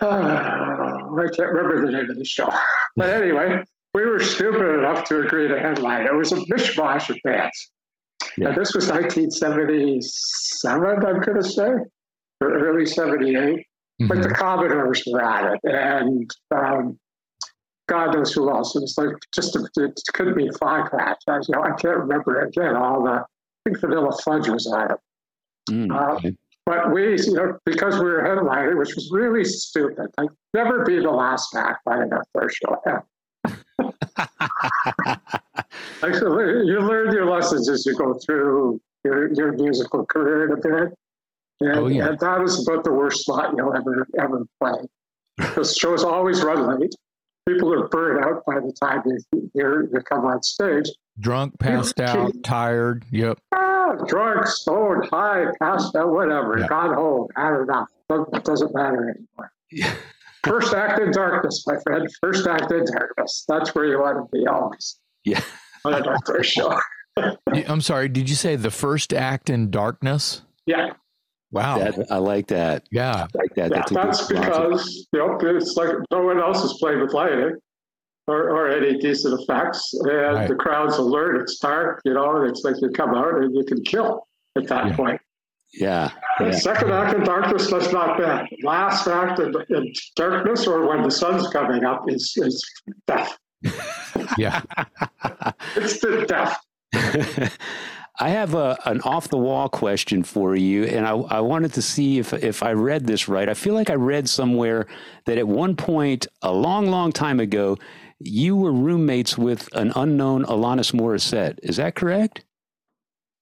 Uh, 0.00 0.06
I 0.06 1.28
can't 1.36 1.52
remember 1.52 1.84
the 1.86 1.92
name 1.92 2.10
of 2.10 2.16
the 2.16 2.24
show, 2.24 2.48
but 2.96 3.10
anyway, 3.10 3.62
we 3.94 4.04
were 4.04 4.18
stupid 4.20 4.78
enough 4.80 5.04
to 5.04 5.20
agree 5.20 5.48
to 5.48 5.58
headline. 5.60 6.06
It 6.06 6.14
was 6.14 6.32
a 6.32 6.36
mishmash 6.36 7.10
of 7.10 7.18
bands. 7.24 7.70
Yeah. 8.38 8.48
And 8.48 8.56
this 8.56 8.74
was 8.74 8.88
1977, 8.88 10.82
I'm 11.06 11.20
going 11.20 11.36
to 11.42 11.48
say, 11.48 11.68
or 12.40 12.52
early 12.66 12.86
78 12.86 13.66
like 14.00 14.18
Mhm. 14.18 14.22
the 14.22 14.30
Commodores 14.30 15.04
were 15.06 15.22
at 15.22 15.52
it, 15.54 15.60
and 15.64 16.28
um, 16.50 16.98
God 17.88 18.14
knows 18.14 18.32
who 18.32 18.50
else. 18.50 18.74
It 18.74 18.80
was 18.80 18.96
like 18.98 19.14
just 19.32 19.54
a, 19.54 19.68
it 19.76 20.00
couldn't 20.14 20.36
be 20.36 20.50
five 20.58 20.90
patch. 20.90 21.18
I, 21.28 21.36
you 21.36 21.42
know, 21.50 21.62
I 21.62 21.70
can't 21.72 21.98
remember 21.98 22.40
again. 22.40 22.74
All 22.74 23.04
the 23.04 23.24
think 23.64 23.80
Vanilla 23.80 24.12
Fudge 24.24 24.48
was 24.48 24.66
on 24.66 24.90
it, 24.92 24.98
Mm, 25.70 25.90
Uh, 25.92 26.30
but 26.66 26.92
we, 26.92 27.20
you 27.20 27.34
know, 27.34 27.58
because 27.64 27.94
we 27.98 28.04
were 28.04 28.22
headliner, 28.24 28.76
which 28.76 28.94
was 28.94 29.10
really 29.12 29.44
stupid. 29.44 30.08
Like 30.18 30.30
never 30.54 30.84
be 30.84 30.98
the 31.00 31.10
last 31.10 31.54
act 31.56 31.84
by 31.84 32.02
enough 32.02 32.26
first 32.34 32.56
show. 32.56 32.76
Actually, 36.02 36.66
you 36.70 36.80
learn 36.80 37.12
your 37.12 37.26
lessons 37.30 37.68
as 37.68 37.84
you 37.86 37.94
go 37.96 38.14
through 38.14 38.80
your, 39.04 39.32
your 39.34 39.52
musical 39.52 40.04
career 40.06 40.46
in 40.46 40.52
a 40.52 40.56
bit. 40.56 40.98
And, 41.60 41.78
Oh, 41.78 41.86
yeah. 41.86 42.08
and 42.08 42.18
that 42.18 42.40
is 42.42 42.66
about 42.66 42.82
the 42.84 42.92
worst 42.92 43.20
spot 43.22 43.54
you'll 43.56 43.74
ever 43.76 44.06
ever 44.18 44.44
play. 44.60 44.74
Because 45.38 45.76
shows 45.76 46.04
always 46.04 46.42
run 46.42 46.78
late. 46.80 46.94
People 47.48 47.72
are 47.72 47.88
burned 47.88 48.24
out 48.24 48.44
by 48.46 48.56
the 48.60 48.72
time 48.80 49.02
you, 49.06 49.50
you're, 49.54 49.84
you 49.84 50.00
come 50.02 50.24
on 50.26 50.42
stage. 50.42 50.88
Drunk, 51.20 51.58
passed 51.58 52.00
out, 52.00 52.32
tired. 52.42 53.04
Yep. 53.10 53.38
Ah, 53.52 53.92
drunk, 54.06 54.46
stoned, 54.46 55.06
high, 55.10 55.44
passed 55.60 55.94
out, 55.94 56.10
whatever. 56.10 56.58
Yeah. 56.58 56.66
Gone 56.68 56.94
home, 56.94 57.28
had 57.36 57.60
enough. 57.60 57.88
It 58.10 58.44
doesn't 58.44 58.74
matter 58.74 59.10
anymore. 59.10 59.52
Yeah. 59.70 59.94
First 60.44 60.74
act 60.74 61.00
in 61.00 61.12
darkness, 61.12 61.64
my 61.66 61.76
friend. 61.84 62.08
First 62.20 62.46
act 62.48 62.72
in 62.72 62.84
darkness. 62.84 63.44
That's 63.46 63.74
where 63.74 63.84
you 63.84 64.00
want 64.00 64.18
to 64.18 64.28
be 64.36 64.44
always. 64.46 64.98
Yeah. 65.24 65.40
On 65.84 65.94
a 65.94 66.18
first 66.26 66.50
show. 66.52 66.76
I'm 67.46 67.80
sorry. 67.80 68.08
Did 68.08 68.28
you 68.28 68.34
say 68.34 68.56
the 68.56 68.70
first 68.70 69.12
act 69.12 69.50
in 69.50 69.70
darkness? 69.70 70.42
Yeah. 70.66 70.94
Wow. 71.52 71.78
That- 71.78 72.10
I 72.10 72.16
like 72.16 72.48
that. 72.48 72.88
yeah. 72.90 73.12
I 73.32 73.38
like 73.38 73.54
that. 73.54 73.70
Yeah, 73.70 73.82
That's 73.82 73.90
a 73.90 73.94
good 73.94 74.02
that's 74.02 74.26
philosophy. 74.26 74.34
because 74.40 75.06
you 75.12 75.18
know 75.20 75.38
it's 75.56 75.76
like 75.76 75.90
no 76.10 76.24
one 76.24 76.40
else 76.40 76.64
is 76.64 76.76
playing 76.80 77.00
with 77.00 77.12
lighting. 77.12 77.54
Or, 78.28 78.50
or 78.50 78.68
any 78.68 78.98
decent 78.98 79.40
effects. 79.40 79.92
And 79.94 80.06
Right. 80.34 80.48
the 80.48 80.54
crowd's 80.54 80.96
alert. 80.98 81.40
It's 81.40 81.58
dark, 81.58 82.00
you 82.04 82.14
know, 82.14 82.42
it's 82.44 82.62
like 82.64 82.76
you 82.80 82.90
come 82.90 83.14
out 83.14 83.34
and 83.42 83.54
you 83.54 83.64
can 83.64 83.82
kill 83.82 84.26
at 84.56 84.66
that 84.68 84.86
Yeah. 84.88 84.96
point. 84.96 85.20
Yeah. 85.74 86.10
The 86.38 86.44
Yeah. 86.46 86.50
second 86.52 86.92
act 86.92 87.14
in 87.16 87.24
darkness, 87.24 87.70
that's 87.70 87.92
not 87.92 88.18
bad. 88.18 88.46
Last 88.62 89.06
act 89.08 89.38
in, 89.40 89.54
in 89.70 89.92
darkness 90.16 90.66
or 90.66 90.86
when 90.88 91.02
the 91.02 91.10
sun's 91.10 91.48
coming 91.48 91.84
up 91.84 92.04
is, 92.08 92.32
is 92.36 92.64
death. 93.06 93.36
Yeah. 94.38 94.62
It's 95.76 95.98
the 96.00 96.24
death. 96.26 96.58
I 98.20 98.28
have 98.28 98.54
a, 98.54 98.78
an 98.84 99.00
off 99.02 99.28
the 99.28 99.38
wall 99.38 99.68
question 99.68 100.22
for 100.22 100.54
you, 100.54 100.84
and 100.84 101.06
I, 101.06 101.12
I 101.12 101.40
wanted 101.40 101.72
to 101.74 101.82
see 101.82 102.18
if, 102.18 102.32
if 102.34 102.62
I 102.62 102.72
read 102.72 103.06
this 103.06 103.26
right. 103.28 103.48
I 103.48 103.54
feel 103.54 103.74
like 103.74 103.88
I 103.90 103.94
read 103.94 104.28
somewhere 104.28 104.86
that 105.24 105.38
at 105.38 105.48
one 105.48 105.74
point, 105.76 106.26
a 106.42 106.52
long, 106.52 106.86
long 106.86 107.10
time 107.10 107.40
ago, 107.40 107.78
you 108.24 108.56
were 108.56 108.72
roommates 108.72 109.36
with 109.36 109.68
an 109.74 109.92
unknown 109.96 110.44
Alanis 110.44 110.92
Morissette. 110.92 111.58
Is 111.62 111.76
that 111.76 111.94
correct? 111.94 112.44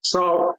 So, 0.02 0.54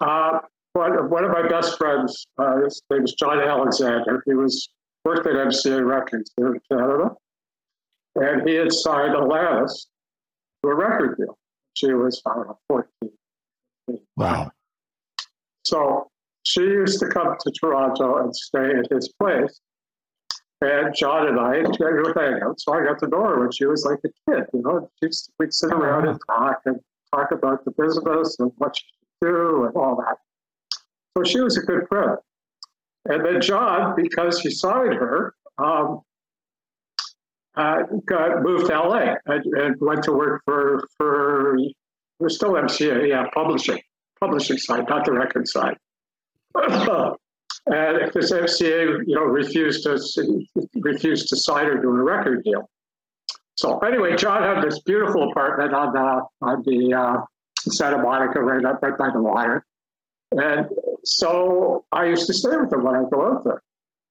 uh, 0.00 0.40
one, 0.72 1.10
one 1.10 1.24
of 1.24 1.32
my 1.32 1.46
best 1.48 1.76
friends, 1.76 2.26
uh, 2.38 2.62
his 2.62 2.82
name 2.90 3.02
was 3.02 3.14
John 3.14 3.40
Alexander. 3.40 4.22
He 4.26 4.34
was 4.34 4.68
worked 5.04 5.26
at 5.26 5.34
MCA 5.34 5.84
Records 5.86 6.30
here 6.36 6.54
in 6.54 6.60
Canada, 6.70 7.10
and 8.14 8.48
he 8.48 8.54
had 8.54 8.72
signed 8.72 9.14
Alanis 9.14 9.86
to 10.62 10.70
a 10.70 10.74
record 10.74 11.16
deal. 11.16 11.36
She 11.74 11.92
was, 11.92 12.22
I 12.26 12.34
don't 12.34 12.48
know, 12.48 12.58
14. 12.68 13.10
Wow. 14.16 14.50
So 15.64 16.08
she 16.44 16.62
used 16.62 17.00
to 17.00 17.08
come 17.08 17.36
to 17.38 17.52
Toronto 17.60 18.18
and 18.18 18.34
stay 18.34 18.70
at 18.70 18.90
his 18.90 19.12
place. 19.20 19.60
And 20.62 20.94
John 20.94 21.26
and 21.26 21.40
I 21.40 21.62
would 21.62 22.16
hang 22.16 22.42
out. 22.42 22.60
So 22.60 22.74
I 22.74 22.84
got 22.84 22.98
to 22.98 23.08
know 23.08 23.22
her 23.22 23.40
when 23.40 23.50
she 23.50 23.64
was 23.64 23.84
like 23.84 24.00
a 24.04 24.30
kid, 24.30 24.44
you 24.52 24.62
know. 24.62 24.90
She'd, 25.02 25.12
we'd 25.38 25.54
sit 25.54 25.72
around 25.72 26.06
and 26.08 26.20
talk 26.28 26.60
and 26.66 26.78
talk 27.14 27.32
about 27.32 27.64
the 27.64 27.70
business 27.70 28.36
and 28.38 28.52
what 28.58 28.76
she 28.76 28.84
should 29.22 29.32
do 29.32 29.64
and 29.64 29.76
all 29.76 29.96
that. 29.96 30.18
So 31.16 31.24
she 31.24 31.40
was 31.40 31.56
a 31.56 31.62
good 31.62 31.88
friend. 31.88 32.18
And 33.06 33.24
then 33.24 33.40
John, 33.40 33.94
because 33.96 34.40
he 34.40 34.50
signed 34.50 34.94
her, 34.94 35.34
um, 35.56 36.02
uh, 37.56 37.82
got 38.06 38.42
moved 38.42 38.66
to 38.66 38.78
LA 38.78 39.14
and, 39.26 39.44
and 39.54 39.76
went 39.80 40.04
to 40.04 40.12
work 40.12 40.42
for 40.44 40.86
for 40.96 41.56
we're 42.18 42.28
still 42.28 42.52
MCA, 42.52 43.08
yeah, 43.08 43.24
publishing, 43.32 43.80
publishing 44.20 44.58
side, 44.58 44.86
not 44.88 45.06
the 45.06 45.12
record 45.12 45.48
side. 45.48 45.76
and 47.66 48.12
this 48.12 48.32
MCA, 48.32 49.06
you 49.06 49.14
know, 49.14 49.22
refused 49.22 49.84
to 49.84 50.44
refused 50.76 51.28
to 51.28 51.36
sign 51.36 51.66
her 51.66 51.80
to 51.80 51.88
a 51.88 52.02
record 52.02 52.42
deal. 52.44 52.68
So 53.56 53.78
anyway, 53.80 54.16
John 54.16 54.42
had 54.42 54.64
this 54.64 54.80
beautiful 54.80 55.30
apartment 55.30 55.74
on 55.74 55.92
the 55.92 56.46
on 56.46 56.62
the 56.64 56.94
uh, 56.94 57.24
Santa 57.58 57.98
Monica, 57.98 58.40
right 58.40 58.64
up 58.64 58.82
right 58.82 58.96
by 58.96 59.10
the 59.10 59.20
water, 59.20 59.64
and 60.32 60.66
so 61.04 61.84
I 61.92 62.06
used 62.06 62.26
to 62.28 62.34
stay 62.34 62.56
with 62.56 62.72
him 62.72 62.84
when 62.84 62.94
I 62.94 63.04
go 63.10 63.32
out 63.32 63.44
there. 63.44 63.62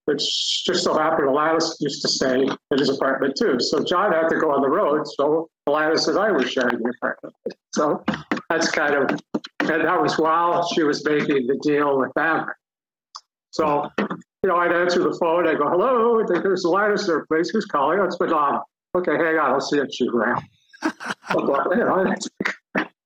Which 0.06 0.66
just 0.66 0.84
so 0.84 0.98
happened, 0.98 1.28
Alanis 1.28 1.76
used 1.80 2.02
to 2.02 2.08
stay 2.08 2.42
in 2.42 2.78
his 2.78 2.90
apartment 2.90 3.36
too. 3.38 3.60
So 3.60 3.84
John 3.84 4.12
had 4.12 4.28
to 4.30 4.40
go 4.40 4.52
on 4.52 4.62
the 4.62 4.70
road, 4.70 5.06
so 5.08 5.50
Alanis 5.68 6.08
and 6.08 6.18
I 6.18 6.32
were 6.32 6.44
sharing 6.44 6.80
the 6.80 6.94
apartment. 6.98 7.36
So 7.76 8.04
that's 8.50 8.72
kind 8.72 8.96
of, 8.96 9.20
and 9.60 9.86
that 9.86 10.02
was 10.02 10.18
while 10.18 10.68
she 10.70 10.82
was 10.82 11.06
making 11.06 11.46
the 11.46 11.60
deal 11.62 12.00
with 12.00 12.12
Maverick. 12.16 12.58
So, 13.52 13.90
you 14.00 14.08
know, 14.50 14.56
I'd 14.58 14.72
answer 14.72 15.02
the 15.04 15.18
phone, 15.20 15.48
I'd 15.48 15.58
go, 15.58 15.68
hello, 15.70 16.22
I 16.22 16.26
think 16.28 16.44
there's 16.44 16.64
Alanis 16.66 17.06
there, 17.08 17.26
please. 17.26 17.50
Who's 17.50 17.66
calling? 17.66 18.00
Oh, 18.00 18.04
it's 18.06 18.20
Madonna. 18.20 18.62
Okay, 18.96 19.14
hang 19.18 19.38
on, 19.38 19.52
I'll 19.52 19.62
see 19.62 19.78
if 19.78 19.88
she's 19.92 20.08
around. 20.10 20.44
You 21.36 21.76
know, 21.76 22.16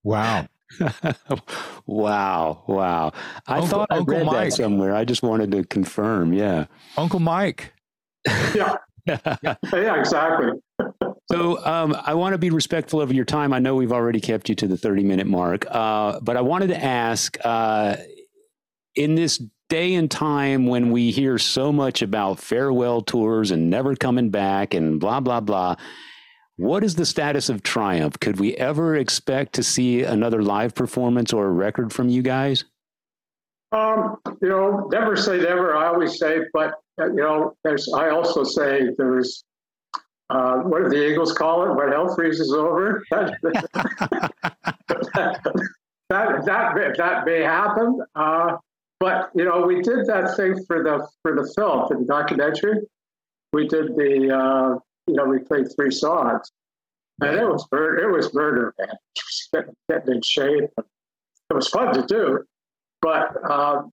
Wow. 0.03 0.47
wow. 1.85 2.63
Wow. 2.67 3.11
I 3.47 3.55
Uncle- 3.55 3.67
thought 3.67 3.87
I 3.91 3.97
Uncle 3.97 4.15
read 4.15 4.25
Mike. 4.25 4.49
that 4.49 4.53
somewhere. 4.53 4.95
I 4.95 5.05
just 5.05 5.23
wanted 5.23 5.51
to 5.51 5.63
confirm. 5.65 6.33
Yeah. 6.33 6.65
Uncle 6.97 7.19
Mike. 7.19 7.73
yeah, 8.55 8.75
yeah, 9.05 9.55
exactly. 9.99 10.51
So 11.31 11.63
um, 11.65 11.95
I 12.05 12.13
want 12.13 12.33
to 12.33 12.37
be 12.37 12.49
respectful 12.49 13.01
of 13.01 13.11
your 13.11 13.25
time. 13.25 13.53
I 13.53 13.59
know 13.59 13.75
we've 13.75 13.91
already 13.91 14.19
kept 14.21 14.49
you 14.49 14.55
to 14.55 14.67
the 14.67 14.77
30 14.77 15.03
minute 15.03 15.27
mark, 15.27 15.65
uh, 15.69 16.19
but 16.21 16.37
I 16.37 16.41
wanted 16.41 16.67
to 16.67 16.81
ask 16.83 17.37
uh, 17.43 17.97
in 18.95 19.15
this 19.15 19.41
day 19.69 19.93
and 19.95 20.09
time 20.09 20.67
when 20.67 20.91
we 20.91 21.11
hear 21.11 21.37
so 21.37 21.71
much 21.71 22.01
about 22.01 22.39
farewell 22.39 23.01
tours 23.01 23.51
and 23.51 23.69
never 23.69 23.95
coming 23.95 24.29
back 24.29 24.73
and 24.73 24.99
blah, 24.99 25.19
blah, 25.19 25.39
blah, 25.39 25.75
what 26.57 26.83
is 26.83 26.95
the 26.95 27.05
status 27.05 27.49
of 27.49 27.63
Triumph? 27.63 28.19
Could 28.19 28.39
we 28.39 28.55
ever 28.55 28.95
expect 28.95 29.53
to 29.53 29.63
see 29.63 30.03
another 30.03 30.43
live 30.43 30.75
performance 30.75 31.33
or 31.33 31.47
a 31.47 31.51
record 31.51 31.91
from 31.91 32.09
you 32.09 32.21
guys? 32.21 32.65
Um, 33.71 34.17
you 34.39 34.49
know, 34.49 34.87
never 34.91 35.15
say 35.15 35.39
never. 35.39 35.75
I 35.75 35.87
always 35.87 36.19
say, 36.19 36.41
but 36.53 36.75
uh, 37.01 37.07
you 37.07 37.15
know, 37.15 37.55
there's. 37.63 37.91
I 37.91 38.09
also 38.09 38.43
say 38.43 38.89
there's. 38.97 39.43
Uh, 40.29 40.57
what 40.59 40.83
do 40.83 40.89
the 40.89 41.09
Eagles 41.09 41.33
call 41.33 41.63
it 41.63 41.75
when 41.75 41.91
hell 41.91 42.13
freezes 42.15 42.53
over? 42.53 43.03
that 43.11 43.39
that 46.09 46.75
may, 46.75 46.91
that 46.97 47.25
may 47.25 47.41
happen. 47.41 47.99
Uh, 48.15 48.57
but 49.03 49.31
you 49.35 49.43
know, 49.43 49.63
we 49.67 49.81
did 49.81 50.05
that 50.05 50.37
thing 50.37 50.63
for 50.65 50.81
the 50.81 51.05
for 51.23 51.35
the 51.35 51.51
film 51.57 51.89
for 51.89 51.99
the 51.99 52.05
documentary. 52.05 52.79
We 53.51 53.67
did 53.67 53.97
the 53.97 54.33
uh, 54.33 54.79
you 55.07 55.15
know 55.15 55.25
we 55.25 55.39
played 55.39 55.67
three 55.75 55.91
songs, 55.91 56.49
and 57.19 57.35
it 57.35 57.45
was 57.45 57.67
mur- 57.69 57.97
it 57.97 58.09
was 58.09 58.33
murder, 58.33 58.73
man. 58.79 58.95
Getting, 59.51 59.75
getting 59.89 60.15
in 60.15 60.21
shape. 60.21 60.69
It 60.77 61.53
was 61.53 61.67
fun 61.67 61.93
to 61.95 62.03
do, 62.03 62.45
but 63.01 63.35
um, 63.51 63.91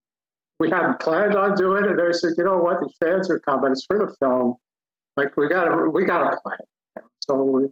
we 0.60 0.70
hadn't 0.70 1.00
planned 1.00 1.34
on 1.34 1.56
doing 1.56 1.86
it. 1.86 1.90
And 1.90 1.98
they 1.98 2.12
said, 2.12 2.34
you 2.38 2.44
know 2.44 2.58
what, 2.58 2.78
the 2.78 2.88
fans 3.04 3.28
are 3.30 3.40
coming. 3.40 3.72
It's 3.72 3.84
for 3.86 3.98
the 3.98 4.14
film. 4.24 4.54
Like 5.16 5.36
we 5.36 5.48
got 5.48 5.64
to 5.64 5.90
we 5.90 6.04
got 6.04 6.30
to 6.30 6.36
play. 6.40 7.04
So 7.26 7.42
we 7.42 7.66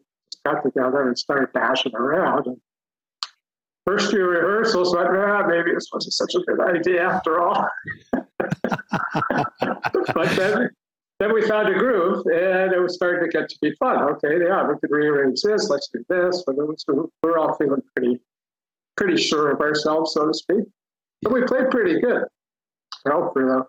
got 0.45 0.65
together 0.65 1.07
and 1.07 1.17
started 1.17 1.53
bashing 1.53 1.95
around. 1.95 2.49
And 2.49 2.61
first 3.87 4.11
few 4.11 4.25
rehearsals, 4.25 4.95
went, 4.95 5.09
ah, 5.09 5.47
maybe 5.47 5.73
this 5.75 5.89
wasn't 5.93 6.13
such 6.13 6.35
a 6.35 6.41
good 6.41 6.61
idea 6.61 7.03
after 7.03 7.41
all. 7.41 7.69
but 10.15 10.37
then, 10.37 10.71
then 11.21 11.35
we 11.35 11.43
found 11.43 11.69
a 11.69 11.79
groove, 11.79 12.25
and 12.27 12.73
it 12.73 12.81
was 12.81 12.95
starting 12.95 13.25
to 13.25 13.39
get 13.39 13.49
to 13.49 13.59
be 13.63 13.73
fun. 13.77 14.03
Okay, 14.03 14.45
yeah, 14.45 14.67
we 14.69 14.75
could 14.79 14.91
rearrange 14.91 15.41
this. 15.43 15.69
Let's 15.69 15.89
do 15.93 16.05
this. 16.09 16.45
But 16.47 16.57
was, 16.57 16.85
we 16.87 16.95
we're 17.23 17.39
all 17.39 17.57
feeling 17.57 17.83
pretty, 17.97 18.21
pretty 18.97 19.17
sure 19.17 19.51
of 19.51 19.61
ourselves, 19.61 20.13
so 20.13 20.27
to 20.27 20.35
speak. 20.35 20.65
But 21.23 21.33
we 21.33 21.43
played 21.45 21.71
pretty 21.71 22.01
good, 22.01 22.25
you 23.05 23.11
know, 23.11 23.31
for 23.33 23.45
the 23.45 23.65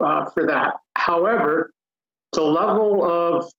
uh, 0.00 0.30
for 0.30 0.46
that. 0.46 0.74
However, 0.96 1.72
the 2.32 2.42
level 2.42 3.04
of, 3.04 3.50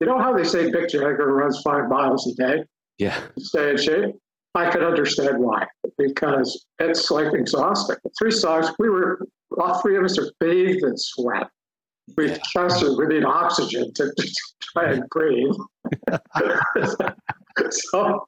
you 0.00 0.06
know, 0.06 0.18
how 0.18 0.36
they 0.36 0.44
say 0.44 0.70
Mick 0.70 0.90
Jagger 0.90 1.32
runs 1.32 1.60
five 1.62 1.88
miles 1.88 2.26
a 2.26 2.34
day 2.34 2.64
Yeah. 3.02 3.20
stay 3.38 3.70
in 3.70 3.76
shape. 3.78 4.14
I 4.54 4.70
could 4.70 4.84
understand 4.84 5.38
why, 5.38 5.66
because 5.96 6.66
it's 6.78 7.10
like 7.10 7.32
exhausting. 7.32 7.96
Three 8.18 8.30
songs, 8.30 8.70
we 8.78 8.90
were, 8.90 9.26
all 9.58 9.80
three 9.80 9.96
of 9.96 10.04
us 10.04 10.18
are 10.18 10.30
bathed 10.40 10.84
in 10.84 10.96
sweat. 10.96 11.48
We 12.16 12.36
constantly 12.54 13.06
we 13.06 13.14
need 13.14 13.24
oxygen 13.24 13.92
to, 13.94 14.12
to 14.14 14.34
try 14.60 14.92
and 14.92 15.08
breathe. 15.08 15.54
so, 17.70 18.26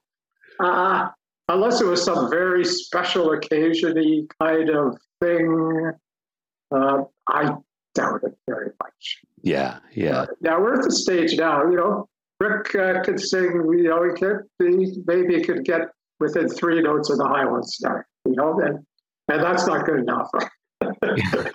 uh, 0.59 1.09
unless 1.49 1.81
it 1.81 1.85
was 1.85 2.03
some 2.03 2.29
very 2.29 2.65
special 2.65 3.33
occasion 3.33 4.27
kind 4.41 4.69
of 4.71 4.97
thing, 5.21 5.91
uh, 6.71 7.03
I 7.27 7.55
doubt 7.93 8.21
it 8.23 8.35
very 8.47 8.71
much. 8.81 9.19
Yeah. 9.41 9.77
Yeah. 9.93 10.21
Uh, 10.21 10.25
now 10.41 10.59
we're 10.59 10.75
at 10.75 10.83
the 10.83 10.91
stage 10.91 11.37
now, 11.37 11.69
you 11.69 11.77
know, 11.77 12.09
Rick 12.39 12.75
uh, 12.75 13.01
could 13.03 13.19
sing, 13.19 13.51
you 13.51 13.83
know, 13.83 14.03
he 14.03 14.11
could 14.11 14.41
be, 14.59 15.01
maybe 15.05 15.35
he 15.35 15.43
could 15.43 15.63
get 15.63 15.89
within 16.19 16.49
three 16.49 16.81
notes 16.81 17.09
of 17.09 17.17
the 17.17 17.25
Highlands 17.25 17.75
Star, 17.75 18.05
you 18.25 18.35
know, 18.35 18.59
and, 18.59 18.85
and 19.31 19.43
that's 19.43 19.65
not 19.67 19.85
good 19.85 19.99
enough. 19.99 20.29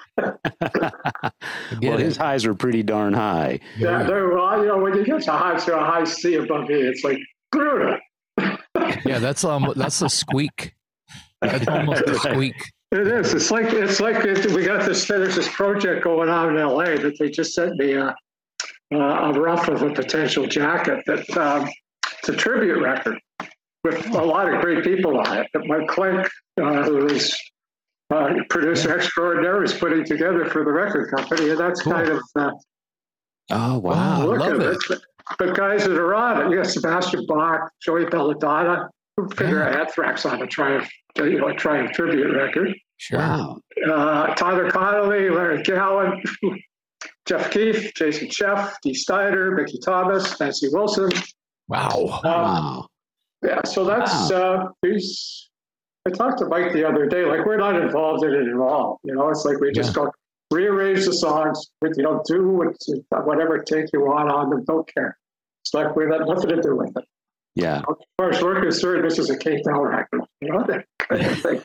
well, 1.83 1.99
his 1.99 2.17
highs 2.17 2.45
are 2.47 2.55
pretty 2.55 2.83
darn 2.83 3.13
high. 3.13 3.61
Yeah, 3.79 4.03
they're, 4.03 4.35
well, 4.35 4.59
you 4.61 4.69
know, 4.69 4.79
when 4.79 4.97
you 4.97 5.05
get 5.05 5.23
to 5.23 5.33
high, 5.33 5.57
to 5.59 5.79
a 5.79 5.85
high 5.85 6.05
C 6.05 6.37
above 6.37 6.69
me, 6.69 6.77
it's 6.77 7.05
like. 7.05 7.19
Yeah, 9.05 9.19
that's 9.19 9.45
um 9.45 9.73
that's 9.77 10.03
a 10.03 10.09
squeak. 10.09 10.75
That's 11.41 11.67
almost 11.69 12.03
a 12.03 12.15
squeak. 12.17 12.55
It 12.93 13.07
is. 13.07 13.35
It's 13.35 13.51
like 13.51 13.73
it's 13.73 14.01
like 14.01 14.25
it, 14.25 14.51
we 14.53 14.65
got 14.65 14.85
this. 14.85 15.07
There's 15.07 15.37
this 15.37 15.49
project 15.49 16.05
going 16.05 16.29
on 16.29 16.57
in 16.57 16.63
LA 16.63 16.97
that 16.97 17.17
they 17.19 17.31
just 17.31 17.55
sent 17.55 17.77
me 17.77 17.95
a, 17.95 18.15
a 18.93 19.33
rough 19.33 19.69
of 19.69 19.83
a 19.83 19.93
potential 19.93 20.47
jacket 20.47 21.03
that 21.07 21.37
um, 21.37 21.69
it's 22.19 22.29
a 22.29 22.35
tribute 22.37 22.81
record 22.83 23.19
with 23.85 24.05
a 24.15 24.23
lot 24.23 24.53
of 24.53 24.61
great 24.61 24.85
people 24.85 25.19
on 25.19 25.39
it. 25.39 25.47
That 25.55 25.67
Mike 25.67 25.89
Clink, 25.89 26.29
uh, 26.61 26.83
who 26.83 27.07
is 27.07 27.37
uh, 28.11 28.35
producer 28.51 28.95
extraordinaire, 28.97 29.63
is 29.63 29.73
putting 29.75 30.05
together 30.05 30.45
for 30.47 30.65
the 30.65 30.73
record 30.73 31.11
company, 31.15 31.51
and 31.51 31.59
that's 31.59 31.83
Cool. 31.83 31.93
kind 31.93 32.09
of 32.09 32.21
uh, 32.37 32.51
Oh, 33.53 33.79
wow. 33.79 34.21
I 34.23 34.25
look 34.25 34.41
love 34.41 34.61
at 34.61 34.67
it. 34.75 34.91
it. 34.91 35.01
but 35.39 35.57
guys 35.57 35.83
that 35.85 35.97
are 35.97 36.15
on 36.15 36.41
it, 36.47 36.51
you 36.51 36.57
got 36.57 36.67
Sebastian 36.67 37.27
Bach, 37.27 37.69
Joey 37.83 38.05
Belladonna, 38.05 38.89
who 39.17 39.29
figure 39.31 39.59
Yeah. 39.59 39.81
Anthrax 39.81 40.25
on 40.25 40.41
a 40.43 40.47
Triumph, 40.47 40.89
you 41.17 41.39
know, 41.41 41.49
a 41.49 41.55
Triumph 41.55 41.91
tribute 41.93 42.33
record. 42.35 42.73
Sure. 42.99 43.19
Wow. 43.19 43.59
Uh, 43.91 44.35
Tyler 44.35 44.71
Connolly, 44.71 45.31
Larry 45.31 45.63
Gowan, 45.63 46.23
Jeff 47.31 47.53
Keith, 47.53 47.93
Jason 47.95 48.27
Scheff, 48.27 48.75
Dee 48.83 48.93
Snider, 48.93 49.53
Mickey 49.53 49.79
Thomas, 49.79 50.41
Nancy 50.41 50.67
Wilson. 50.73 51.11
Wow. 51.69 52.21
Um, 52.25 52.33
Wow. 52.33 52.87
yeah, 53.45 53.63
so 53.65 53.85
that's 53.85 54.33
uh, 54.33 54.65
these. 54.83 55.49
I 56.09 56.11
talked 56.11 56.39
to 56.41 56.47
Mike 56.47 56.73
the 56.73 56.85
other 56.89 57.07
day. 57.07 57.25
Like 57.25 57.47
we're 57.47 57.57
not 57.57 57.77
involved 57.81 58.25
in 58.25 58.33
it 58.35 58.49
at 58.49 58.57
all. 58.61 58.99
You 59.05 59.15
know, 59.15 59.29
it's 59.29 59.45
like 59.45 59.61
we 59.61 59.71
just 59.71 59.95
go 59.95 60.11
rearrange 60.51 61.05
the 61.05 61.13
songs. 61.13 61.71
But 61.81 61.97
you 61.97 62.03
know, 62.03 62.21
do 62.27 62.49
what, 62.49 62.75
whatever 63.27 63.59
take 63.59 63.87
you 63.93 64.01
want 64.01 64.29
on 64.29 64.51
them. 64.51 64.65
Don't 64.65 64.93
care. 64.93 65.17
It's 65.63 65.73
like 65.73 65.95
we 65.95 66.09
got 66.09 66.27
nothing 66.27 66.49
to 66.51 66.61
do 66.61 66.75
with 66.75 66.97
it. 66.97 67.05
Yeah. 67.55 67.83
As 67.89 67.97
far 68.17 68.31
as 68.31 68.43
we're 68.43 68.61
concerned, 68.61 69.05
this 69.09 69.21
is 69.21 69.31
a 69.31 69.39
Kate 69.39 69.63
Bell 69.65 69.83
record. 69.83 70.23
You 70.41 70.53
know 70.53 70.65
that 70.67 70.85
kind 70.99 71.23
of 71.27 71.39
thing. 71.41 71.63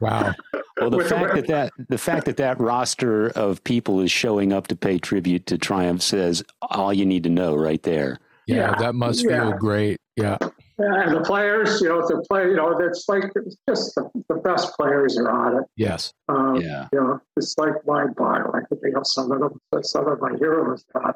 Wow. 0.00 0.32
Well, 0.80 0.90
the 0.90 0.96
With- 0.98 1.08
fact 1.08 1.34
that, 1.34 1.46
that 1.48 1.72
the 1.88 1.98
fact 1.98 2.24
that 2.26 2.36
that 2.38 2.58
roster 2.60 3.28
of 3.30 3.62
people 3.64 4.00
is 4.00 4.10
showing 4.10 4.52
up 4.52 4.66
to 4.68 4.76
pay 4.76 4.98
tribute 4.98 5.46
to 5.46 5.58
Triumph 5.58 6.02
says 6.02 6.42
all 6.62 6.92
you 6.92 7.04
need 7.06 7.22
to 7.24 7.30
know 7.30 7.54
right 7.56 7.82
there. 7.82 8.18
Yeah, 8.46 8.56
Yeah. 8.56 8.74
that 8.76 8.94
must 8.94 9.24
Yeah. 9.24 9.50
feel 9.50 9.58
great. 9.58 9.98
Yeah. 10.16 10.38
and 10.78 11.14
the 11.14 11.20
players, 11.20 11.78
you 11.82 11.88
know, 11.90 12.00
to 12.08 12.22
play, 12.30 12.46
you 12.48 12.56
know, 12.56 12.70
it's 12.78 13.04
like 13.06 13.24
it's 13.36 13.54
just 13.68 13.94
the, 13.96 14.08
the 14.30 14.36
best 14.36 14.72
players 14.78 15.18
are 15.18 15.30
on 15.30 15.58
it. 15.58 15.64
Yes. 15.76 16.14
Um, 16.28 16.56
Yeah. 16.56 16.88
You 16.92 17.00
know, 17.00 17.20
it's 17.36 17.54
like 17.58 17.74
mind 17.86 18.16
boggling. 18.16 18.62
I 18.72 18.74
think 18.76 18.96
of 18.96 19.06
some 19.06 19.30
of 19.30 19.40
them, 19.40 19.60
some 19.82 20.08
of 20.08 20.20
my 20.22 20.34
heroes. 20.38 20.82
are 20.94 21.02
on. 21.08 21.14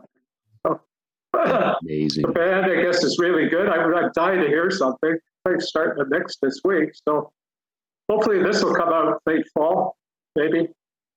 So, 0.66 0.80
Amazing. 1.82 2.24
the 2.26 2.32
band, 2.32 2.66
I 2.66 2.82
guess, 2.82 3.02
is 3.02 3.18
really 3.18 3.48
good. 3.48 3.68
I, 3.70 3.76
I'm 3.76 4.10
dying 4.14 4.42
to 4.42 4.46
hear 4.48 4.70
something. 4.70 5.16
I'm 5.46 5.60
starting 5.60 5.96
the 5.96 6.10
mix 6.14 6.36
this 6.42 6.60
week, 6.64 6.90
so 7.08 7.32
hopefully 8.08 8.42
this 8.42 8.62
will 8.62 8.74
come 8.74 8.88
out 8.92 9.20
late 9.26 9.44
fall, 9.54 9.96
maybe. 10.36 10.68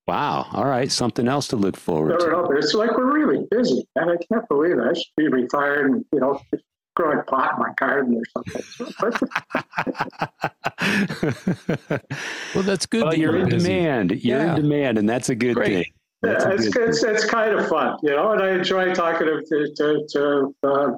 Wow. 0.08 0.48
All 0.54 0.66
right. 0.66 0.90
Something 0.92 1.28
else 1.28 1.48
to 1.50 1.56
look 1.58 1.76
forward 1.76 2.12
Never 2.20 2.26
to. 2.26 2.32
know, 2.32 2.52
it's 2.58 2.74
like 2.74 2.96
we're 2.98 3.12
really 3.14 3.46
busy, 3.52 3.86
and 3.96 4.10
I 4.10 4.16
can't 4.32 4.48
believe 4.48 4.78
it. 4.78 4.84
I 4.84 4.94
should 4.94 5.06
be 5.18 5.28
retired 5.28 5.92
and 5.92 6.06
you 6.14 6.20
know 6.22 6.40
growing 6.96 7.22
pot 7.28 7.54
in 7.54 7.60
my 7.60 7.74
garden 7.78 8.16
or 8.16 8.24
something. 8.34 9.28
Well, 12.56 12.64
that's 12.64 12.86
good. 12.86 13.02
well, 13.04 13.12
that 13.12 13.20
you're 13.20 13.38
in 13.38 13.50
busy. 13.50 13.68
demand. 13.68 14.12
You're 14.24 14.40
Yeah. 14.40 14.56
in 14.56 14.62
demand, 14.62 14.98
and 14.98 15.08
that's 15.10 15.30
a 15.30 15.36
good 15.36 15.56
Great. 15.56 15.68
thing. 15.68 15.86
That's 16.24 16.46
yeah, 16.46 16.52
a 16.52 16.54
it's, 16.56 16.70
good 16.70 16.90
it's 16.90 17.04
it's 17.04 17.26
kind 17.26 17.54
of 17.54 17.68
fun, 17.68 17.98
you 18.02 18.10
know, 18.10 18.32
and 18.32 18.42
I 18.42 18.52
enjoy 18.52 18.94
talking 18.94 19.28
to 19.28 19.44
to 19.44 19.74
to. 19.76 20.08
to 20.10 20.56
uh, 20.64 20.92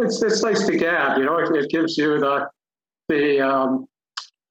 it's 0.00 0.22
it's 0.22 0.42
nice 0.44 0.64
to 0.66 0.76
gab, 0.76 1.18
you 1.18 1.24
know. 1.24 1.38
It, 1.38 1.50
it 1.56 1.70
gives 1.70 1.98
you 1.98 2.20
the 2.20 2.48
the 3.08 3.40
um, 3.40 3.86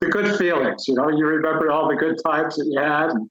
the 0.01 0.07
good 0.07 0.37
feelings, 0.37 0.87
you 0.87 0.95
know. 0.95 1.09
You 1.09 1.25
remember 1.25 1.71
all 1.71 1.87
the 1.87 1.95
good 1.95 2.17
times 2.25 2.55
that 2.55 2.65
you 2.65 2.79
had, 2.79 3.09
and, 3.09 3.29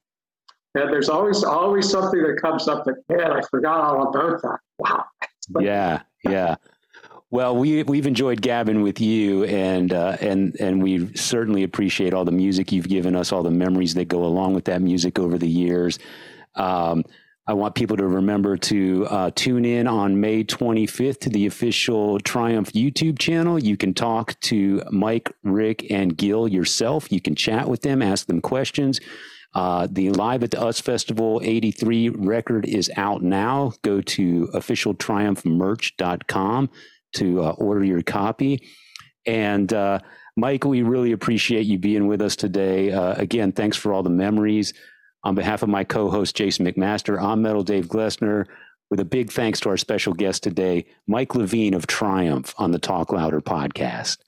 and 0.74 0.92
there's 0.92 1.08
always 1.08 1.44
always 1.44 1.88
something 1.88 2.22
that 2.22 2.40
comes 2.40 2.68
up 2.68 2.84
that 2.84 2.96
man, 3.08 3.32
I 3.32 3.40
forgot 3.50 3.80
all 3.80 4.08
about 4.08 4.42
that. 4.42 4.58
Wow. 4.78 5.04
Yeah, 5.60 6.02
yeah. 6.24 6.56
Well, 7.30 7.56
we 7.56 7.82
we've 7.84 8.06
enjoyed 8.06 8.42
gabbing 8.42 8.82
with 8.82 9.00
you, 9.00 9.44
and 9.44 9.94
uh, 9.94 10.18
and 10.20 10.54
and 10.60 10.82
we 10.82 11.14
certainly 11.14 11.62
appreciate 11.62 12.12
all 12.12 12.26
the 12.26 12.32
music 12.32 12.70
you've 12.70 12.88
given 12.88 13.16
us, 13.16 13.32
all 13.32 13.42
the 13.42 13.50
memories 13.50 13.94
that 13.94 14.08
go 14.08 14.24
along 14.24 14.52
with 14.54 14.66
that 14.66 14.82
music 14.82 15.18
over 15.18 15.38
the 15.38 15.48
years. 15.48 15.98
Um, 16.54 17.02
I 17.48 17.54
want 17.54 17.74
people 17.74 17.96
to 17.96 18.06
remember 18.06 18.56
to 18.58 19.06
uh, 19.06 19.30
tune 19.34 19.64
in 19.64 19.86
on 19.86 20.20
May 20.20 20.44
25th 20.44 21.20
to 21.20 21.30
the 21.30 21.46
official 21.46 22.20
Triumph 22.20 22.74
YouTube 22.74 23.18
channel. 23.18 23.58
You 23.58 23.78
can 23.78 23.94
talk 23.94 24.38
to 24.40 24.82
Mike, 24.90 25.32
Rick, 25.42 25.90
and 25.90 26.14
Gil 26.14 26.46
yourself. 26.46 27.10
You 27.10 27.22
can 27.22 27.34
chat 27.34 27.66
with 27.66 27.80
them, 27.80 28.02
ask 28.02 28.26
them 28.26 28.42
questions. 28.42 29.00
Uh, 29.54 29.88
the 29.90 30.10
Live 30.10 30.42
at 30.42 30.50
the 30.50 30.62
US 30.62 30.78
Festival 30.78 31.40
83 31.42 32.10
record 32.10 32.66
is 32.66 32.90
out 32.98 33.22
now. 33.22 33.72
Go 33.80 34.02
to 34.02 34.50
officialtriumphmerch.com 34.52 36.70
to 37.14 37.42
uh, 37.42 37.52
order 37.52 37.82
your 37.82 38.02
copy. 38.02 38.68
And 39.24 39.72
uh, 39.72 40.00
Mike, 40.36 40.66
we 40.66 40.82
really 40.82 41.12
appreciate 41.12 41.64
you 41.64 41.78
being 41.78 42.08
with 42.08 42.20
us 42.20 42.36
today. 42.36 42.92
Uh, 42.92 43.14
again, 43.14 43.52
thanks 43.52 43.78
for 43.78 43.94
all 43.94 44.02
the 44.02 44.10
memories. 44.10 44.74
On 45.24 45.34
behalf 45.34 45.62
of 45.62 45.68
my 45.68 45.84
co 45.84 46.10
host, 46.10 46.36
Jason 46.36 46.64
McMaster, 46.64 47.20
I'm 47.20 47.42
Metal 47.42 47.64
Dave 47.64 47.88
Glessner, 47.88 48.46
with 48.90 49.00
a 49.00 49.04
big 49.04 49.32
thanks 49.32 49.60
to 49.60 49.68
our 49.68 49.76
special 49.76 50.14
guest 50.14 50.42
today, 50.42 50.86
Mike 51.06 51.34
Levine 51.34 51.74
of 51.74 51.86
Triumph 51.86 52.54
on 52.56 52.70
the 52.70 52.78
Talk 52.78 53.12
Louder 53.12 53.40
podcast. 53.40 54.18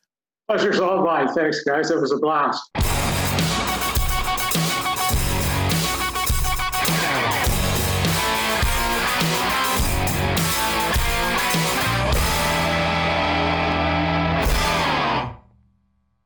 Pleasure's 0.49 0.81
all 0.81 1.05
mine. 1.05 1.29
Thanks, 1.29 1.63
guys. 1.63 1.91
It 1.91 2.01
was 2.01 2.13
a 2.13 2.19
blast. 2.19 2.61